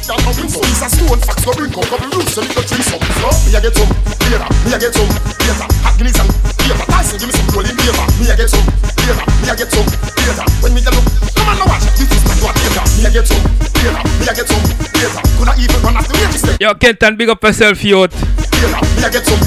That 0.08 0.16
no 0.24 0.32
bring 0.32 0.48
some. 0.48 0.64
Piece 0.64 0.88
of 0.88 0.92
stone, 0.96 1.20
facts 1.20 1.44
go 1.44 1.52
bring 1.52 1.68
come. 1.76 1.84
Couple 1.84 2.08
roots, 2.16 2.32
so 2.32 2.40
me 2.48 2.52
go 2.56 2.64
drink 2.64 2.88
some. 2.88 3.04
So 3.04 3.28
me 3.44 3.52
a 3.52 3.60
get 3.60 3.76
some 3.76 3.92
beer, 4.24 4.40
me 4.40 4.72
a 4.72 4.78
get 4.80 4.96
some 4.96 5.10
beer. 5.12 5.56
Hot 5.84 5.94
Guinness 6.00 6.16
and 6.16 6.32
beer. 6.64 6.76
I 6.88 7.04
say 7.04 7.20
give 7.20 7.28
me 7.28 7.36
some 7.36 7.50
golden 7.52 7.76
beer. 7.76 7.92
Me 8.24 8.26
a 8.32 8.36
get 8.40 8.48
some 8.48 8.64
beer, 9.04 9.16
me 9.20 9.48
a 9.52 9.54
get 9.60 9.68
some 9.68 9.88
beer. 10.16 10.36
When 10.64 10.72
me 10.72 10.80
tell 10.80 10.96
look, 10.96 11.04
no 11.12 11.42
man 11.44 11.56
no 11.60 11.66
watch. 11.68 11.84
This 12.00 12.08
is 12.08 12.24
not 12.24 12.40
what 12.40 12.56
beer. 12.56 12.72
Me 12.72 13.04
a 13.04 13.10
get 13.12 13.28
some 13.28 13.44
beer, 13.84 13.92
me 14.00 14.24
a 14.24 14.32
get 14.32 14.48
some 14.48 14.64
beer. 14.96 15.12
Could 15.36 15.50
I 15.52 15.60
even 15.60 15.80
run 15.84 16.00
after 16.00 16.16
she 16.32 16.40
say? 16.40 16.56
yo, 16.64 16.72
Kenton, 16.80 17.20
big 17.20 17.28
up 17.28 17.44
yourself, 17.44 17.84
youth. 17.84 18.16
Me 18.16 19.04
a 19.04 19.12
get 19.12 19.28
some. 19.28 19.44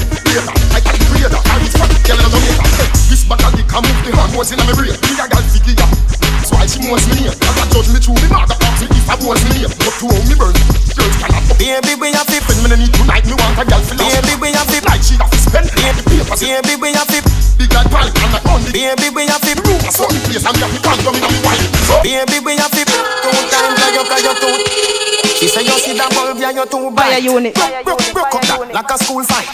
I 0.71 0.77
a 0.77 1.25
I 1.25 1.57
is 1.65 1.73
what 1.81 1.89
girl 2.05 2.21
in 2.21 2.29
Jamaica. 2.29 2.63
This 2.63 2.70
back 3.41 3.49
of 3.49 3.57
the 3.57 3.63
can 3.65 3.81
move 3.81 3.99
the 4.05 4.11
hormones 4.13 4.51
in 4.53 4.59
my 4.61 4.73
brain. 4.77 4.93
Me 4.93 5.11
a 5.17 5.25
gal 5.25 5.41
figure. 5.49 5.73
That's 5.81 6.51
why 6.53 6.65
she 6.69 6.79
wants 6.85 7.05
me 7.09 7.25
name. 7.25 7.33
As 7.33 7.57
a 7.57 7.63
judge 7.73 7.89
me 7.89 7.99
true, 8.01 8.17
me 8.17 8.27
mother 8.29 8.57
ask 8.61 8.81
me 8.85 8.87
if 8.93 9.09
I 9.09 9.15
was 9.25 9.41
me 9.49 9.65
name. 9.65 9.71
But 9.81 9.93
to 9.97 10.05
how 10.09 10.21
me 10.29 10.35
burn, 10.37 10.53
girls 10.93 11.15
cannot. 11.17 11.43
Baby, 11.57 11.93
we 11.97 12.09
have 12.13 12.27
fit. 12.29 12.43
When 12.45 12.57
me 12.61 12.67
no 12.69 12.77
need 12.77 12.93
tonight, 12.93 13.25
me 13.25 13.33
want 13.37 13.57
a 13.57 13.63
gal 13.65 13.81
for 13.81 13.95
love. 13.97 14.09
Baby, 14.13 14.33
we 14.41 14.49
have 14.53 14.69
fit. 14.69 14.83
Like 14.85 15.01
she 15.01 15.15
have 15.17 15.29
to 15.33 15.39
spend 15.41 15.67
baby 15.73 16.01
papers. 16.05 16.39
Baby, 16.41 16.73
we 16.77 16.89
have 16.93 17.09
fit. 17.09 17.25
Big 17.57 17.71
like 17.73 17.89
panic 17.89 18.13
and 18.21 18.31
like 18.33 18.45
money. 18.45 18.69
Baby, 18.73 19.07
we 19.13 19.23
have 19.29 19.41
fit. 19.41 19.57
Room 19.65 19.81
a 19.81 19.91
sunny 19.91 20.19
place 20.29 20.45
and 20.45 20.53
me 20.57 20.61
have 20.61 20.73
to 20.73 20.79
condom 20.85 21.15
in 21.17 21.23
a 21.25 21.29
me 21.29 21.39
wine. 21.45 21.65
Baby, 22.05 22.37
we 22.45 22.53
have 22.61 22.71
to 22.73 22.83
two 22.85 23.41
times 23.49 23.77
like 23.77 23.93
you 23.97 24.03
cause 24.05 24.23
you 24.25 24.33
too. 24.41 24.53
She 25.41 25.47
say 25.49 25.63
you 25.65 25.77
see 25.81 25.97
that 25.97 26.09
bulb, 26.13 26.37
yeah 26.37 26.53
you 26.53 26.65
too 26.69 26.89
Fire 26.93 27.17
bright. 27.17 27.23
unit. 27.23 27.53
Broke, 27.85 28.01
broke 28.13 28.35
up 28.37 28.41
that 28.45 28.73
like 28.73 28.91
a 28.91 28.97
school 29.01 29.23
fight. 29.25 29.49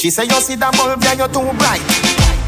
She 0.00 0.08
say 0.08 0.24
you 0.24 0.40
see 0.40 0.54
that 0.56 0.72
bulb, 0.80 0.96
yeah 1.04 1.12
you 1.12 1.28
too 1.28 1.44
bright. 1.60 1.84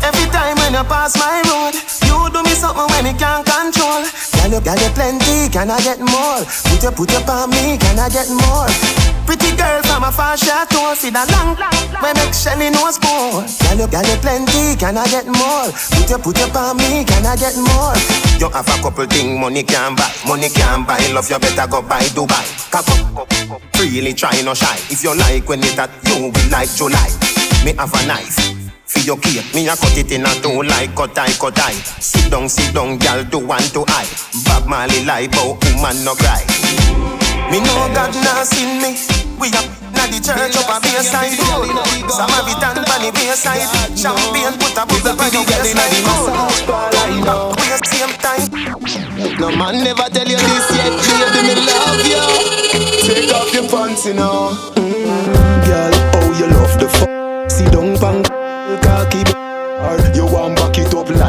Every 0.01 0.25
time 0.33 0.57
when 0.57 0.73
you 0.73 0.81
pass 0.89 1.13
my 1.21 1.45
road, 1.53 1.77
you 2.01 2.17
do 2.33 2.41
me 2.49 2.57
something 2.57 2.89
when 2.89 3.05
me 3.05 3.13
can't 3.13 3.45
control. 3.45 4.09
Girl, 4.41 4.57
you, 4.57 4.61
girl, 4.65 4.81
you 4.81 4.89
plenty, 4.97 5.53
can 5.53 5.69
I 5.69 5.77
get 5.85 6.01
more? 6.01 6.41
Put 6.49 6.81
your, 6.81 6.97
put 6.97 7.13
your 7.13 7.21
on 7.29 7.53
me, 7.53 7.77
can 7.77 8.01
I 8.01 8.09
get 8.09 8.25
more? 8.33 9.12
Pretty 9.33 9.57
girl 9.57 9.81
from 9.89 10.05
a 10.05 10.13
far 10.13 10.37
chateau, 10.37 10.93
see 10.93 11.09
that 11.09 11.25
long, 11.33 11.57
when 12.05 12.13
make 12.21 12.37
Shelly 12.37 12.69
nose 12.69 13.01
more. 13.01 13.41
Girl, 13.65 13.81
you, 13.81 13.89
girl, 13.89 14.05
you 14.05 14.21
plenty, 14.21 14.77
can 14.77 15.01
I 15.01 15.09
get 15.09 15.25
more? 15.25 15.73
Put 15.73 16.05
your, 16.05 16.21
put 16.21 16.37
your 16.37 16.53
on 16.53 16.77
me, 16.77 17.01
can 17.01 17.25
I 17.25 17.33
get 17.41 17.57
more? 17.57 17.97
You 18.37 18.53
have 18.53 18.69
a 18.69 18.77
couple 18.85 19.09
thing 19.09 19.41
money 19.41 19.65
can 19.65 19.97
buy, 19.97 20.13
money 20.29 20.53
can 20.53 20.85
buy. 20.85 21.01
Love 21.17 21.33
you 21.33 21.41
better 21.41 21.65
go 21.65 21.81
buy 21.81 22.05
Dubai. 22.13 22.45
Cock 22.69 22.85
up, 22.93 23.25
freely 23.73 24.13
try 24.13 24.37
no 24.45 24.53
shy. 24.53 24.77
If 24.93 25.01
you 25.01 25.17
like 25.17 25.49
when 25.49 25.65
it 25.65 25.81
that 25.81 25.89
you 26.13 26.29
will 26.29 26.49
like 26.53 26.69
July. 26.77 27.09
Me 27.65 27.73
have 27.81 27.89
a 27.89 28.01
knife. 28.05 28.37
For 28.85 29.01
your 29.01 29.17
cake, 29.17 29.49
me 29.57 29.65
a 29.65 29.73
cut 29.81 29.97
it 29.97 30.13
in 30.13 30.29
a 30.29 30.33
two 30.45 30.61
like 30.61 30.93
cut 30.93 31.17
eye, 31.17 31.33
cut 31.41 31.57
eye. 31.57 31.73
Sit 32.05 32.29
down, 32.29 32.53
sit 32.53 32.77
down, 32.77 33.01
girl, 33.01 33.25
do 33.25 33.41
one 33.41 33.65
to 33.73 33.81
eye. 33.97 34.13
Bob 34.45 34.69
Marley 34.69 35.09
lie, 35.09 35.33
but 35.33 35.57
woman 35.73 36.05
no 36.05 36.13
cry. 36.21 36.45
Me 37.51 37.61
know 37.61 37.89
God 37.93 38.15
nah 38.25 38.43
seen 38.45 38.81
me. 38.81 38.97
We 39.41 39.49
up 39.53 39.67
na 39.93 40.07
the 40.07 40.19
church 40.23 40.57
up 40.57 40.71
a 40.71 40.77
bayside. 40.81 41.37
Samaritan 42.09 42.85
pan 42.85 43.01
the 43.03 43.11
bayside. 43.13 43.67
Champagne 43.99 44.57
put 44.59 44.77
a 44.79 44.85
bubble 44.87 45.21
on 45.21 45.31
the 45.31 45.41
bayside. 45.49 46.07
We 47.59 47.67
a 47.73 47.79
same 47.89 48.15
time. 48.23 48.49
No 49.39 49.51
man 49.51 49.83
never 49.83 50.09
tell 50.11 50.29
you 50.29 50.37
this 50.37 50.71
yet, 50.71 50.93
baby, 51.03 51.41
me 51.49 51.55
love 51.67 52.07
you. 52.07 52.23
Take 53.03 53.33
off 53.35 53.53
your 53.53 53.69
pants, 53.69 54.07
you 54.07 54.15
know. 54.15 54.57
Mm, 54.77 55.67
girl, 55.67 55.93
oh 56.15 56.31
you 56.39 56.47
love 56.47 56.79
the 56.79 56.89
fuck. 56.89 57.51
See 57.51 57.67
down 57.67 57.97
pang, 57.99 58.23
cocky. 58.83 59.25
Or 59.83 59.99
you 60.15 60.27
want 60.27 60.55
back 60.55 60.62
it 60.62 60.62
up 60.62 60.62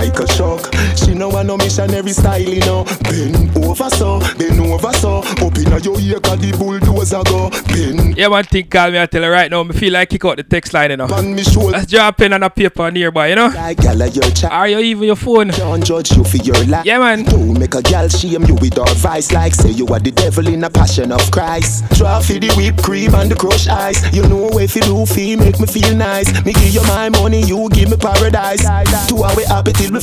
like 0.04 0.20
a 0.20 0.28
shock. 0.34 0.74
She 0.98 1.14
know 1.14 1.30
want 1.30 1.48
no 1.48 1.58
missionary 1.58 2.12
style, 2.12 2.42
you 2.42 2.60
know. 2.62 2.84
Bend 3.04 3.56
over 3.58 3.90
so, 3.90 4.20
bend 4.38 4.60
over 4.60 4.94
so. 4.94 5.24
Open 5.42 5.74
Up 5.74 5.84
your 5.84 6.00
ear, 6.00 6.20
'cause 6.20 6.40
the 6.40 6.52
bulldozer 6.58 7.22
go. 7.26 7.50
Bend. 7.68 8.18
Yeah, 8.18 8.28
one 8.28 8.44
thing 8.44 8.68
call 8.68 8.92
me 8.92 9.00
I 9.00 9.06
tell 9.06 9.24
her 9.24 9.32
right 9.32 9.50
now, 9.50 9.64
me 9.64 9.74
feel 9.74 9.94
like 9.94 10.10
kick 10.10 10.26
out 10.26 10.38
the 10.38 10.44
text 10.44 10.74
line, 10.74 10.92
you 10.92 10.98
know. 10.98 11.06
Let's 11.06 11.88
draw 11.88 12.08
a 12.10 12.12
pen 12.12 12.34
and 12.34 12.44
a 12.44 12.50
paper 12.50 12.92
nearby, 12.92 13.30
you 13.30 13.36
know. 13.36 13.48
Like 13.48 13.78
gal 13.78 14.02
of 14.02 14.10
uh, 14.10 14.12
your 14.12 14.32
chat. 14.32 14.52
Are 14.52 14.68
you 14.68 14.80
even 14.80 15.04
your 15.04 15.16
phone? 15.16 15.48
Don't 15.50 15.84
judge 15.84 16.12
you 16.16 16.24
for 16.24 16.38
your 16.38 16.62
life. 16.66 16.86
Yeah, 16.86 17.00
man. 17.00 17.24
Don't 17.24 17.58
make 17.58 17.74
a 17.76 17.82
gal 17.82 18.10
shame 18.10 18.44
you 18.46 18.56
with 18.56 18.78
her 18.78 18.94
vice. 18.96 19.32
Like 19.32 19.56
say 19.56 19.70
you 19.72 19.88
are 19.88 20.00
the 20.00 20.12
devil 20.12 20.48
in 20.48 20.64
a 20.64 20.70
passion 20.70 21.12
of 21.12 21.32
Christ. 21.32 21.84
Try 21.96 22.22
for 22.22 22.34
the 22.34 22.52
whipped 22.56 22.84
cream 22.84 23.16
and 23.16 23.32
the 23.32 23.36
crushed 23.36 23.70
ice. 23.70 24.02
You 24.14 24.24
know 24.28 24.50
if 24.60 24.76
you 24.76 24.82
do 24.82 25.06
feel 25.06 25.40
make 25.40 25.60
me 25.60 25.66
feel 25.68 25.96
nice. 25.96 26.28
Me 26.46 26.54
give 26.54 26.74
you 26.74 26.84
my 26.84 27.10
money, 27.10 27.42
you 27.44 27.70
give 27.70 27.90
me 27.90 27.98
paradise. 27.98 28.62
Two 29.08 29.24
hour 29.24 29.42
happy 29.48 29.72
till 29.74 29.92
me. 29.94 30.00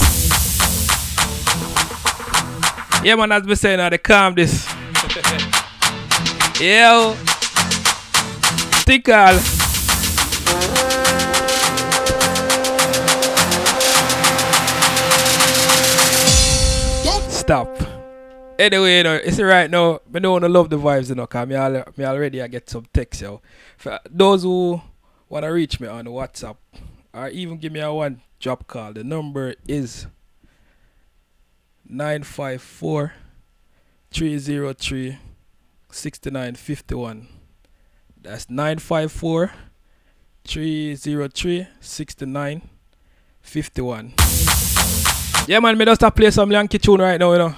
Yeah, 3.03 3.15
man, 3.17 3.33
as 3.33 3.45
me 3.45 3.55
saying, 3.55 3.79
now 3.79 3.89
they 3.89 3.99
calm 3.99 4.35
this. 4.35 4.67
Yo. 6.61 7.17
Tickle. 8.85 9.39
Stop. 17.31 17.69
Anyway, 18.59 18.99
you 18.99 19.03
know, 19.03 19.15
it's 19.15 19.41
right 19.41 19.71
now. 19.71 20.01
I 20.15 20.19
don't 20.19 20.33
want 20.33 20.45
to 20.45 20.49
love 20.51 20.69
the 20.69 20.79
vibes, 20.79 21.09
you 21.09 21.15
know, 21.15 21.27
because 21.27 21.49
me, 21.49 21.57
me 21.97 22.05
already 22.05 22.43
I 22.43 22.49
get 22.49 22.69
some 22.69 22.87
text, 22.93 23.23
yo. 23.23 23.41
For 23.79 23.99
those 24.11 24.43
who 24.43 24.83
want 25.31 25.45
to 25.45 25.49
reach 25.49 25.81
me 25.81 25.89
on 25.89 26.05
WhatsApp 26.05 26.57
or 27.13 27.29
even 27.29 27.59
give 27.59 27.73
me 27.73 27.81
a 27.81 27.93
one 27.93 28.23
drop 28.39 28.67
call, 28.67 28.93
the 28.93 29.05
number 29.05 29.55
is 29.67 30.07
954 31.87 33.13
303 34.11 35.19
6951. 35.91 37.29
That's 38.23 38.51
954 38.51 39.53
303 40.47 41.67
6951. 41.81 44.13
Yeah, 45.47 45.61
man, 45.61 45.79
me 45.79 45.85
just 45.85 46.01
play 46.01 46.31
some 46.31 46.51
Yankee 46.53 46.79
tune 46.79 47.01
right 47.01 47.19
now, 47.19 47.33
you 47.33 47.39
know. 47.39 47.51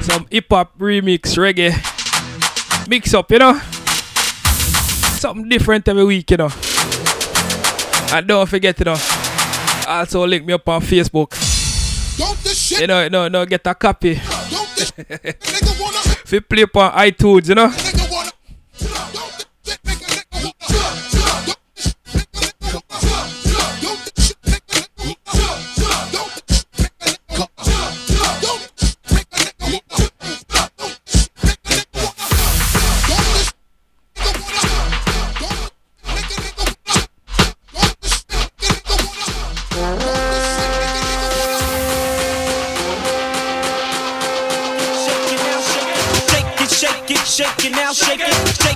some 0.00 0.26
hip 0.30 0.46
hop 0.50 0.78
remix, 0.78 1.36
reggae. 1.36 1.74
Mix 2.88 3.12
up, 3.12 3.30
you 3.30 3.38
know. 3.38 3.60
Something 5.18 5.46
different 5.48 5.86
every 5.88 6.04
week, 6.04 6.30
you 6.30 6.36
know. 6.38 6.50
And 8.10 8.26
don't 8.26 8.48
forget, 8.48 8.78
you 8.78 8.84
know. 8.86 8.96
Also 9.86 10.26
link 10.26 10.44
me 10.44 10.52
up 10.54 10.68
on 10.68 10.80
Facebook. 10.80 11.34
You 12.80 12.86
know, 12.86 13.02
you 13.02 13.10
know, 13.10 13.24
you 13.24 13.30
know, 13.30 13.40
no 13.40 13.46
get 13.46 13.66
a 13.66 13.74
copy. 13.74 14.18
if 16.24 16.32
you 16.32 16.40
play 16.40 16.62
up 16.62 16.76
on 16.76 16.92
iTunes, 16.92 17.48
you 17.48 17.54
know. 17.54 17.68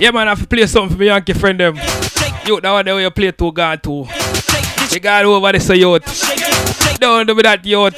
Yeah, 0.03 0.11
man, 0.11 0.27
I 0.27 0.31
have 0.31 0.41
to 0.41 0.49
play 0.49 0.67
something 0.67 0.97
for 0.97 0.99
my 0.99 1.05
Yankee 1.05 1.33
friend 1.33 1.61
them. 1.61 1.77
You, 2.45 2.61
that 2.61 2.73
one 2.73 2.85
there 2.85 2.93
where 2.93 3.05
you 3.05 3.11
play 3.13 3.31
to 3.31 3.53
gone 3.53 3.79
to. 3.79 4.05
You 4.91 4.99
got 4.99 5.25
over 5.25 5.53
this, 5.53 5.69
youth. 5.69 6.99
Don't 6.99 7.25
do 7.25 7.37
me 7.37 7.43
that, 7.43 7.65
youth. 7.65 7.95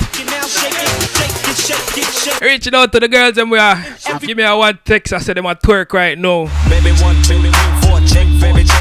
Reaching 2.42 2.74
out 2.74 2.92
to 2.92 3.00
the 3.00 3.08
girls, 3.08 3.38
and 3.38 3.50
we 3.50 3.56
are. 3.56 3.82
Give 4.20 4.36
me 4.36 4.42
a 4.42 4.54
one 4.54 4.78
text, 4.84 5.14
I 5.14 5.18
said 5.18 5.38
them 5.38 5.46
a 5.46 5.54
twerk 5.54 5.94
right 5.94 6.18
now. 6.18 6.44
Baby. 6.68 6.90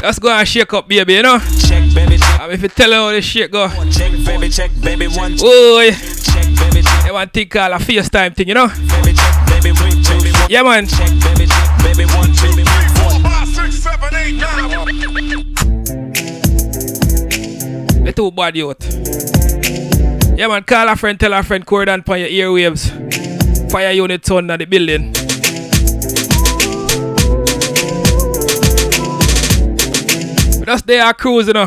Let's 0.04 0.18
go 0.18 0.28
and 0.28 0.46
shake 0.46 0.74
up, 0.74 0.86
baby, 0.86 1.14
you 1.14 1.22
know? 1.22 1.38
Check, 1.38 1.94
baby 1.94 2.18
check. 2.18 2.40
And 2.42 2.52
if 2.52 2.60
you 2.60 2.68
tell 2.68 2.90
her 2.90 2.96
how 2.96 3.10
this 3.10 3.24
shit 3.24 3.50
go. 3.50 3.68
Check, 3.90 4.12
baby 4.26 4.50
check, 4.50 4.70
baby 4.82 5.08
one. 5.08 5.34
Boy. 5.36 5.92
Check, 5.92 6.44
baby 6.60 6.82
check. 6.82 7.04
They 7.04 7.10
want 7.10 7.32
to 7.32 7.40
think 7.40 7.54
a 7.54 7.80
FaceTime 7.80 8.36
thing, 8.36 8.48
you 8.48 8.54
know? 8.54 8.68
Baby 8.68 9.16
check, 9.16 9.48
baby 9.48 9.72
one, 9.72 10.02
baby 10.02 10.30
one. 10.30 10.50
Yeah, 10.50 10.62
man. 10.62 10.86
Check, 10.86 11.08
baby 11.24 11.46
check, 11.46 11.82
baby 11.82 12.04
one, 12.12 12.23
Two 18.14 18.30
bad 18.30 18.54
youth. 18.56 18.78
Yeah, 20.38 20.46
man, 20.46 20.62
call 20.62 20.88
a 20.88 20.94
friend, 20.94 21.18
tell 21.18 21.32
a 21.32 21.42
friend, 21.42 21.66
Coreydon 21.66 22.08
on 22.08 22.20
your 22.20 22.28
earwaves. 22.28 22.90
Fire 23.72 23.90
unit 23.90 24.30
on 24.30 24.46
the 24.46 24.64
building. 24.66 25.12
Just 30.64 30.86
they 30.86 31.00
are 31.00 31.12
cruising, 31.12 31.56
you 31.56 31.66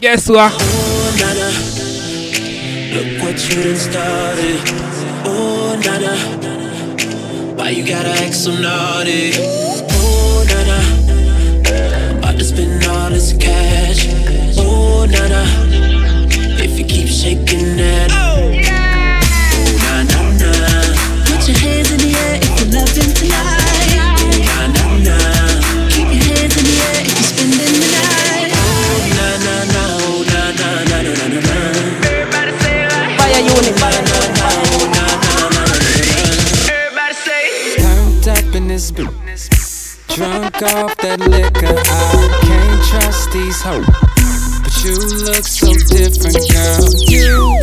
Guess 0.00 0.28
what? 0.28 0.52
Oh, 0.54 1.16
nana, 1.20 1.50
look 2.94 3.22
what 3.22 3.48
you 3.48 3.62
done 3.62 3.76
started. 3.76 4.60
Oh, 5.24 5.80
Nana, 5.84 6.16
why 7.56 7.70
you 7.70 7.86
gotta 7.86 8.10
act 8.10 8.34
so 8.34 8.50
naughty? 8.50 9.32
Oh, 9.36 10.44
Nana, 10.48 12.18
about 12.18 12.38
to 12.38 12.44
spend 12.44 12.84
all 12.86 13.10
this 13.10 13.32
cash. 13.38 14.17
Oh, 15.00 15.04
Nana, 15.04 15.46
if 16.58 16.76
you 16.76 16.84
keep 16.84 17.06
shaking 17.06 17.76
that. 17.76 18.10
Oh, 18.10 18.50
yeah. 18.50 19.22
na 19.78 20.02
na 20.10 20.20
na. 20.34 20.50
Put 21.22 21.46
your 21.46 21.54
hands 21.54 21.94
in 21.94 22.02
the 22.02 22.18
air 22.18 22.42
if 22.42 22.50
you're 22.58 22.66
loving 22.74 23.14
tonight. 23.14 23.94
Na 24.42 24.66
na 24.74 24.98
na. 25.06 25.14
Keep 25.86 26.10
your 26.10 26.18
hands 26.26 26.50
in 26.58 26.64
the 26.66 26.74
air 26.82 26.98
if 27.06 27.14
you're 27.14 27.30
spending 27.30 27.78
the 27.78 27.94
night. 27.94 28.50
Oh, 28.50 29.06
na 29.14 29.28
na 29.38 29.54
na. 29.70 29.82
Oh, 30.02 30.26
na 30.34 30.50
na 30.58 30.66
na 30.90 30.98
na 31.06 31.14
na 31.14 31.26
na 31.30 31.40
na. 31.46 31.58
Everybody 32.02 32.52
say 32.58 32.82
it 32.82 32.90
like. 32.90 33.14
Fire 33.22 33.38
unit. 33.38 33.78
Turned 37.78 38.26
up 38.34 38.50
in 38.56 38.66
this 38.66 38.90
bitch. 38.90 39.14
Drunk 40.16 40.58
off 40.74 40.90
that 40.98 41.20
liquor. 41.22 41.70
I 41.70 42.42
can't 42.42 42.82
trust 42.90 43.30
these 43.30 43.62
hoes. 43.62 44.07
You 44.84 44.94
look 44.94 45.44
so 45.44 45.72
different, 45.90 46.38
girl. 46.52 46.86
You. 47.08 47.58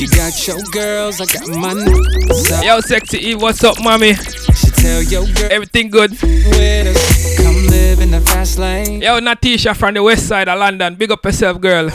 You 0.00 0.08
got 0.08 0.46
your 0.46 0.58
girls, 0.72 1.20
I 1.20 1.26
got 1.26 1.48
my 1.48 1.74
niggas. 1.74 2.64
Yo, 2.64 2.80
sexy 2.80 3.18
Eve, 3.18 3.42
what's 3.42 3.62
up, 3.62 3.76
mommy? 3.82 4.14
She 4.14 4.70
tell 4.70 5.02
your 5.02 5.26
girl 5.34 5.48
Everything 5.50 5.90
good? 5.90 6.10
with 6.12 6.96
us. 6.96 7.36
Come 7.36 7.66
live 7.66 8.00
in 8.00 8.10
the 8.10 8.20
fast 8.22 8.58
lane. 8.58 9.02
Yo, 9.02 9.20
Natisha 9.20 9.76
from 9.76 9.94
the 9.94 10.02
west 10.02 10.26
side 10.26 10.48
of 10.48 10.58
London. 10.58 10.94
Big 10.94 11.10
up 11.10 11.24
yourself, 11.24 11.60
girl. 11.60 11.90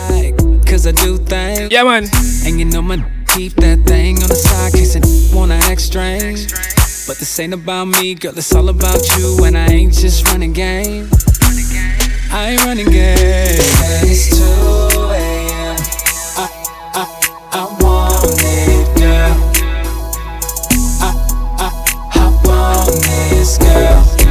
Cause 0.65 0.85
I 0.85 0.91
do 0.91 1.17
things. 1.17 1.71
Yeah, 1.71 1.83
man. 1.83 2.05
And 2.45 2.59
you 2.59 2.65
know 2.65 2.81
my 2.81 3.03
keep 3.29 3.53
that 3.55 3.79
thing 3.85 4.21
on 4.21 4.29
the 4.29 4.35
side, 4.35 4.73
case 4.73 4.95
it 4.95 5.35
wanna 5.35 5.55
act 5.55 5.81
strange. 5.81 6.51
But 7.07 7.17
this 7.17 7.39
ain't 7.39 7.53
about 7.53 7.85
me, 7.85 8.13
girl, 8.15 8.37
it's 8.37 8.53
all 8.53 8.69
about 8.69 9.01
you. 9.17 9.43
And 9.43 9.57
I 9.57 9.65
ain't 9.67 9.93
just 9.93 10.27
running 10.27 10.53
game. 10.53 11.09
I 12.35 12.49
ain't 12.49 12.65
running 12.65 12.87
game. 12.89 13.15
It's 13.19 14.35
2 14.39 14.43
a.m. 14.43 15.77
I, 16.35 16.49
I, 16.95 17.05
I 17.51 17.63
want 17.79 18.25
it, 18.41 18.97
girl. 18.97 19.37
I, 20.99 21.13
I, 21.59 21.69
I 22.15 22.25
want 22.43 22.89
this, 23.03 23.59
girl. 23.59 24.22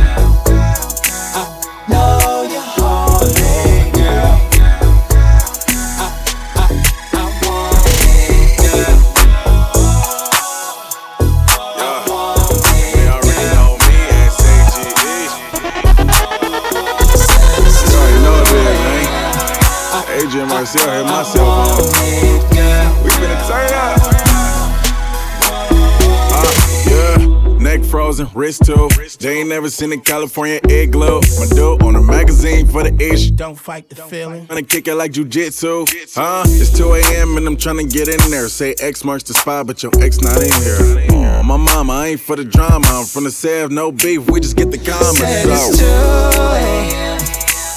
They 29.72 29.84
ain't 29.84 29.90
never 29.90 29.96
seen 29.96 30.00
a 30.00 30.12
California 30.12 30.60
egg 30.68 30.92
glow. 30.92 31.20
My 31.38 31.46
dope 31.46 31.82
on 31.82 31.96
a 31.96 32.02
magazine 32.02 32.66
for 32.66 32.82
the 32.82 32.94
ish. 33.02 33.30
Don't 33.30 33.54
fight 33.54 33.88
the 33.88 33.96
feeling. 33.96 34.46
Tryna 34.46 34.68
kick 34.68 34.88
it 34.88 34.94
like 34.94 35.12
jujitsu. 35.12 35.88
Huh? 36.14 36.42
It's 36.46 36.76
2 36.76 36.94
a.m. 36.94 37.36
and 37.36 37.46
I'm 37.46 37.56
tryna 37.56 37.90
get 37.90 38.08
in 38.08 38.18
there. 38.30 38.48
Say 38.48 38.74
X 38.80 39.04
marks 39.04 39.24
the 39.24 39.34
spot, 39.34 39.66
but 39.66 39.82
your 39.82 39.92
ex 40.00 40.20
not 40.20 40.36
in 40.42 40.52
here. 40.62 41.06
Oh, 41.12 41.42
my 41.42 41.56
mama, 41.56 41.92
I 41.92 42.06
ain't 42.08 42.20
for 42.20 42.36
the 42.36 42.44
drama. 42.44 42.86
I'm 42.86 43.06
from 43.06 43.24
the 43.24 43.30
Sev, 43.30 43.70
no 43.70 43.92
beef. 43.92 44.28
We 44.30 44.40
just 44.40 44.56
get 44.56 44.70
the 44.70 44.78
comments. 44.78 45.18
Said 45.18 45.46
it's 45.48 45.78
2 45.78 45.84
a.m. 45.86 47.18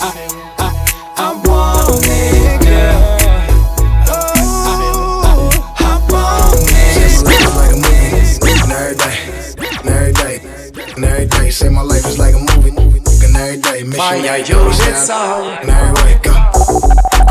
I, 0.02 0.12
I, 0.58 1.14
I 1.18 1.48
want 1.48 2.06
it, 2.06 2.62
girl. 2.66 3.15
Say 11.56 11.70
my 11.70 11.84
life 11.84 12.06
is 12.06 12.20
like 12.20 12.36
a 12.36 12.38
movie, 12.38 12.72
movie, 12.72 13.00
and 13.24 13.38
every 13.38 13.62
day. 13.62 13.84
Mission 13.84 13.96
Vaya, 13.96 14.40
like 14.40 14.50
yo, 14.50 14.62
Bruce 14.66 14.88
it's 14.88 15.10
Allen, 15.10 15.54
on. 15.54 15.58
And 15.62 15.70
every 15.70 16.04
way, 16.04 16.20
go. 16.22 16.34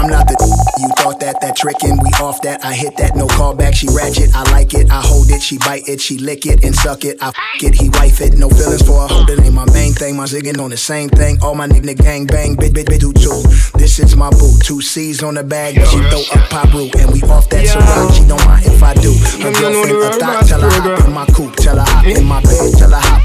I'm 0.00 0.08
not 0.08 0.26
the 0.26 0.64
you 0.80 0.88
thought 0.96 1.20
that 1.20 1.40
that 1.42 1.56
trickin', 1.56 2.02
we 2.02 2.10
off 2.24 2.40
that. 2.40 2.64
I 2.64 2.72
hit 2.72 2.96
that, 2.96 3.16
no 3.16 3.26
callback. 3.26 3.74
She 3.74 3.86
ratchet, 3.88 4.34
I 4.34 4.50
like 4.50 4.72
it. 4.72 4.90
I 4.90 5.02
hold 5.04 5.30
it, 5.30 5.42
she 5.42 5.58
bite 5.58 5.88
it, 5.88 6.00
she 6.00 6.16
lick 6.16 6.46
it 6.46 6.64
and 6.64 6.74
suck 6.74 7.04
it. 7.04 7.18
I 7.20 7.28
f 7.28 7.36
it, 7.62 7.74
he 7.74 7.90
wife 7.90 8.22
it. 8.22 8.32
No 8.34 8.48
feelings 8.48 8.80
for 8.80 9.04
a 9.04 9.06
hoe, 9.06 9.24
that 9.26 9.44
ain't 9.44 9.54
my 9.54 9.70
main 9.72 9.92
thing. 9.92 10.16
My 10.16 10.24
ziggin' 10.24 10.58
on 10.58 10.70
the 10.70 10.76
same 10.76 11.10
thing. 11.10 11.38
All 11.42 11.54
my 11.54 11.68
nigga 11.68 11.94
gang 11.94 12.26
bang, 12.26 12.56
bit 12.56 12.72
bit 12.72 12.86
bit 12.86 13.00
do 13.00 13.12
too. 13.12 13.42
This 13.76 13.98
is 13.98 14.16
my 14.16 14.30
boo, 14.30 14.56
two 14.64 14.80
C's 14.80 15.22
on 15.22 15.34
the 15.34 15.44
bag, 15.44 15.76
but 15.76 15.86
she 15.88 16.00
throw 16.08 16.24
up 16.32 16.48
pop 16.48 16.72
root 16.72 16.94
and 16.96 17.12
we 17.12 17.20
off 17.28 17.48
that 17.50 17.64
Ciroc. 17.64 18.16
She 18.16 18.24
don't 18.26 18.44
mind 18.46 18.64
if 18.64 18.82
I 18.82 18.94
do. 18.94 19.12
Her 19.44 19.52
girlfriend 19.52 20.00
a 20.00 20.12
thought, 20.16 20.46
tell 20.48 20.60
her 20.60 20.70
hop 20.70 21.04
in 21.04 21.12
my 21.12 21.26
coupe, 21.26 21.56
tell 21.56 21.76
her 21.76 21.84
hop 21.84 22.06
in 22.06 22.24
my 22.24 22.40
bed, 22.40 22.72
tell 22.76 22.90
her 22.90 23.00
hop 23.00 23.23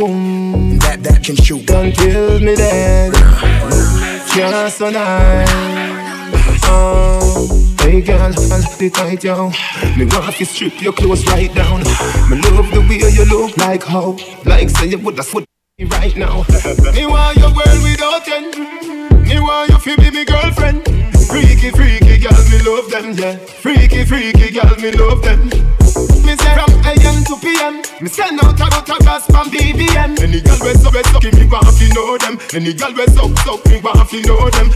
boom, 0.00 0.78
that 0.78 1.02
that 1.02 1.22
can 1.22 1.36
shoot. 1.36 1.66
Don't 1.66 1.92
kill 1.92 2.40
me 2.40 2.56
dead. 2.56 3.12
You're 4.34 4.70
so 4.70 4.88
nice. 4.88 5.48
Oh, 6.64 7.76
hey 7.80 8.00
girl, 8.00 8.32
hold 8.32 8.80
it 8.80 8.94
tight, 8.94 9.24
yo. 9.24 9.50
Me 9.96 10.06
want 10.06 10.34
to 10.36 10.44
strip 10.46 10.80
your 10.80 10.94
clothes 10.94 11.26
right 11.26 11.52
down. 11.54 11.80
Me 12.30 12.40
love 12.48 12.70
the 12.72 12.80
way 12.88 13.12
you 13.12 13.26
look 13.26 13.56
like 13.58 13.82
how, 13.82 14.16
like 14.46 14.70
say 14.70 14.86
you 14.86 14.98
would 15.00 15.18
have 15.18 15.34
right 15.34 16.16
now. 16.16 16.44
Me 16.94 17.04
want 17.04 17.36
your 17.36 17.52
world 17.52 17.80
without 17.84 18.26
end. 18.28 18.56
Me 19.28 19.38
want 19.38 19.68
you 19.70 19.96
to 19.96 20.00
be 20.00 20.10
me 20.10 20.24
girlfriend. 20.24 20.80
Freaky, 21.28 21.70
freaky 21.70 22.16
girl, 22.18 22.42
me 22.50 22.58
love 22.64 22.90
them, 22.90 23.12
yeah. 23.12 23.36
Freaky, 23.36 24.04
freaky 24.04 24.50
girl, 24.50 24.74
me 24.76 24.92
love 24.92 25.22
them. 25.22 25.79
Me 26.24 26.36
say 26.36 26.54
from 26.54 26.70
AM 26.84 27.24
to 27.24 27.36
PM, 27.40 27.76
me 28.00 28.08
send 28.08 28.40
out 28.42 28.54
about 28.54 28.88
a 28.88 29.04
gas 29.04 29.26
from 29.26 29.50
BBM. 29.50 30.20
Any 30.20 30.40
girl 30.40 30.58
we 30.62 30.74
suck, 30.74 30.92
we 30.92 31.02
suck, 31.04 31.22
me 31.24 31.46
want 31.46 31.66
to 31.78 31.88
know 31.94 32.18
them. 32.18 32.38
Any 32.54 32.72
girl 32.74 32.92
we 32.94 33.06
suck, 33.06 33.38
suck, 33.38 33.66
me 33.66 33.80
want 33.80 34.08
to 34.10 34.20
know 34.22 34.50
them. 34.50 34.70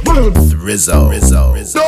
Rizzo. 0.60 1.10
Rizzo. 1.10 1.52
Rizzo. 1.52 1.80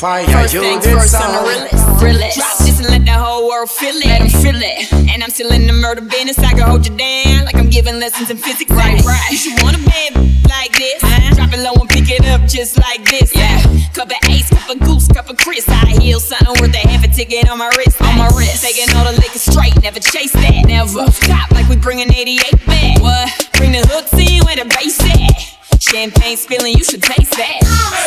Fire, 0.00 0.24
First 0.28 0.54
things 0.54 0.86
first, 0.86 1.14
I'm 1.14 1.44
a 1.44 1.46
realist. 1.46 2.02
realist. 2.02 2.36
Drop 2.38 2.58
this 2.64 2.78
and 2.80 2.88
let 2.88 3.04
the 3.04 3.12
whole 3.12 3.46
world 3.46 3.70
feel 3.70 3.94
it. 3.96 4.06
Let 4.06 4.22
'em 4.22 4.30
feel 4.30 4.56
it. 4.56 4.90
And 5.12 5.22
I'm 5.22 5.28
still 5.28 5.52
in 5.52 5.66
the 5.66 5.74
murder 5.74 6.00
business. 6.00 6.38
I 6.38 6.52
can 6.54 6.62
hold 6.62 6.86
you 6.88 6.96
down 6.96 7.44
like 7.44 7.54
I'm 7.54 7.68
giving 7.68 8.00
lessons 8.00 8.30
in 8.30 8.38
physics. 8.38 8.70
Right, 8.70 8.98
right. 9.04 9.30
You 9.30 9.36
should 9.36 9.60
want 9.62 9.76
a 9.76 9.80
bed 9.80 10.16
like 10.48 10.72
this. 10.72 11.00
Drop 11.36 11.52
it 11.52 11.60
low 11.60 11.74
and 11.74 11.90
pick 11.90 12.08
it 12.08 12.24
up 12.32 12.48
just 12.48 12.78
like 12.78 13.04
this. 13.10 13.34
Yeah. 13.36 13.60
Cup 13.92 14.08
of 14.08 14.16
ace, 14.30 14.48
cup 14.48 14.70
of 14.70 14.80
goose, 14.80 15.06
cup 15.08 15.28
of 15.28 15.36
Chris. 15.36 15.68
I 15.68 15.92
heal 16.00 16.18
something 16.18 16.48
worth 16.62 16.74
a 16.74 16.88
half 16.88 17.04
a 17.04 17.08
ticket 17.08 17.50
on 17.50 17.58
my 17.58 17.68
wrist. 17.76 18.00
On 18.00 18.16
my 18.16 18.28
wrist. 18.28 18.64
Taking 18.64 18.88
all 18.96 19.04
the 19.04 19.12
liquor 19.20 19.38
straight. 19.38 19.76
Never 19.82 20.00
chase 20.00 20.32
that. 20.32 20.64
Never. 20.66 21.04
Top 21.28 21.50
like 21.52 21.68
we 21.68 21.76
bringing 21.76 22.10
88 22.10 22.64
back. 22.64 23.00
What? 23.02 23.50
Bring 23.58 23.72
the 23.72 23.84
hooks 23.86 24.14
in 24.14 24.40
where 24.46 24.56
the 24.56 24.64
bass 24.64 24.98
at. 25.04 25.59
Champagne 25.90 26.36
spilling, 26.36 26.74
you 26.74 26.84
should 26.84 27.02
taste 27.02 27.32
that. 27.32 27.58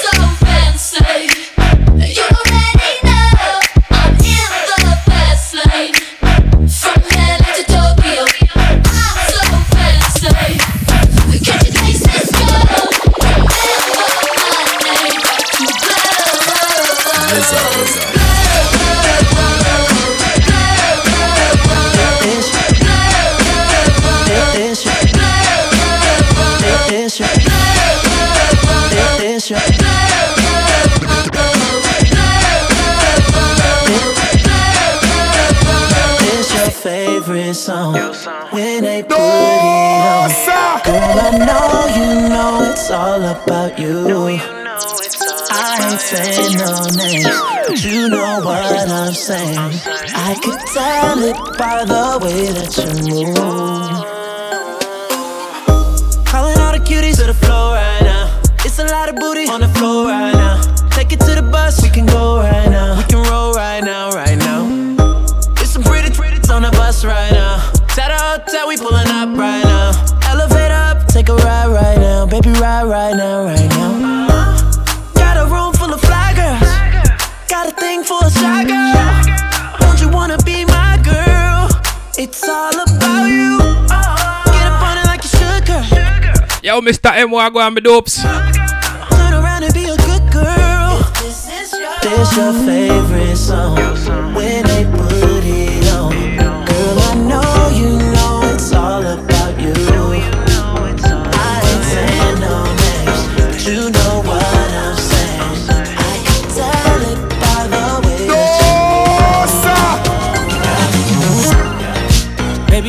so 0.03 0.15
fancy. 0.45 1.03
You 2.15 2.23
already 2.23 2.95
know 3.03 3.59
I 41.15 41.37
know 41.37 41.85
you 41.93 42.27
know 42.29 42.71
it's 42.71 42.89
all 42.89 43.21
about 43.21 43.77
you. 43.77 44.07
I 45.55 45.91
ain't 45.91 46.01
saying 46.01 46.57
no 46.57 46.89
names, 46.97 47.25
but 47.67 47.83
you 47.85 48.09
know 48.09 48.41
what 48.43 48.89
I'm 48.89 49.13
saying. 49.13 49.57
I 49.57 50.33
could 50.41 50.59
tell 50.73 51.19
it 51.21 51.37
by 51.59 51.85
the 51.85 52.17
way 52.25 52.51
that 52.57 52.75
you 52.77 52.87
move. 53.13 53.37
Calling 56.25 56.57
all 56.57 56.71
the 56.73 56.79
cuties 56.79 57.17
to 57.17 57.27
the 57.27 57.33
floor 57.35 57.75
right 57.75 58.01
now. 58.01 58.41
It's 58.65 58.79
a 58.79 58.85
lot 58.85 59.07
of 59.09 59.15
booty 59.15 59.47
on 59.47 59.61
the 59.61 59.69
floor 59.69 60.07
right 60.07 60.33
now. 60.33 60.59
Take 60.89 61.11
it 61.13 61.19
to 61.19 61.35
the 61.35 61.43
bus, 61.43 61.83
we 61.83 61.89
can 61.89 62.07
go 62.07 62.39
right 62.39 62.69
now. 62.69 62.97
We 62.97 63.03
can 63.03 63.21
roll 63.29 63.53
right 63.53 63.83
now, 63.83 64.09
right 64.09 64.35
now. 64.35 64.65
There's 65.53 65.69
some 65.69 65.83
pretty 65.83 66.09
pretties 66.09 66.49
on 66.49 66.63
the 66.63 66.71
bus 66.71 67.05
right 67.05 67.31
now. 67.31 67.71
Tell 67.89 68.09
the 68.09 68.17
hotel 68.17 68.67
we 68.67 68.77
pulling 68.77 69.07
up 69.09 69.37
right 69.37 69.63
now. 69.63 69.72
Now. 72.63 72.83
Baby, 72.83 72.89
ride 72.89 72.89
right 72.89 73.15
now, 73.15 73.43
right 73.45 73.69
now. 73.69 74.27
Uh, 74.29 75.13
got 75.13 75.37
a 75.37 75.45
room 75.45 75.73
full 75.73 75.93
of 75.93 76.01
fly 76.01 76.33
girls. 76.33 76.69
Got 77.47 77.67
a 77.67 77.71
thing 77.71 78.03
for 78.03 78.19
a 78.23 78.31
shy 78.31 78.63
girl. 78.63 79.79
Don't 79.79 80.01
you 80.01 80.09
wanna 80.09 80.37
be 80.45 80.65
my 80.65 80.99
girl? 81.03 81.69
It's 82.17 82.47
all 82.47 82.73
about 82.73 83.27
you. 83.27 83.57
Uh, 83.89 84.43
get 84.45 84.67
up 84.67 84.81
on 84.81 84.97
it 84.97 85.05
like 85.05 85.23
you 85.23 85.29
should, 85.29 85.65
girl. 85.65 85.85
Yo, 86.63 86.81
Mr. 86.81 87.13
M, 87.15 87.31
what 87.31 87.53
go 87.53 87.59
on, 87.59 87.73
me 87.73 87.81
dopes? 87.81 88.21
Turn 88.21 89.33
around 89.33 89.63
and 89.63 89.73
be 89.73 89.85
a 89.85 89.97
good 89.97 90.31
girl. 90.31 90.99
This 91.21 92.35
your 92.35 92.53
favorite 92.53 93.37
song 93.37 94.32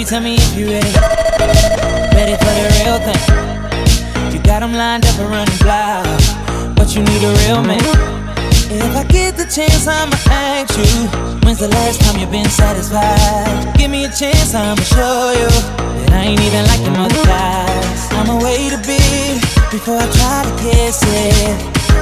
tell 0.04 0.20
me 0.20 0.34
if 0.34 0.56
you 0.56 0.66
ready. 0.66 0.92
Ready 2.12 2.36
for 2.36 2.52
the 2.58 2.64
real 2.76 2.98
thing. 3.06 3.22
You 4.32 4.38
got 4.42 4.62
'em 4.62 4.74
lined 4.74 5.06
up 5.06 5.18
and 5.18 5.30
running 5.30 5.60
wild, 5.64 6.22
but 6.76 6.94
you 6.94 7.02
need 7.02 7.22
a 7.24 7.32
real 7.42 7.62
man. 7.62 7.80
If 8.68 8.96
I 8.96 9.04
get 9.04 9.36
the 9.36 9.46
chance, 9.46 9.86
I'ma 9.86 10.16
ask 10.30 10.76
you. 10.76 11.08
When's 11.42 11.58
the 11.58 11.68
last 11.68 12.02
time 12.02 12.18
you've 12.20 12.30
been 12.30 12.50
satisfied? 12.50 13.72
Give 13.78 13.90
me 13.90 14.04
a 14.04 14.10
chance, 14.10 14.54
I'ma 14.54 14.82
show 14.82 15.32
you 15.40 15.48
that 15.98 16.12
I 16.12 16.22
ain't 16.28 16.40
even 16.40 16.64
like 16.66 16.82
them 16.84 16.96
other 17.04 17.24
guys. 17.24 18.00
I'ma 18.18 18.36
wait 18.44 18.72
a 18.72 18.80
bit 18.90 19.40
before 19.70 19.98
I 20.04 20.08
try 20.18 20.38
to 20.48 20.52
kiss 20.64 21.00
it. 21.02 21.56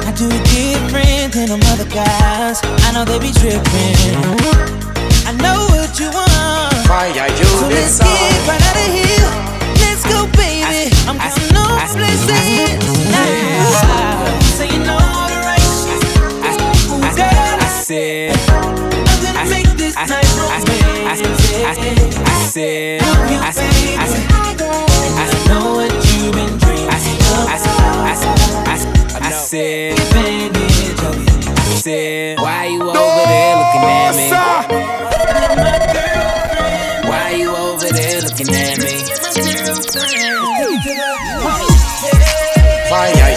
I 0.08 0.10
do 0.20 0.26
it 0.38 0.44
different 0.50 1.34
than 1.34 1.46
them 1.52 1.62
other 1.72 1.88
guys. 2.00 2.56
I 2.86 2.88
know 2.94 3.04
they 3.04 3.18
be 3.20 3.32
tripping. 3.40 3.96
I 5.30 5.32
know 5.42 5.58
what 5.70 6.00
you 6.00 6.10
want. 6.10 6.71
Fire, 6.92 7.08
you 7.08 7.44
So 7.46 7.68
let's 7.68 7.98
get 7.98 8.06
right 8.46 8.60
out 8.60 8.76
of 8.76 8.92
here. 8.92 9.24
Let's 9.80 10.04
go, 10.04 10.28
baby. 10.36 10.92
I'm 11.08 11.16
counting 11.16 11.56
on 11.56 11.80
blessings 11.96 12.84
now. 13.08 14.28
So 14.52 14.64
you 14.64 14.76
know 14.84 15.00
the 15.00 15.40
right 15.40 15.56
shit. 15.80 16.04
Ooh, 16.92 17.00
girl, 17.16 17.56
I 17.56 17.72
said, 17.72 18.36
I'm 18.44 19.24
gonna 19.24 19.48
make 19.48 19.72
this 19.80 19.96
night 19.96 20.20
romantic. 20.36 21.08
I 21.08 21.16
said, 21.16 21.64
I 21.64 22.44
said, 22.52 23.00
I 23.40 23.56
said, 23.56 24.28
I 25.16 25.24
know 25.48 25.72
what 25.72 25.92
you've 26.12 26.34
been 26.36 26.58
dreaming 26.58 26.92
I 26.92 26.98
said, 27.00 27.24
I 29.16 29.32
said, 29.32 29.98
Advantage 29.98 31.00
of 31.00 31.16
it. 31.16 31.48
I 31.48 31.64
said, 31.72 32.38
why 32.38 32.66
you 32.66 32.82
looking 38.46 38.54
at 38.54 38.78
me. 38.78 39.02
Bye, 42.90 43.31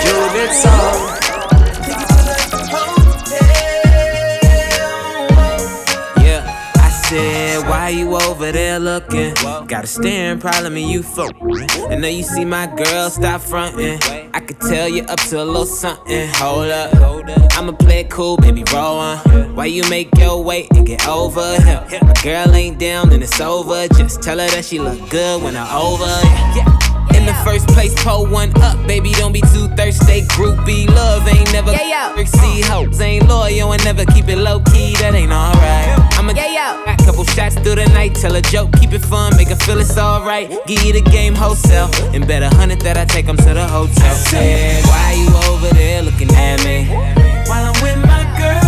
over 8.53 8.79
looking. 8.79 9.33
Got 9.67 9.83
a 9.83 9.87
staring 9.87 10.39
problem 10.39 10.75
and 10.75 10.89
you 10.89 11.03
fuck. 11.03 11.35
I 11.89 11.95
know 11.95 12.07
you 12.07 12.23
see 12.23 12.45
my 12.45 12.67
girl, 12.67 13.09
stop 13.09 13.41
fronting. 13.41 13.99
I 14.33 14.39
could 14.39 14.59
tell 14.59 14.89
you 14.89 15.03
up 15.03 15.19
to 15.29 15.41
a 15.41 15.45
little 15.45 15.65
something. 15.65 16.27
Hold 16.33 16.69
up, 16.69 16.93
I'ma 17.57 17.71
play 17.73 18.01
it 18.01 18.09
cool, 18.09 18.37
baby, 18.37 18.63
roll 18.73 18.97
on. 18.97 19.55
Why 19.55 19.65
you 19.65 19.87
make 19.89 20.09
your 20.17 20.43
way 20.43 20.67
and 20.75 20.85
get 20.85 21.07
over 21.07 21.59
here? 21.61 21.85
My 22.01 22.13
girl 22.23 22.53
ain't 22.53 22.79
down 22.79 23.11
and 23.13 23.23
it's 23.23 23.39
over. 23.39 23.87
Just 23.89 24.21
tell 24.21 24.39
her 24.39 24.47
that 24.49 24.65
she 24.65 24.79
look 24.79 25.09
good 25.09 25.41
when 25.41 25.55
I'm 25.55 25.73
over. 25.75 26.05
Yeah. 26.55 27.14
In 27.25 27.33
the 27.33 27.41
first 27.43 27.67
place, 27.69 27.91
pull 28.03 28.27
one 28.27 28.51
up, 28.61 28.77
baby. 28.85 29.11
Don't 29.13 29.31
be 29.33 29.41
too 29.41 29.67
thirsty. 29.69 30.21
Groupie 30.37 30.87
love 30.93 31.27
ain't 31.27 31.51
never 31.51 31.71
Yeah, 31.71 32.15
yo. 32.15 32.23
see 32.23 32.61
hopes 32.61 33.01
ain't 33.01 33.27
loyal 33.27 33.73
and 33.73 33.83
never 33.83 34.05
keep 34.05 34.27
it 34.29 34.37
low 34.37 34.59
key. 34.59 34.93
That 34.97 35.15
ain't 35.15 35.31
alright. 35.31 35.89
I'ma 36.19 36.33
Yeah, 36.35 36.53
yo. 36.85 36.93
a 36.93 36.95
couple 37.03 37.25
shots 37.25 37.55
through 37.55 37.75
the 37.81 37.87
night, 37.97 38.13
tell 38.13 38.35
a 38.35 38.43
joke, 38.43 38.69
keep 38.79 38.93
it 38.93 39.01
fun, 39.03 39.35
make 39.37 39.47
her 39.47 39.55
feel 39.55 39.79
it's 39.79 39.97
alright. 39.97 40.51
Give 40.67 40.83
you 40.83 40.93
the 40.93 41.01
game 41.01 41.33
wholesale, 41.33 41.89
and 42.13 42.27
bet 42.27 42.43
a 42.43 42.49
hundred 42.55 42.81
that 42.81 42.95
I 42.95 43.05
take 43.05 43.27
'em 43.27 43.37
to 43.37 43.53
the 43.55 43.67
hotel. 43.67 44.13
Said, 44.15 44.85
why 44.85 45.13
you 45.17 45.29
over 45.49 45.73
there 45.73 46.03
looking 46.03 46.29
at 46.35 46.63
me? 46.63 46.85
While 47.49 47.73
I'm 47.73 47.81
with 47.81 47.97
my 48.05 48.21
girlfriend. 48.37 48.64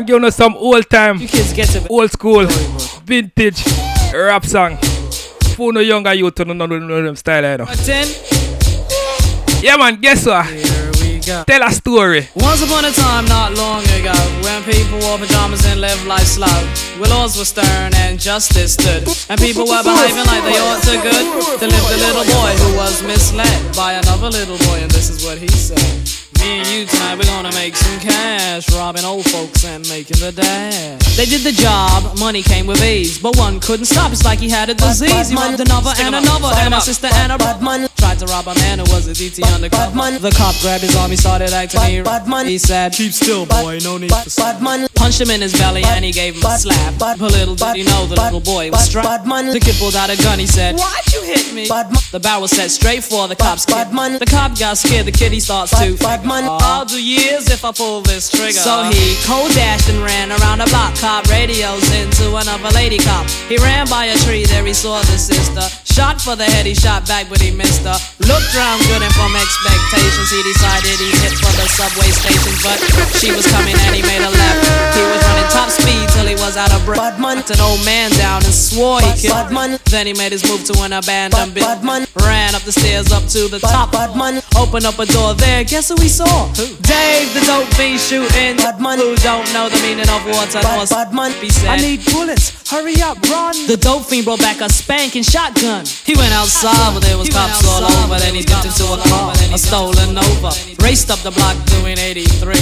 Man, 0.00 0.06
giving 0.06 0.24
us 0.24 0.36
some 0.36 0.56
old 0.56 0.88
time, 0.88 1.20
old 1.88 2.10
school, 2.10 2.46
vintage 3.04 3.64
rap 4.12 4.44
song. 4.44 4.76
For 5.56 5.72
no 5.72 5.80
younger 5.80 6.14
youth 6.14 6.34
to 6.36 6.44
know, 6.44 6.54
know, 6.54 6.78
know 6.78 7.02
them 7.02 7.16
style, 7.16 7.44
you 7.44 7.58
know. 7.58 7.66
Yeah, 9.62 9.76
man, 9.76 10.00
guess 10.00 10.24
what? 10.26 10.46
Tell 11.46 11.62
a 11.62 11.70
story. 11.70 12.28
Once 12.34 12.62
upon 12.62 12.84
a 12.86 12.90
time, 12.90 13.26
not 13.26 13.52
long 13.54 13.84
ago, 14.00 14.14
when 14.42 14.62
people 14.64 14.98
wore 15.00 15.18
pajamas 15.18 15.64
and 15.66 15.80
lived 15.80 16.06
life 16.06 16.26
slow, 16.26 16.48
where 16.98 17.10
laws 17.10 17.36
were 17.36 17.44
stern 17.44 17.94
and 17.94 18.18
justice 18.18 18.74
stood, 18.74 19.06
and 19.28 19.38
people 19.38 19.66
were 19.66 19.82
behaving 19.82 20.24
like 20.26 20.42
they 20.44 20.58
ought 20.58 20.82
to 20.82 20.96
good. 21.02 21.60
There 21.60 21.68
lived 21.68 21.92
a 21.92 21.98
little 21.98 22.24
boy 22.24 22.52
who 22.56 22.76
was 22.76 23.02
misled 23.02 23.76
by 23.76 23.92
another 23.92 24.30
little 24.30 24.58
boy, 24.58 24.80
and 24.80 24.90
this 24.90 25.10
is 25.10 25.22
what 25.24 25.38
he 25.38 25.48
said. 25.48 26.19
Me 26.40 26.58
and 26.58 26.68
you 26.68 26.86
tonight, 26.86 27.18
we're 27.18 27.24
gonna 27.24 27.52
make 27.52 27.76
some 27.76 28.00
cash, 28.00 28.70
robbing 28.72 29.04
old 29.04 29.28
folks 29.30 29.64
and 29.64 29.86
making 29.88 30.18
the 30.20 30.32
dash. 30.32 31.16
They 31.16 31.26
did 31.26 31.42
the 31.42 31.52
job, 31.52 32.18
money 32.18 32.42
came 32.42 32.66
with 32.66 32.82
ease, 32.82 33.18
but 33.18 33.36
one 33.36 33.60
couldn't 33.60 33.84
stop. 33.86 34.10
It's 34.10 34.24
like 34.24 34.38
he 34.38 34.48
had 34.48 34.70
a 34.70 34.74
disease. 34.74 35.28
He 35.28 35.36
robbed 35.36 35.60
another 35.60 35.92
and 35.98 36.14
another, 36.14 36.48
and 36.56 36.72
a 36.72 36.80
sister 36.80 37.08
and 37.12 37.32
a 37.32 37.38
brother. 37.38 37.88
Tried 37.96 38.18
to 38.20 38.26
rob 38.26 38.48
a 38.48 38.54
man 38.54 38.78
who 38.78 38.84
was 38.84 39.06
a 39.06 39.12
DT 39.12 39.44
undercover. 39.54 40.18
The 40.18 40.30
cop 40.30 40.54
grabbed 40.62 40.82
his 40.82 40.96
arm, 40.96 41.10
he 41.10 41.16
started 41.16 41.52
acting 41.52 41.82
here. 41.82 42.04
He 42.44 42.56
said, 42.56 42.92
Keep 42.94 43.12
still, 43.12 43.44
boy, 43.44 43.78
no 43.84 43.98
need 43.98 44.12
for 44.12 44.30
slap." 44.30 44.60
Punched 45.00 45.20
him 45.20 45.30
in 45.30 45.40
his 45.40 45.54
belly 45.54 45.82
and 45.82 46.04
he 46.04 46.12
gave 46.12 46.36
him 46.36 46.44
a 46.44 46.58
slap. 46.58 46.98
But 46.98 47.18
little 47.20 47.54
did 47.54 47.76
he 47.76 47.84
know 47.84 48.04
the 48.06 48.16
little 48.16 48.40
boy 48.40 48.70
was 48.70 48.84
strapped. 48.84 49.24
The 49.24 49.60
kid 49.60 49.76
pulled 49.76 49.96
out 49.96 50.10
a 50.10 50.16
gun, 50.22 50.38
he 50.38 50.46
said, 50.46 50.76
Why'd 50.76 51.12
you 51.12 51.22
hit 51.22 51.54
me? 51.54 51.66
The 52.12 52.20
barrel 52.20 52.48
set 52.48 52.70
straight 52.70 53.04
for 53.04 53.26
the 53.28 53.36
cop's 53.36 53.64
kid. 53.64 53.88
The 53.88 54.26
cop 54.28 54.58
got 54.58 54.76
scared, 54.78 55.06
the 55.06 55.12
kid 55.12 55.32
he 55.32 55.40
starts 55.40 55.72
to. 55.78 55.96
I'll 56.30 56.84
do 56.86 56.94
uh, 56.94 56.98
years 56.98 57.50
if 57.50 57.64
I 57.64 57.72
pull 57.72 58.02
this 58.02 58.30
trigger. 58.30 58.54
So 58.54 58.84
he 58.86 59.18
cold 59.26 59.50
dashed 59.52 59.88
and 59.90 59.98
ran 59.98 60.30
around 60.30 60.62
the 60.62 60.68
block. 60.70 60.94
Cop 61.02 61.26
radios 61.26 61.82
into 61.98 62.36
another 62.36 62.70
lady 62.70 62.98
cop. 62.98 63.26
He 63.50 63.58
ran 63.58 63.90
by 63.90 64.06
a 64.06 64.16
tree, 64.22 64.46
there 64.46 64.64
he 64.64 64.74
saw 64.74 65.00
the 65.02 65.18
sister. 65.18 65.66
Shot 65.90 66.22
for 66.22 66.36
the 66.36 66.44
head, 66.44 66.66
he 66.66 66.74
shot 66.74 67.06
back, 67.06 67.26
but 67.28 67.42
he 67.42 67.50
missed 67.50 67.82
her. 67.82 67.98
Looked 68.22 68.54
round 68.54 68.78
good 68.86 69.02
and 69.02 69.14
from 69.18 69.34
expectations, 69.34 70.30
he 70.30 70.40
decided 70.46 70.94
he'd 71.02 71.18
hit 71.18 71.34
for 71.34 71.50
the 71.58 71.66
subway 71.66 72.10
station. 72.14 72.54
But 72.62 72.78
she 73.18 73.34
was 73.34 73.42
coming 73.50 73.74
and 73.74 73.92
he 73.98 74.02
made 74.06 74.22
a 74.22 74.30
left. 74.30 74.62
He 74.94 75.02
was 75.02 75.18
running 75.26 75.50
top 75.50 75.70
speed 75.70 76.06
till 76.14 76.30
he 76.30 76.38
was 76.38 76.56
out 76.56 76.70
of 76.70 76.84
breath. 76.86 77.18
Knocked 77.40 77.50
an 77.50 77.60
old 77.60 77.84
man 77.84 78.10
down 78.12 78.44
and 78.44 78.54
swore 78.54 79.00
he 79.00 79.12
killed. 79.18 79.48
Budman. 79.48 79.82
Then 79.90 80.06
he 80.06 80.12
made 80.12 80.32
his 80.32 80.44
move 80.44 80.62
to 80.64 80.74
an 80.82 80.92
abandoned 80.92 81.54
building. 81.54 82.06
Ran 82.20 82.54
up 82.54 82.62
the 82.62 82.72
stairs 82.72 83.10
up 83.10 83.24
to 83.34 83.48
the 83.48 83.58
top. 83.58 83.90
Budman. 83.90 84.44
Opened 84.60 84.84
up 84.84 84.98
a 84.98 85.06
door 85.06 85.34
there. 85.34 85.64
Guess 85.64 85.88
who 85.88 85.96
he 86.00 86.08
saw? 86.08 86.19
Dave, 86.82 87.32
the 87.32 87.42
dope 87.46 87.68
fiend 87.74 88.00
shooting. 88.00 88.58
Who 88.60 89.14
don't 89.22 89.46
know 89.54 89.68
the 89.68 89.80
meaning 89.80 90.08
of 90.10 90.24
what 90.26 90.52
water? 90.52 91.12
Must 91.12 91.40
be 91.40 91.48
said. 91.48 91.70
I 91.70 91.76
need 91.76 92.04
bullets. 92.10 92.52
Hurry 92.68 93.00
up, 93.02 93.16
run. 93.30 93.54
The 93.66 93.76
dope 93.76 94.04
fiend 94.04 94.24
brought 94.24 94.40
back 94.40 94.60
a 94.60 94.68
spanking 94.68 95.22
shotgun. 95.22 95.86
He 96.04 96.14
went 96.16 96.32
outside, 96.32 96.92
but 96.92 97.00
there 97.00 97.16
was 97.16 97.28
cops 97.30 97.64
all 97.66 97.84
over. 97.84 98.18
Then 98.18 98.34
he 98.34 98.42
dipped 98.42 98.66
into 98.66 98.84
a 98.84 98.98
car, 99.08 99.32
a 99.54 99.58
stolen 99.58 100.14
Nova. 100.14 100.52
Raced 100.82 101.10
up 101.10 101.20
the 101.20 101.30
block 101.30 101.56
doing 101.66 101.98
83. 101.98 102.54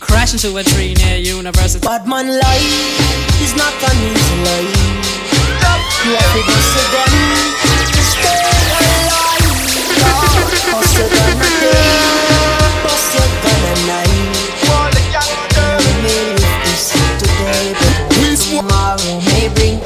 Crashed 0.00 0.34
into 0.34 0.56
a 0.56 0.64
tree 0.64 0.94
near 0.94 1.16
University. 1.16 1.84
Badman 1.86 2.28
life 2.28 3.40
is 3.40 3.54
not 3.54 3.72
an 3.88 3.96
easy 4.02 4.36
life. 4.44 5.16
You 6.06 6.14
have 6.14 6.32
to 6.34 6.40
bust 6.46 6.76
a 6.76 6.84
gun 6.92 7.10
to 7.90 8.02
stay 8.14 8.38
alive. 8.78 9.42
Lord, 10.02 10.46
Bust 10.70 10.98
a 11.00 12.25
tomorrow 18.56 19.20
may 19.26 19.48
bring 19.54 19.85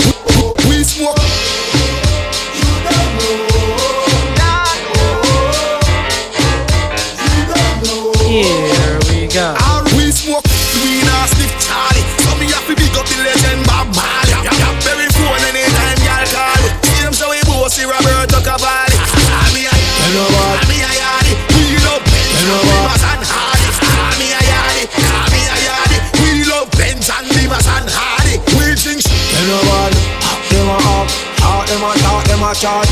bust 32.51 32.64
a 32.64 32.66
gun 32.66 32.82
a 32.82 32.84
night. 32.84 32.86
chat. 32.86 32.88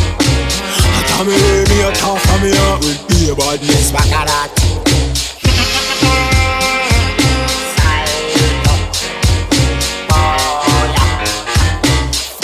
I 0.83 1.03
tell 1.09 1.25
me 1.25 1.35
me 1.35 1.83
a 1.83 1.93
talk 1.93 2.19
from 2.21 2.43
out 2.47 2.79
with 2.81 3.09
be 3.09 3.31
a 3.31 3.35
badness 3.35 3.91
back 3.91 4.11
at 4.13 4.27
that. 4.27 4.51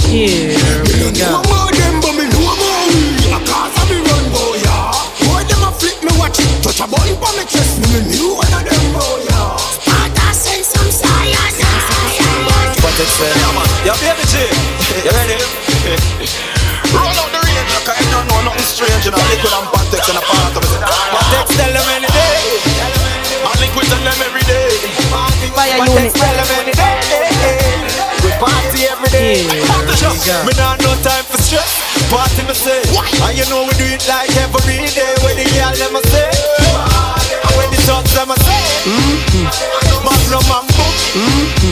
Here 0.03 0.83
we 0.85 1.19
go. 1.19 1.43
Touch 6.63 6.81
a 6.81 6.87
button 6.89 7.17
for 7.21 7.33
me 7.37 7.45
chest, 7.45 7.79
me 7.93 8.01
knew 8.09 8.35
one 8.35 8.47
of 8.47 8.65
them 8.65 8.93
boy, 8.95 9.21
yeah. 9.29 9.57
Sparta 9.57 10.33
send 10.33 10.65
some 10.65 10.91
science, 10.91 11.61
science. 11.61 12.81
What 12.83 12.99
it 12.99 13.07
say? 13.07 13.29
Yeah, 13.29 13.53
man. 13.53 13.69
Yeah, 13.85 13.97
baby 14.01 14.25
G. 14.27 14.35
You 15.05 15.11
ready? 15.13 15.74
Strange, 18.85 19.05
you 19.09 19.13
know. 19.13 19.25
Liquid 19.33 19.55
and 19.57 19.69
Patex 19.73 20.03
in 20.13 20.17
a 20.17 20.21
part 20.21 20.53
of 20.57 20.63
it. 20.65 20.81
Patex 20.85 21.47
tell 21.57 21.73
them 21.73 21.89
any 21.97 22.09
day. 22.13 22.61
I 23.45 23.53
liquid 23.61 23.87
tell 23.89 24.03
them 24.05 24.21
every 24.21 24.45
day. 24.45 24.69
Fire 25.57 25.81
Patex 25.81 26.13
tell 26.13 26.37
them 26.37 26.51
any 26.61 26.75
day. 26.77 27.01
We 28.25 28.31
party 28.41 28.85
every 28.89 29.09
day. 29.09 29.49
Me 30.45 30.53
not 30.61 30.81
no 30.85 30.93
time 31.01 31.25
for 31.25 31.41
stress. 31.41 31.81
Party 32.13 32.43
me 32.45 32.55
say, 32.55 32.81
and 33.25 33.33
you 33.37 33.45
know 33.49 33.65
we 33.65 33.73
do 33.81 33.87
it 33.89 34.05
like 34.09 34.33
every 34.37 34.85
day. 34.93 35.15
When 35.25 35.37
the 35.37 35.45
girl 35.57 35.73
them 35.73 35.97
a 35.97 36.01
say, 36.13 36.29
and 37.41 37.53
when 37.57 37.69
the 37.73 37.81
thugs 37.89 38.13
them 38.13 38.31
a 38.33 38.37
say, 38.45 38.61
Magnum 40.05 40.45
and 40.45 40.69
book, 40.77 40.97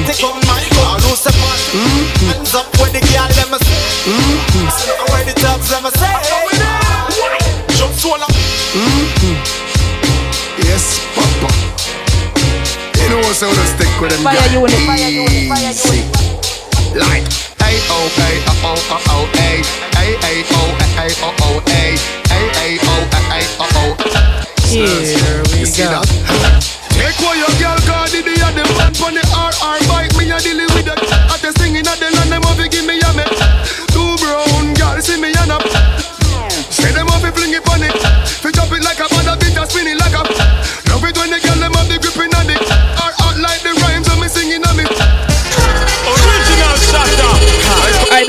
take 0.09 0.25
up 0.25 0.37
my 0.49 0.61
gun, 0.77 0.97
no 1.05 1.13
support. 1.13 1.61
Hands 2.25 2.55
up 2.55 2.69
when 2.81 2.93
the 2.93 3.01
girl 3.01 3.29
them 3.37 3.53
a 3.53 3.59
say, 3.61 3.85
and 4.09 5.09
when 5.13 5.25
the 5.29 5.35
thugs 5.37 5.69
them 5.69 5.85
a 5.85 5.91
say, 5.93 6.42
You 13.43 13.49
know 13.49 13.55
what's 13.59 13.71
on 13.73 13.77
stick 13.77 14.01
with 14.01 14.13
them 14.13 14.23
Fire 14.23 14.37
guys. 14.37 14.53
unit, 14.53 14.71
fire 14.87 15.11
unit, 15.11 15.49
fire 15.51 15.75
unit. 15.75 16.95
Like. 16.95 17.43
Here 24.73 25.67
we 25.67 25.91
go. 25.91 26.22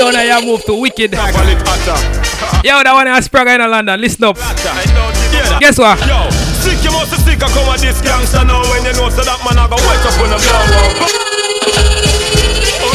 I 0.04 0.12
don't 0.12 0.20
know 0.20 0.36
you 0.36 0.46
move 0.46 0.66
to 0.66 0.76
wicked. 0.76 1.14
Yo, 2.68 2.76
that 2.84 2.92
one 2.92 3.08
is 3.08 3.24
Sprague 3.24 3.48
in 3.48 3.72
London. 3.72 4.02
Listen 4.02 4.26
up. 4.26 4.36
Guess 4.36 5.80
what? 5.80 5.96
Yo, 6.04 6.28
sick 6.60 6.84
you 6.84 6.92
must 6.92 7.16
sick 7.24 7.40
I 7.40 7.48
come 7.48 7.72
at 7.72 7.80
this 7.80 8.04
gangster 8.04 8.44
now 8.44 8.60
when 8.68 8.84
you 8.84 8.92
know 9.00 9.08
so 9.08 9.24
that 9.24 9.40
man 9.48 9.56
I 9.56 9.64
go 9.72 9.80
wake 9.80 10.04
up 10.04 10.20
on 10.20 10.28
the 10.28 10.44
blow 10.44 11.24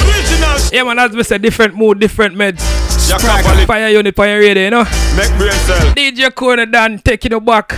Original 0.04 0.60
Yeah, 0.68 0.84
man, 0.84 1.00
that's 1.00 1.30
a 1.30 1.38
different 1.38 1.76
mood, 1.76 1.98
different 1.98 2.36
meds. 2.36 2.60
Yeah, 3.08 3.64
Fire 3.64 3.88
unit, 3.88 4.14
fire 4.14 4.38
radio, 4.38 4.64
you 4.64 4.70
know? 4.70 4.84
Make 5.16 5.32
brain 5.40 5.56
cell. 5.64 5.80
DJ 5.96 6.28
Coreydon 6.28 7.02
taking 7.02 7.32
it 7.32 7.40
back 7.42 7.72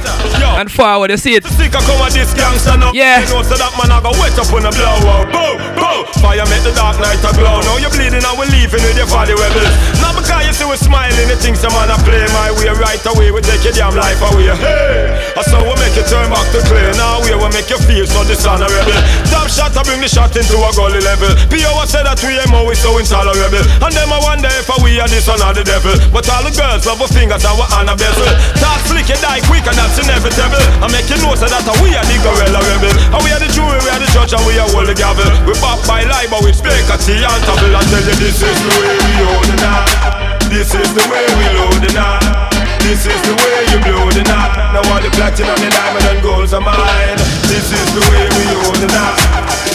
and 0.59 0.71
forward. 0.71 1.11
You 1.11 1.17
see 1.17 1.35
it? 1.35 1.45
Sick 1.45 1.75
I 1.75 1.81
come 1.85 2.01
this 2.11 2.33
gangster 2.35 2.77
now 2.77 2.93
Yeah. 2.93 3.23
You 3.23 3.31
know 3.35 3.43
so 3.43 3.55
that 3.55 3.73
man 3.79 3.93
I 3.93 4.03
go 4.03 4.11
wake 4.19 4.37
up 4.39 4.51
on 4.51 4.67
the 4.67 4.73
blow 4.75 4.99
Boom, 5.31 5.57
boom 5.79 6.03
Fire 6.19 6.45
make 6.51 6.65
the 6.67 6.75
dark 6.75 6.99
night 7.01 7.23
a 7.23 7.31
glow. 7.37 7.63
Now 7.63 7.79
you're 7.79 7.93
bleeding 7.95 8.25
and 8.25 8.37
we 8.37 8.45
leaving 8.51 8.83
with 8.83 8.99
your 8.99 9.09
body 9.09 9.37
rebels 9.37 9.73
Not 10.03 10.19
because 10.19 10.45
you 10.47 10.53
see 10.53 10.67
we're 10.67 10.81
smiling 10.81 11.29
The 11.31 11.37
things 11.39 11.63
the 11.63 11.71
man 11.71 11.89
I 11.89 11.97
play 12.03 12.25
my 12.35 12.51
way. 12.59 12.69
Right 12.75 13.03
away 13.07 13.31
we 13.31 13.41
take 13.45 13.63
your 13.65 13.75
damn 13.77 13.95
life 13.95 14.21
away. 14.33 14.51
Hey, 14.51 15.35
I 15.37 15.43
saw 15.47 15.63
we 15.63 15.75
make 15.79 15.95
you 15.95 16.05
turn 16.07 16.29
back 16.29 16.47
to 16.53 16.61
clear 16.67 16.93
Now 16.99 17.23
we 17.23 17.33
will 17.37 17.53
make 17.55 17.71
you 17.71 17.79
feel 17.87 18.07
so 18.07 18.27
dishonorable. 18.27 18.97
Damn 19.31 19.49
shot 19.49 19.77
I 19.77 19.83
bring 19.87 20.03
the 20.03 20.11
shot 20.11 20.35
into 20.35 20.57
a 20.59 20.71
gully 20.75 21.01
level. 21.01 21.31
P.O. 21.49 21.73
said 21.87 22.05
that 22.05 22.21
we 22.23 22.37
ain't 22.37 22.53
we 22.67 22.75
so 22.77 22.97
intolerable. 22.99 23.65
And 23.81 23.93
them 23.93 24.13
I 24.13 24.19
wonder 24.23 24.51
if 24.59 24.69
we 24.83 25.01
are 25.01 25.09
this 25.09 25.29
or 25.31 25.39
the 25.41 25.65
devil. 25.65 25.95
But 26.13 26.29
all 26.29 26.45
the 26.45 26.53
girls 26.53 26.85
love 26.87 27.01
our 27.01 27.09
fingers 27.09 27.45
and 27.45 27.57
we 27.57 27.65
on 27.77 27.89
a 27.89 27.95
bezel 27.97 28.29
Talk 28.61 28.81
slick 28.89 29.09
you 29.09 29.19
die 29.23 29.41
quick 29.47 29.65
and 29.67 29.77
that's 29.77 30.01
I 30.41 30.87
make 30.89 31.09
you 31.13 31.21
know 31.21 31.37
so 31.37 31.45
that 31.45 31.67
we 31.85 31.93
are 31.93 32.07
the 32.09 32.17
gorilla 32.25 32.61
rebel. 32.65 32.95
And 33.13 33.21
we 33.21 33.31
are 33.33 33.41
the 33.43 33.51
jury, 33.53 33.77
we 33.85 33.91
are 33.93 34.01
the 34.01 34.09
judge 34.15 34.33
and 34.33 34.45
we 34.49 34.57
are 34.57 34.69
all 34.73 34.87
the 34.87 34.97
gavel. 34.97 35.29
We 35.45 35.53
back 35.61 35.81
by 35.85 36.09
lie 36.09 36.29
but 36.33 36.41
we 36.41 36.57
speak 36.57 36.89
a 36.89 36.97
tea 36.97 37.21
and 37.21 37.43
table 37.45 37.77
I 37.77 37.83
tell 37.89 38.05
you 38.05 38.17
this 38.17 38.41
is 38.41 38.59
the 38.65 38.73
way 38.81 38.95
we 38.97 39.13
hold 39.29 39.47
the 39.49 39.57
night. 39.61 40.41
This 40.49 40.73
is 40.73 40.89
the 40.97 41.05
way 41.13 41.25
we 41.37 41.47
load 41.57 41.79
the 41.85 41.93
night. 41.93 42.51
This 42.81 43.07
is 43.07 43.21
the 43.23 43.37
way 43.37 43.61
you 43.71 43.79
blow 43.85 44.09
the 44.11 44.25
knot 44.25 44.57
Now 44.73 44.83
all 44.91 45.01
the 45.01 45.11
platinum, 45.13 45.55
the 45.61 45.69
diamond 45.69 46.07
and 46.11 46.23
golds 46.23 46.53
are 46.53 46.61
mine. 46.61 47.21
This 47.47 47.71
is 47.71 47.87
the 47.93 48.03
way 48.11 48.25
we 48.35 48.45
hold 48.65 48.83
the 48.83 48.89
knot 48.89 49.15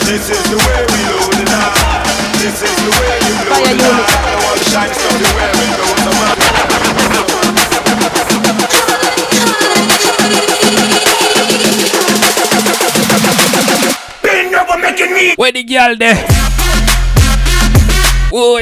This 0.03 0.28
is 0.28 0.43
the 0.49 0.57
way 0.57 0.82
we 0.89 0.99
load 1.13 1.32
the 1.38 1.45
knot 1.45 1.74
This 2.41 2.59
is 2.59 2.76
the 2.76 2.91
way 2.91 3.16
you 3.24 3.34
blow 3.45 3.61
the 3.61 3.78
knot 3.78 4.09
Now 4.09 4.47
all 4.49 4.57
the 4.57 4.66
shiny 4.68 4.93
stuff 4.93 5.22
you 5.22 5.30
wear 5.38 5.53
and 5.53 5.74
golds 5.80 6.59
are 6.59 6.64
Bend 15.06 15.18
over, 15.18 15.18
make 15.18 15.18
your 15.18 15.18
knee. 15.18 15.36
Where 15.36 15.51
the 15.51 15.64
girl 15.64 15.95
there? 15.95 16.16
Boy. 18.32 18.62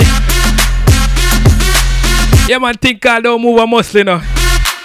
Yeah, 2.47 2.57
man, 2.59 2.75
think 2.75 3.05
I 3.05 3.21
don't 3.21 3.41
move 3.41 3.57
a 3.59 3.65
muscle, 3.67 3.99
you 3.99 4.03
know. 4.03 4.21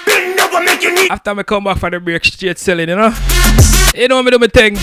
Bend 0.06 0.38
over, 0.40 0.60
make 0.62 0.82
your 0.82 0.94
knee. 0.94 1.08
After 1.10 1.34
me 1.34 1.42
come 1.42 1.64
back 1.64 1.78
for 1.78 1.90
the 1.90 1.98
break, 1.98 2.24
straight 2.24 2.58
selling, 2.58 2.88
you 2.88 2.96
know. 2.96 3.12
You 3.94 4.08
know 4.08 4.22
me 4.22 4.30
do 4.30 4.38
my 4.38 4.46
thing. 4.46 4.74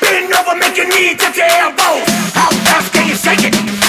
Bend 0.00 0.32
over, 0.32 0.56
make 0.56 0.76
your 0.76 0.86
knee 0.88 1.16
touch 1.16 1.36
your 1.36 1.46
elbow. 1.46 2.04
How 2.34 2.50
fast 2.50 2.92
can 2.92 3.08
you 3.08 3.16
shake 3.16 3.52
it? 3.52 3.81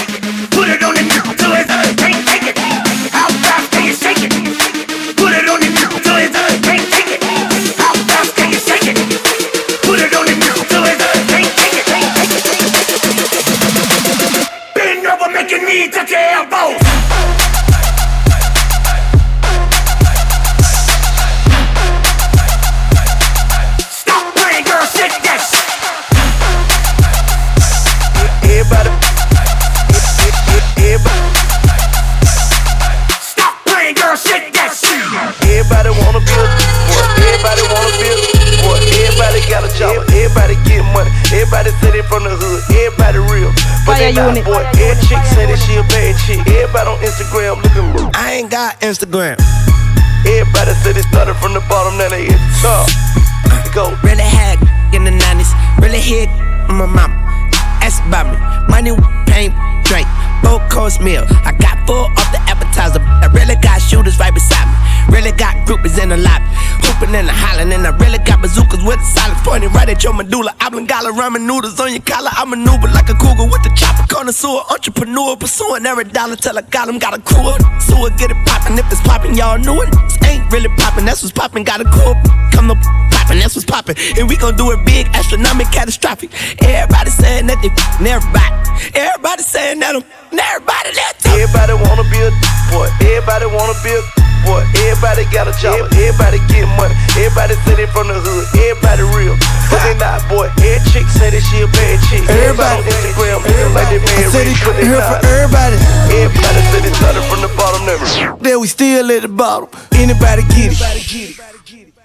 Ramen 71.24 71.46
noodles 71.46 71.80
on 71.80 71.90
your 71.90 72.02
collar. 72.02 72.30
I 72.32 72.44
maneuver 72.44 72.88
like 72.92 73.08
a 73.08 73.16
cougar 73.16 73.48
with 73.48 73.62
the 73.64 73.72
chopper, 73.72 74.04
connoisseur, 74.12 74.60
entrepreneur, 74.70 75.36
pursuing 75.36 75.86
every 75.86 76.04
dollar 76.04 76.36
till 76.36 76.58
I 76.58 76.62
got 76.62 76.88
him. 76.88 76.98
Got 76.98 77.16
a 77.16 77.20
crew, 77.20 77.56
so 77.80 77.96
I 78.04 78.10
get 78.20 78.30
it 78.30 78.36
poppin'. 78.44 78.76
If 78.78 78.92
it's 78.92 79.00
poppin', 79.00 79.34
y'all 79.34 79.58
knew 79.58 79.80
it. 79.80 79.88
This 79.90 80.20
ain't 80.28 80.52
really 80.52 80.68
poppin', 80.76 81.04
that's 81.04 81.22
what's 81.22 81.32
poppin'. 81.32 81.64
Got 81.64 81.80
a 81.80 81.88
crew, 81.88 82.12
come 82.52 82.68
the 82.68 82.76
poppin', 83.10 83.38
that's 83.40 83.56
what's 83.56 83.64
poppin'. 83.64 83.96
And 84.18 84.28
we 84.28 84.36
gon' 84.36 84.56
do 84.56 84.70
it 84.72 84.84
big, 84.84 85.06
astronomic, 85.16 85.68
catastrophic. 85.72 86.30
Everybody 86.60 87.10
saying 87.10 87.46
that 87.48 87.58
they 87.62 87.72
f***ing 87.72 88.06
everybody. 88.06 88.52
Everybody 88.92 89.42
saying 89.42 89.80
that 89.80 89.92
them. 89.96 90.04
Everybody 90.34 90.90
let 90.92 91.14
Everybody 91.24 91.74
wanna 91.88 92.04
be 92.10 92.20
a 92.20 92.30
boy. 92.68 92.90
Everybody 93.00 93.46
wanna 93.48 93.76
be 93.80 93.96
a 93.96 94.02
boy. 94.44 94.60
Everybody 94.90 95.24
got 95.32 95.48
a 95.48 95.54
job. 95.56 95.88
Everybody 95.94 96.38
get 96.52 96.68
money. 96.76 96.94
Everybody 97.34 97.58
say 97.66 97.74
they 97.82 97.90
from 97.90 98.06
the 98.06 98.14
hood. 98.14 98.46
Everybody 98.54 99.02
real. 99.10 99.34
But 99.66 99.82
they 99.82 99.98
not 99.98 100.22
boy. 100.30 100.46
Every 100.62 100.78
chick 100.94 101.02
say 101.10 101.34
that 101.34 101.42
she 101.42 101.66
a 101.66 101.68
bad 101.74 101.98
chick. 102.06 102.22
Everybody 102.30 102.78
on 102.78 102.86
Instagram 102.86 103.42
looking 103.42 103.74
like 103.74 103.90
they 103.90 103.98
man 103.98 104.30
rich, 104.30 104.54
but 104.62 104.78
they 104.78 104.86
here 104.86 105.02
not. 105.02 105.18
for 105.18 105.34
everybody. 105.34 105.74
Everybody 106.14 106.60
say 106.70 106.78
they 106.86 106.94
started 106.94 107.26
from 107.26 107.42
the 107.42 107.50
bottom, 107.58 107.82
never. 107.90 108.06
Then 108.38 108.62
we 108.62 108.70
still 108.70 109.10
at 109.10 109.26
the 109.26 109.32
bottom. 109.34 109.66
Anybody 109.98 110.46
get 110.54 110.78
it? 110.78 111.34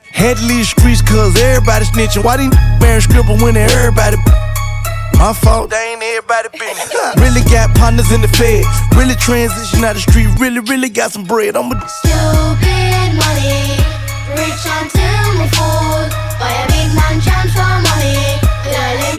Had 0.10 0.42
to 0.42 0.44
leave 0.50 0.66
the 0.66 0.74
streets 0.74 1.06
cause 1.06 1.38
everybody 1.38 1.86
snitching. 1.86 2.26
Why 2.26 2.42
these 2.42 2.50
marrying 2.82 3.06
scribble 3.06 3.38
when 3.38 3.54
they 3.54 3.70
everybody 3.70 4.18
my 5.22 5.30
fault. 5.30 5.70
They 5.70 5.94
ain't 5.94 6.02
everybody 6.02 6.50
business. 6.58 6.90
Really 7.22 7.46
got 7.54 7.70
partners 7.78 8.10
in 8.10 8.26
the 8.26 8.32
feds. 8.34 8.66
Really 8.98 9.14
transition 9.14 9.86
out 9.86 9.94
the 9.94 10.02
street. 10.02 10.34
Really, 10.42 10.66
really 10.66 10.90
got 10.90 11.14
some 11.14 11.22
bread. 11.22 11.54
I'm 11.54 11.70
a 11.70 11.78
Stupid 11.86 13.14
money, 13.14 13.78
rich 14.34 14.66
until 14.66 14.99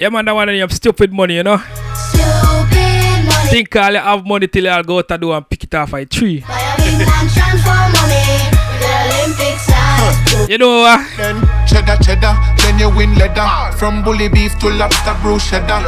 Yeah, 0.01 0.09
man, 0.09 0.25
that 0.25 0.35
one 0.35 0.49
of 0.49 0.57
them 0.57 0.71
stupid 0.71 1.13
money, 1.13 1.37
you 1.37 1.43
know. 1.43 1.59
Stupid 1.93 3.21
money, 3.29 3.51
Think 3.51 3.77
all 3.77 3.93
you 3.93 3.99
have 3.99 4.25
money 4.25 4.49
till 4.49 4.65
you 4.65 4.83
go 4.83 4.97
out 4.97 5.09
the 5.09 5.19
door 5.19 5.37
and 5.37 5.47
pick 5.47 5.65
it 5.65 5.75
off 5.75 5.93
a 5.93 6.07
tree. 6.07 6.41
buy 6.41 6.57
a 6.57 6.77
big 6.81 7.05
mansion 7.05 7.53
for 7.61 7.85
money. 8.01 8.49
The 8.81 8.89
Olympic 8.97 9.61
size. 9.61 10.49
You 10.49 10.57
know 10.57 10.81
what? 10.81 11.05
Then 11.19 11.37
cheddar, 11.69 12.01
cheddar, 12.03 12.33
then 12.65 12.79
you 12.79 12.89
win 12.89 13.15
leather. 13.17 13.77
From 13.77 14.03
bully 14.03 14.29
beef 14.31 14.59
to 14.61 14.71
lobster 14.71 15.15
brew 15.21 15.39
cheddar. 15.39 15.85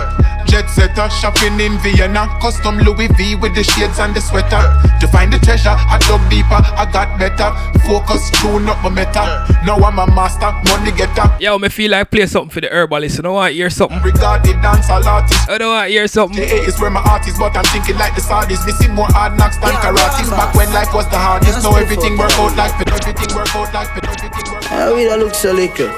Jet 0.53 0.69
setter, 0.69 1.09
shopping 1.09 1.59
in 1.61 1.79
Vienna. 1.79 2.29
Custom 2.43 2.77
Louis 2.85 3.09
V 3.17 3.37
with 3.37 3.55
the 3.55 3.65
shades 3.65 3.99
and 3.99 4.15
the 4.15 4.21
sweater. 4.21 4.61
To 5.01 5.09
find 5.09 5.33
the 5.33 5.39
treasure, 5.39 5.73
I 5.73 5.97
dug 6.05 6.21
deeper, 6.29 6.61
I 6.77 6.85
got 6.93 7.17
better. 7.17 7.49
Focus, 7.89 8.29
tune 8.37 8.69
up 8.69 8.77
my 8.85 8.91
meta. 8.93 9.49
Now 9.65 9.81
I'm 9.81 9.97
a 9.99 10.05
master, 10.13 10.53
money 10.69 10.93
getter. 10.93 11.25
Yo, 11.41 11.57
me 11.59 11.71
feel 11.71 11.93
like 11.93 12.11
play 12.11 12.27
something 12.27 12.51
for 12.51 12.61
the 12.61 12.69
herbalist. 12.69 13.17
You 13.17 13.23
know 13.23 13.33
what? 13.33 13.53
Hear 13.53 13.71
something. 13.71 14.03
Regarded 14.03 14.57
dancehall 14.57 15.07
artist. 15.07 15.49
I 15.49 15.57
don't 15.57 15.73
want 15.73 15.89
to 15.89 15.91
hear 15.91 16.07
something. 16.07 16.37
The 16.37 16.45
A 16.45 16.69
is 16.69 16.79
where 16.79 16.91
my 16.91 17.01
art 17.01 17.27
is, 17.27 17.39
but 17.39 17.57
I'm 17.57 17.65
thinking 17.73 17.97
like 17.97 18.15
the 18.15 18.21
Saudis. 18.21 18.61
Missing 18.67 18.93
more 18.93 19.09
hard 19.09 19.39
knocks 19.39 19.57
than 19.57 19.73
karates. 19.81 20.29
Back 20.37 20.55
when 20.55 20.71
life 20.75 20.93
was 20.93 21.09
the 21.09 21.17
hardest, 21.17 21.65
now 21.65 21.77
everything 21.77 22.19
work 22.19 22.31
out 22.37 22.55
like 22.59 22.77
fit, 22.77 22.93
everything 22.93 23.35
work 23.35 23.57
out 23.57 23.73
like 23.73 23.89
fit, 23.95 24.05
everything 24.05 24.53
work 24.53 24.65
out. 24.65 24.65
How 24.69 24.95
we 24.95 25.05
don't 25.05 25.19
look 25.19 25.35
so 25.35 25.51
liquor. 25.55 25.89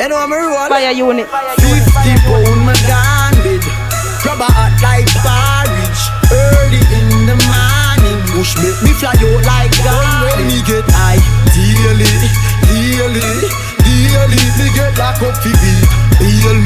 You 0.00 0.08
know 0.08 0.16
I'm 0.16 0.32
a 0.32 0.36
roll. 0.36 0.68
Fire 0.72 0.90
unit. 0.90 1.28
50 1.28 1.68
pound 2.24 2.64
my 2.64 2.72
gun 2.88 3.29
with 3.29 3.29
Grab 4.22 4.40
a 4.40 4.48
hot 4.52 4.74
like 4.84 5.08
porridge. 5.24 6.02
Early 6.28 6.82
in 6.92 7.08
the 7.26 7.36
morning. 7.48 7.80
Push 8.36 8.56
make 8.56 8.80
me 8.82 8.92
fly 8.96 9.12
out 9.12 9.44
like 9.44 9.74
gun 9.84 10.24
When 10.24 10.46
me 10.48 10.62
get 10.64 10.88
high 10.88 11.20
Daily, 11.52 12.08
daily, 12.72 13.20
daily 13.84 14.40
Me 14.56 14.66
get 14.72 14.96
lock 14.96 15.20
up 15.20 15.36
fi 15.42 15.52
beat. 15.60 15.88
Heal 16.20 16.56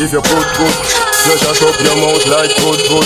If 0.00 0.16
you 0.16 0.22
put 0.24 0.48
good 0.56 0.76
You 1.28 1.36
shut 1.36 1.60
up 1.60 1.76
your 1.84 1.92
mouth 2.00 2.24
like 2.32 2.56
good 2.56 2.80
good 2.88 3.04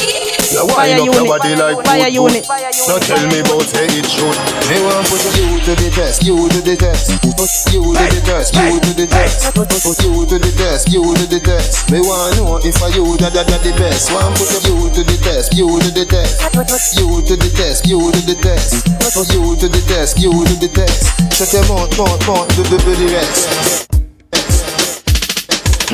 You 0.55 0.63
wind 0.63 1.03
up 1.03 1.11
your 1.11 1.27
body 1.27 1.59
like 1.59 1.83
Fire 1.83 2.07
good 2.07 2.31
good 2.31 2.47
unit. 2.47 2.47
Now 2.87 3.03
tell 3.03 3.19
me 3.27 3.43
about 3.43 3.67
say 3.67 3.91
it 3.91 4.07
should 4.07 4.39
Me 4.71 4.79
want 4.79 5.03
put 5.11 5.27
you 5.35 5.59
to 5.59 5.75
the 5.75 5.91
test, 5.91 6.23
you 6.23 6.39
to 6.39 6.61
the 6.63 6.77
test, 6.79 7.19
put 7.19 7.51
you 7.75 7.83
to 7.83 8.05
the 8.15 8.21
test, 8.23 8.55
you 8.55 8.79
to 8.79 8.93
the 8.95 9.07
test, 9.11 9.51
put 9.59 9.99
you 10.07 10.23
to 10.23 10.37
the 10.39 10.53
test, 10.55 10.87
you 10.93 11.03
to 11.03 11.27
the 11.27 11.41
test. 11.43 11.91
Me 11.91 11.99
want 11.99 12.37
know 12.39 12.63
if 12.63 12.79
I 12.79 12.95
you 12.95 13.17
da 13.19 13.27
da 13.33 13.43
da 13.43 13.59
the 13.59 13.75
best. 13.75 14.13
Want 14.15 14.39
put 14.39 14.55
you 14.63 14.87
to 14.93 15.03
the 15.03 15.17
test, 15.19 15.51
you 15.57 15.67
to 15.67 15.91
the 15.91 16.05
test, 16.07 16.47
you 16.95 17.11
to 17.27 17.35
the 17.35 17.51
test, 17.59 17.91
you 17.91 17.99
to 17.99 18.21
the 18.23 18.37
test, 18.39 18.87
put 19.17 19.27
you 19.35 19.57
to 19.57 19.67
the 19.67 19.83
test, 19.91 20.21
you 20.21 20.31
to 20.31 20.55
the 20.63 20.69
test. 20.69 21.11
Shut 21.35 21.51
your 21.59 21.67
mouth, 21.67 21.91
mouth, 21.99 22.23
mouth, 22.29 22.49
do 22.55 22.63
do 22.71 22.79
do 22.79 22.95
the 22.95 23.09
rest. 23.19 23.84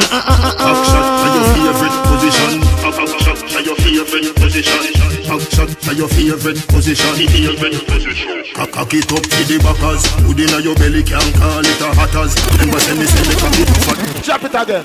Action 0.08 1.04
are 1.04 1.32
your 1.36 1.44
favorite 1.52 1.96
position 2.08 2.62
Action 2.80 3.36
are 3.52 3.62
your 3.62 3.76
favorite 3.76 4.34
position 4.36 4.80
Action 5.28 5.68
are 5.88 5.94
your 5.94 6.08
favorite 6.08 6.60
position 6.68 7.12
Favorite 7.16 7.86
position 7.86 8.44
Cock 8.54 8.72
cock 8.72 8.94
it 8.94 9.12
up 9.12 9.22
to 9.22 9.40
the 9.44 9.58
backers 9.60 10.02
Put 10.24 10.40
inna 10.40 10.58
your 10.64 10.74
belly 10.76 11.02
can 11.02 11.20
call 11.36 11.60
it 11.60 11.80
a 11.80 11.88
hatters 11.94 12.32
Remember 12.56 12.80
say 12.80 12.96
me 12.96 13.06
say 13.06 13.22
me 13.28 13.34
cock 13.36 13.58
it 13.60 13.68
fat 13.84 14.00
Drop 14.24 14.44
it 14.44 14.54
again. 14.54 14.84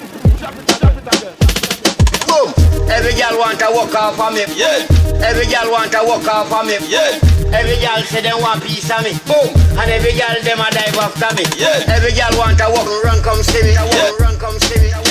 Boom. 2.28 2.51
Every 2.89 3.13
girl 3.16 3.38
want 3.39 3.59
to 3.59 3.68
walk 3.72 3.93
off 3.95 4.20
of 4.20 4.34
me. 4.34 4.43
Yeah. 4.55 4.86
Every 5.24 5.45
girl 5.47 5.72
want 5.72 5.91
to 5.91 6.01
walk 6.03 6.28
off 6.28 6.51
of 6.51 6.66
me. 6.68 6.78
Yeah. 6.88 7.20
Every 7.51 7.78
girl 7.80 8.01
say 8.03 8.22
they 8.22 8.34
want 8.34 8.63
piece 8.63 8.89
of 8.91 9.03
me. 9.03 9.13
Boom. 9.28 9.49
And 9.80 9.89
every 9.91 10.13
girl 10.13 10.36
them 10.43 10.59
a 10.59 10.68
dive 10.72 10.97
after 10.97 11.32
me. 11.36 11.43
Yeah. 11.57 11.84
Every 11.88 12.11
girl 12.13 12.34
want 12.38 12.57
to 12.59 12.68
walk 12.70 12.88
run 13.03 13.22
come 13.24 13.41
see 13.43 13.63
me. 13.63 13.74
Yeah. 13.74 14.11
Run 14.20 14.38
come 14.39 14.59
see 14.59 14.80
me. 14.80 15.04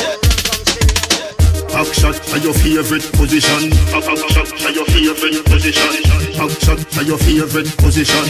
Back 1.74 1.90
shot 1.90 2.14
are 2.30 2.38
your 2.38 2.54
favorite 2.54 3.02
position? 3.18 3.74
Back 3.90 4.06
shot 4.30 4.46
are 4.62 4.70
your 4.70 4.86
favorite 4.86 5.42
position? 5.42 6.06
Back 6.38 6.54
shot 6.62 6.78
are 6.78 7.02
your 7.02 7.18
favorite 7.18 7.66
position? 7.82 8.22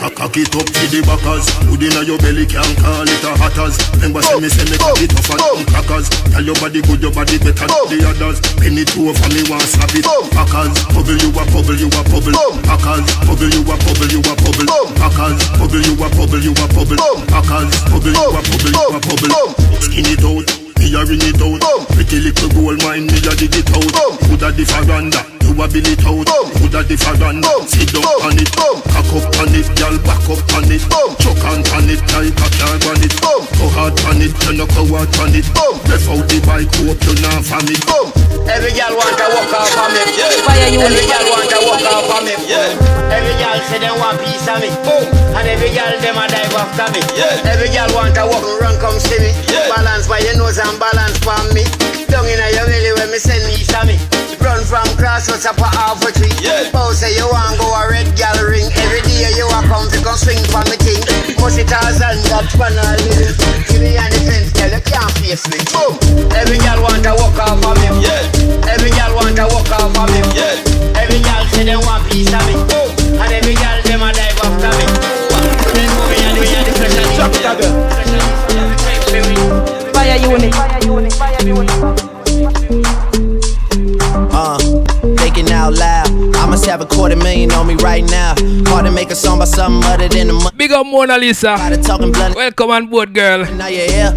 Cock 0.00 0.40
it 0.40 0.48
up 0.56 0.64
to 0.64 0.84
the 0.88 1.04
backers. 1.04 1.44
Put 1.68 1.84
inna 1.84 2.00
your 2.08 2.16
belly 2.16 2.48
can 2.48 2.64
call 2.80 3.04
it 3.04 3.24
a 3.28 3.36
hatters 3.36 3.76
Remember 4.00 4.24
say 4.24 4.40
me 4.40 4.48
say 4.48 4.64
me 4.72 4.80
cock 4.80 4.96
it 5.04 5.12
and 5.12 5.20
some 5.20 5.60
crackers. 5.68 6.08
Tell 6.32 6.40
your 6.40 6.56
body 6.56 6.80
good 6.80 7.04
your 7.04 7.12
body 7.12 7.36
better 7.44 7.68
than 7.68 7.84
the 7.92 8.00
others. 8.08 8.40
Penny 8.56 8.88
two 8.88 9.12
over 9.12 9.28
me 9.28 9.44
want 9.52 9.68
slap 9.68 9.92
it. 9.92 10.08
Packers 10.32 10.80
Bubble 10.96 11.12
you 11.12 11.28
a 11.28 11.44
bubble 11.52 11.76
you 11.76 11.92
a 11.92 12.00
bubble. 12.08 12.32
Packers 12.64 13.04
Bubble 13.28 13.52
you 13.52 13.60
a 13.68 13.76
bubble 13.84 14.08
you 14.08 14.24
a 14.24 14.32
bubble. 14.32 14.68
Packers 14.96 15.38
Bubble 15.60 15.84
you 15.84 15.92
a 15.92 16.08
bubble 16.08 16.40
you 16.40 16.56
a 16.56 16.64
bubble. 16.72 17.04
Packers 17.28 17.68
Bubble 17.92 18.16
you 18.16 18.32
a 18.32 18.40
bubble 18.40 18.72
you 18.72 18.96
a 18.96 18.98
bubble. 19.04 19.52
Skin 19.84 20.08
it 20.08 20.24
out 20.24 20.57
me 20.90 20.96
a 20.96 21.04
ring 21.04 21.20
it 21.22 21.40
out. 21.42 21.88
Pretty 21.88 22.20
little 22.20 22.48
gold 22.50 22.82
mine, 22.82 23.06
me 23.06 23.18
a 23.18 23.34
dig 23.36 23.54
it 23.54 23.68
out. 23.70 24.20
Coulda 24.20 24.52
the 24.52 24.64
faranda, 24.64 25.20
you 25.32 25.37
a 25.58 25.66
bill 25.66 25.86
it 25.90 26.04
out 26.06 26.28
Coulda 26.58 26.82
the 26.86 26.94
faranda, 26.94 27.50
sit 27.66 27.90
down 27.90 28.06
on 28.22 28.38
it. 28.38 28.50
Cock 28.54 29.10
up 29.14 29.26
on 29.42 29.50
it, 29.54 29.66
girl 29.78 29.96
back 30.06 30.22
up 30.30 30.42
on 30.54 30.70
it. 30.70 30.82
Chuck 31.18 31.42
on 31.50 31.62
on 31.74 31.88
it, 31.90 32.02
like 32.14 32.34
a 32.34 32.48
car 32.58 32.78
on 32.90 33.02
it. 33.02 33.14
Go 33.18 33.66
hard 33.74 33.98
on 34.06 34.22
it, 34.22 34.34
you 34.46 34.54
no 34.54 34.66
go 34.70 34.86
hard 34.90 35.10
on 35.18 35.34
it. 35.34 35.46
Ref 35.86 36.06
out 36.06 36.22
the 36.30 36.38
bike, 36.46 36.70
hope 36.82 37.00
you 37.02 37.14
not 37.22 37.42
from 37.42 37.66
it 37.66 37.82
Every 38.48 38.72
girl 38.72 38.94
want 38.94 39.16
to 39.18 39.26
walk 39.34 39.54
off 39.54 39.76
of 39.76 39.88
me. 39.92 40.02
Fire. 40.46 40.68
Every 40.78 41.04
girl 41.04 41.26
want 41.30 41.48
to 41.50 41.58
walk 41.66 41.84
off 41.90 42.10
of 42.16 42.22
me. 42.22 42.34
Every 43.12 43.34
girl 43.38 43.58
say 43.66 43.78
they 43.78 43.92
want 43.92 44.18
piece 44.22 44.48
of 44.48 44.58
me. 44.62 44.70
Boom. 44.86 45.04
And 45.36 45.46
every 45.48 45.74
girl 45.74 45.94
them 46.00 46.18
a 46.18 46.24
dive 46.28 46.54
after 46.54 46.88
me. 46.94 47.00
Every 47.44 47.68
girl 47.70 47.90
want 47.94 48.14
to 48.14 48.24
walk 48.28 48.44
run 48.60 48.76
come 48.80 48.98
see 48.98 49.20
me. 49.20 49.32
Balance 49.68 50.08
by 50.08 50.20
your 50.20 50.36
nose 50.36 50.58
and 50.58 50.78
balance 50.78 51.18
for 51.20 51.36
me. 51.52 51.87
Down 52.28 52.44
in 52.44 52.52
your 52.60 52.68
belly 52.68 52.92
when 53.00 53.08
me 53.08 53.16
send 53.16 53.40
me 53.48 53.56
to 53.56 53.80
me. 53.88 53.96
Run 54.44 54.60
from 54.60 54.84
crossroads 55.00 55.48
up 55.48 55.56
a 55.64 55.64
half 55.64 56.04
a 56.04 56.12
tree. 56.12 56.28
Oh 56.76 56.92
say 56.92 57.16
you 57.16 57.24
want 57.24 57.56
go 57.56 57.64
a 57.72 57.88
red 57.88 58.04
gal 58.20 58.36
ring. 58.44 58.68
Every 58.68 59.00
day 59.08 59.32
you 59.32 59.48
a 59.48 59.64
come 59.64 59.88
to 59.88 59.96
come 60.04 60.12
swing 60.12 60.36
for 60.52 60.60
me 60.68 60.76
thing. 60.76 61.00
Must 61.40 61.56
it 61.56 61.72
all 61.72 61.88
and 61.88 62.20
that 62.28 62.44
pan 62.52 62.76
all 62.76 63.00
in. 63.00 63.32
Give 63.64 63.80
me 63.80 63.96
on 63.96 64.12
the 64.12 64.20
fence, 64.28 64.52
girl 64.52 64.76
you 64.76 64.82
can't 64.84 65.08
face 65.16 65.48
me. 65.48 65.56
Boom. 65.72 65.96
Every 66.36 66.60
girl 66.60 66.84
want 66.84 67.00
to 67.08 67.16
walk 67.16 67.40
off 67.40 67.64
of 67.64 67.80
me. 67.80 67.88
Every 67.96 68.92
girl 68.92 69.16
want 69.16 69.32
to 69.40 69.48
walk 69.48 69.72
off 69.72 69.96
of 69.96 70.12
me. 70.12 70.20
Every 71.00 71.24
girl 71.24 71.48
say 71.56 71.64
they 71.64 71.80
want 71.80 72.04
piece 72.12 72.28
of 72.28 72.44
me. 72.44 72.60
Boom. 72.68 73.24
And 73.24 73.32
every 73.32 73.56
girl 73.56 73.80
them 73.88 74.04
a 74.04 74.12
dive 74.12 74.36
after 74.44 74.68
me. 74.76 74.84
Then 75.72 75.88
me 76.12 76.16
and 76.28 76.36
me 76.36 76.44
and 76.44 76.66
the 76.68 76.72
pressure. 76.76 77.08
Drop 77.16 77.32
it 77.32 77.48
again. 77.56 77.72
Fire 79.96 80.20
unit. 80.20 80.52
Fire 80.52 80.84
unit. 80.84 81.12
Fire 81.16 81.40
unit. 81.40 82.07
Out 85.58 85.74
loud. 85.74 86.08
I 86.36 86.46
must 86.46 86.64
have 86.66 86.80
a 86.80 86.86
quarter 86.86 87.16
million 87.16 87.50
on 87.52 87.66
me 87.66 87.74
right 87.76 88.04
now. 88.04 88.34
hard 88.68 88.86
to 88.86 88.92
make 88.92 89.10
a 89.10 89.16
song 89.16 89.38
about 89.38 89.48
something 89.48 89.84
other 89.90 90.08
than 90.08 90.28
the 90.28 90.32
money. 90.34 90.56
Big 90.56 90.70
up 90.70 90.86
Mona 90.86 91.18
Lisa. 91.18 91.56
Welcome 92.34 92.70
on 92.70 92.86
board, 92.86 93.12
girl. 93.12 93.44
Now 93.54 93.66
you're 93.66 93.90
here. 93.90 94.14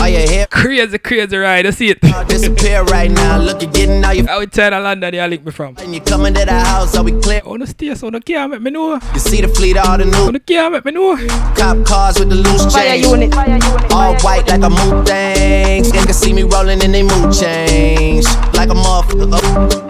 Are 0.00 0.08
you 0.08 0.26
here? 0.26 0.46
Crazy, 0.50 0.96
crazy 0.96 1.36
ride. 1.36 1.66
I 1.66 1.70
see 1.70 1.90
it. 1.90 2.00
Disappear 2.26 2.84
right 2.84 3.10
now. 3.10 3.38
Look, 3.38 3.60
you're 3.60 3.70
getting 3.70 4.02
all 4.02 4.14
your. 4.14 4.28
Outside 4.30 4.72
of 4.72 4.82
London, 4.82 5.12
you 5.12 5.22
link 5.24 5.44
me 5.44 5.52
from. 5.52 5.76
And 5.78 5.94
you 5.94 6.00
coming 6.00 6.32
to 6.34 6.44
the 6.46 6.52
house, 6.52 6.96
are 6.96 7.04
we 7.04 7.12
clear? 7.20 7.42
Oh, 7.44 7.56
no 7.56 7.66
stay, 7.66 7.94
so 7.94 8.08
no 8.08 8.18
care, 8.20 8.48
make 8.48 8.62
me 8.62 8.70
know. 8.70 8.94
You 9.12 9.20
see 9.20 9.42
the 9.42 9.48
fleet, 9.48 9.76
all 9.76 9.98
the 9.98 10.06
new. 10.06 10.32
No 10.32 10.38
care, 10.38 10.70
make 10.70 10.84
me 10.86 10.92
know. 10.92 11.16
Cop 11.54 11.84
cars 11.84 12.18
with 12.18 12.30
the 12.30 12.36
loose 12.36 12.72
Fire 12.72 12.96
chains. 12.96 13.06
unit, 13.06 13.34
fire 13.34 13.50
unit. 13.50 13.92
All 13.92 14.14
white 14.20 14.48
like 14.48 14.62
a 14.62 14.70
mood 14.70 15.06
thing. 15.06 15.82
They 15.82 16.04
can 16.04 16.14
see 16.14 16.32
me 16.32 16.44
rolling 16.44 16.80
in 16.80 16.92
they 16.92 17.02
mood 17.02 17.34
change. 17.34 18.24
Like 18.54 18.70
a 18.70 18.74
motherfucker. 18.74 19.89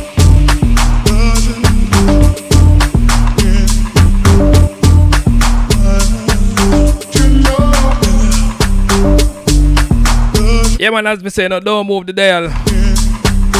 Yeah, 10.81 10.89
man, 10.89 11.05
as 11.05 11.23
me 11.23 11.29
say, 11.29 11.47
no, 11.47 11.59
don't 11.59 11.85
move 11.85 12.07
the 12.07 12.13
dial. 12.13 12.49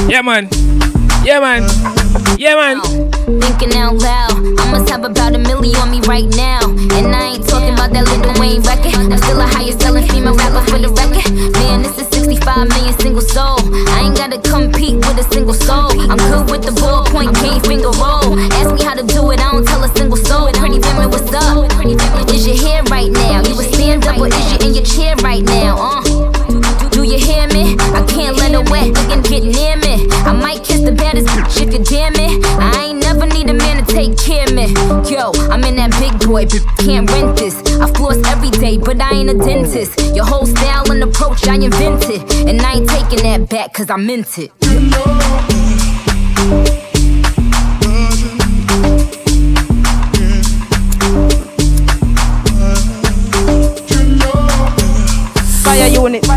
Yeah, 0.09 0.25
man. 0.25 0.49
Yeah, 1.21 1.37
man. 1.37 1.69
Yeah, 2.41 2.57
man. 2.57 2.81
Thinking 3.37 3.77
out 3.77 3.93
loud, 4.01 4.33
I 4.57 4.71
must 4.71 4.89
have 4.89 5.03
about 5.03 5.35
a 5.35 5.37
million 5.37 5.75
on 5.77 5.91
me 5.91 6.01
right 6.09 6.25
now. 6.33 6.65
And 6.65 7.13
I 7.13 7.37
ain't 7.37 7.47
talking 7.47 7.77
about 7.77 7.93
that 7.93 8.09
Lil 8.09 8.25
Wayne 8.41 8.65
record. 8.65 8.97
I'm 8.97 9.13
still 9.21 9.39
a 9.39 9.45
highest 9.45 9.81
selling 9.81 10.07
female 10.09 10.33
rapper 10.33 10.65
for 10.65 10.79
the 10.81 10.89
record. 10.89 11.29
Man, 11.61 11.83
this 11.83 11.93
is 12.01 12.07
65 12.09 12.41
million 12.69 12.97
single 12.97 13.21
soul. 13.21 13.61
I 13.93 14.09
ain't 14.09 14.17
gotta 14.17 14.41
compete 14.41 14.97
with 15.05 15.21
a 15.21 15.27
single 15.29 15.53
soul. 15.53 15.93
I'm 15.93 16.17
good 16.17 16.49
with 16.49 16.65
the 16.65 16.73
ballpoint, 16.81 17.37
cane 17.37 17.61
finger 17.61 17.93
roll. 18.01 18.33
Ask 18.57 18.73
me 18.73 18.81
how 18.81 18.95
to 18.97 19.05
do 19.05 19.29
it, 19.29 19.37
I 19.37 19.53
don't 19.53 19.67
tell 19.67 19.83
a 19.83 19.93
single 19.93 20.17
soul. 20.17 20.49
Pretty 20.57 20.81
women, 20.81 21.13
what's 21.13 21.29
up? 21.37 21.69
Is 22.33 22.47
your 22.49 22.57
hair 22.57 22.81
right 22.89 23.13
now? 23.13 23.45
You 23.45 23.53
a 23.61 23.63
stand 23.69 24.09
up 24.09 24.17
or 24.17 24.25
is 24.25 24.53
you 24.53 24.57
in 24.65 24.73
your 24.73 24.85
chair 24.89 25.13
right 25.21 25.45
now? 25.45 25.77
Uh. 25.77 26.10
Her 28.61 28.71
wet 28.71 28.97
and 29.11 29.23
get 29.23 29.43
near 29.43 29.77
me. 29.77 30.07
I 30.25 30.33
might 30.33 30.63
kiss 30.63 30.81
the 30.81 30.91
baddest 30.91 31.27
bitch 31.29 31.61
if 31.61 31.73
you 31.73 31.83
dare 31.83 32.11
me. 32.11 32.39
I 32.59 32.85
ain't 32.89 32.99
never 32.99 33.25
need 33.25 33.49
a 33.49 33.53
man 33.53 33.83
to 33.83 33.93
take 33.93 34.17
care 34.17 34.45
of 34.45 34.53
me. 34.53 34.67
Yo, 35.09 35.31
I'm 35.49 35.63
in 35.63 35.75
that 35.77 35.91
big 35.99 36.13
boy, 36.27 36.45
but 36.45 36.63
can't 36.77 37.09
rent 37.09 37.37
this. 37.37 37.55
I 37.79 37.91
floss 37.93 38.17
every 38.27 38.49
day, 38.51 38.77
but 38.77 39.01
I 39.01 39.11
ain't 39.11 39.29
a 39.29 39.37
dentist. 39.37 39.99
Your 40.15 40.25
whole 40.25 40.45
style 40.45 40.91
and 40.91 41.03
approach, 41.03 41.47
I 41.47 41.55
invented. 41.55 42.21
And 42.47 42.61
I 42.61 42.73
ain't 42.73 42.89
taking 42.89 43.23
that 43.23 43.49
back, 43.49 43.73
cause 43.73 43.89
I 43.89 43.97
meant 43.97 44.37
it. 44.37 44.51
Fire 55.63 55.87
unit, 55.87 56.27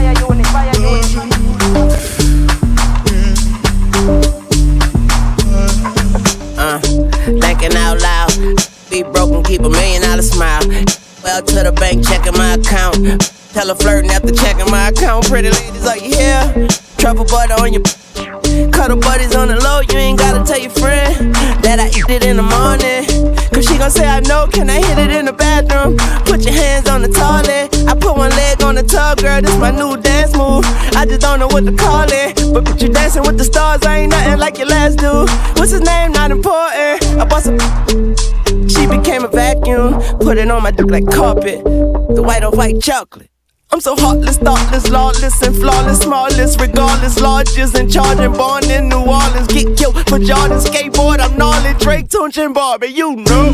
Well 11.34 11.42
to 11.42 11.64
the 11.66 11.72
bank, 11.72 12.06
checking 12.06 12.38
my 12.38 12.54
account. 12.54 12.94
Tell 13.50 13.66
her 13.66 13.74
flirting 13.74 14.12
after 14.12 14.30
checking 14.30 14.70
my 14.70 14.94
account. 14.94 15.26
Pretty 15.26 15.50
ladies, 15.50 15.84
are 15.84 15.98
you 15.98 16.14
here? 16.14 16.68
Trouble 16.96 17.24
butter 17.24 17.58
on 17.58 17.74
your. 17.74 17.82
Cuddle 18.70 19.02
buddies 19.02 19.34
on 19.34 19.48
the 19.48 19.58
low, 19.58 19.80
you 19.82 19.98
ain't 19.98 20.16
gotta 20.16 20.46
tell 20.46 20.62
your 20.62 20.70
friend 20.70 21.34
that 21.66 21.82
I 21.82 21.90
eat 21.90 22.06
it 22.06 22.22
in 22.22 22.36
the 22.36 22.46
morning. 22.46 23.34
Cause 23.50 23.66
she 23.66 23.76
gon' 23.78 23.90
say, 23.90 24.06
I 24.06 24.20
know, 24.20 24.46
can 24.46 24.70
I 24.70 24.78
hit 24.78 24.96
it 24.96 25.10
in 25.10 25.24
the 25.24 25.32
bathroom? 25.32 25.98
Put 26.22 26.46
your 26.46 26.54
hands 26.54 26.88
on 26.88 27.02
the 27.02 27.10
toilet. 27.10 27.82
I 27.90 27.98
put 27.98 28.16
one 28.16 28.30
leg 28.30 28.62
on 28.62 28.76
the 28.76 28.84
tub, 28.84 29.18
girl, 29.18 29.42
this 29.42 29.58
my 29.58 29.72
new 29.72 29.96
dance 29.96 30.36
move. 30.38 30.62
I 30.94 31.04
just 31.04 31.20
don't 31.20 31.40
know 31.40 31.48
what 31.48 31.66
to 31.66 31.74
call 31.74 32.06
it. 32.14 32.38
But 32.54 32.80
you 32.80 32.90
dancing 32.94 33.22
with 33.26 33.38
the 33.38 33.44
stars, 33.44 33.82
I 33.82 34.06
ain't 34.06 34.12
nothing 34.12 34.38
like 34.38 34.56
your 34.56 34.68
last 34.68 35.02
dude. 35.02 35.28
What's 35.58 35.72
his 35.72 35.80
name? 35.80 36.12
Not 36.12 36.30
important. 36.30 37.02
I 37.18 37.26
bought 37.26 37.42
some. 37.42 38.13
She 38.84 38.90
became 38.90 39.24
a 39.24 39.28
vacuum, 39.28 39.94
put 40.18 40.36
it 40.36 40.50
on 40.50 40.62
my 40.62 40.70
dick 40.70 40.90
like 40.90 41.06
carpet. 41.06 41.64
The 41.64 42.22
white 42.22 42.44
on 42.44 42.54
white 42.54 42.82
chocolate. 42.82 43.30
I'm 43.70 43.80
so 43.80 43.96
heartless, 43.96 44.36
thoughtless, 44.36 44.90
lawless, 44.90 45.40
and 45.40 45.56
flawless, 45.56 46.00
smallest, 46.00 46.60
regardless, 46.60 47.18
largest, 47.18 47.78
and 47.78 47.90
charging, 47.90 48.34
born 48.34 48.70
in 48.70 48.90
New 48.90 49.00
Orleans. 49.00 49.46
Get 49.46 49.78
killed 49.78 49.96
for 50.06 50.18
Jordan 50.18 50.58
skateboard. 50.58 51.20
I'm 51.20 51.34
gnarly, 51.38 51.72
Drake, 51.78 52.08
Tunechi, 52.08 52.44
and 52.44 52.52
Barbie, 52.52 52.88
you 52.88 53.16
know. 53.16 53.52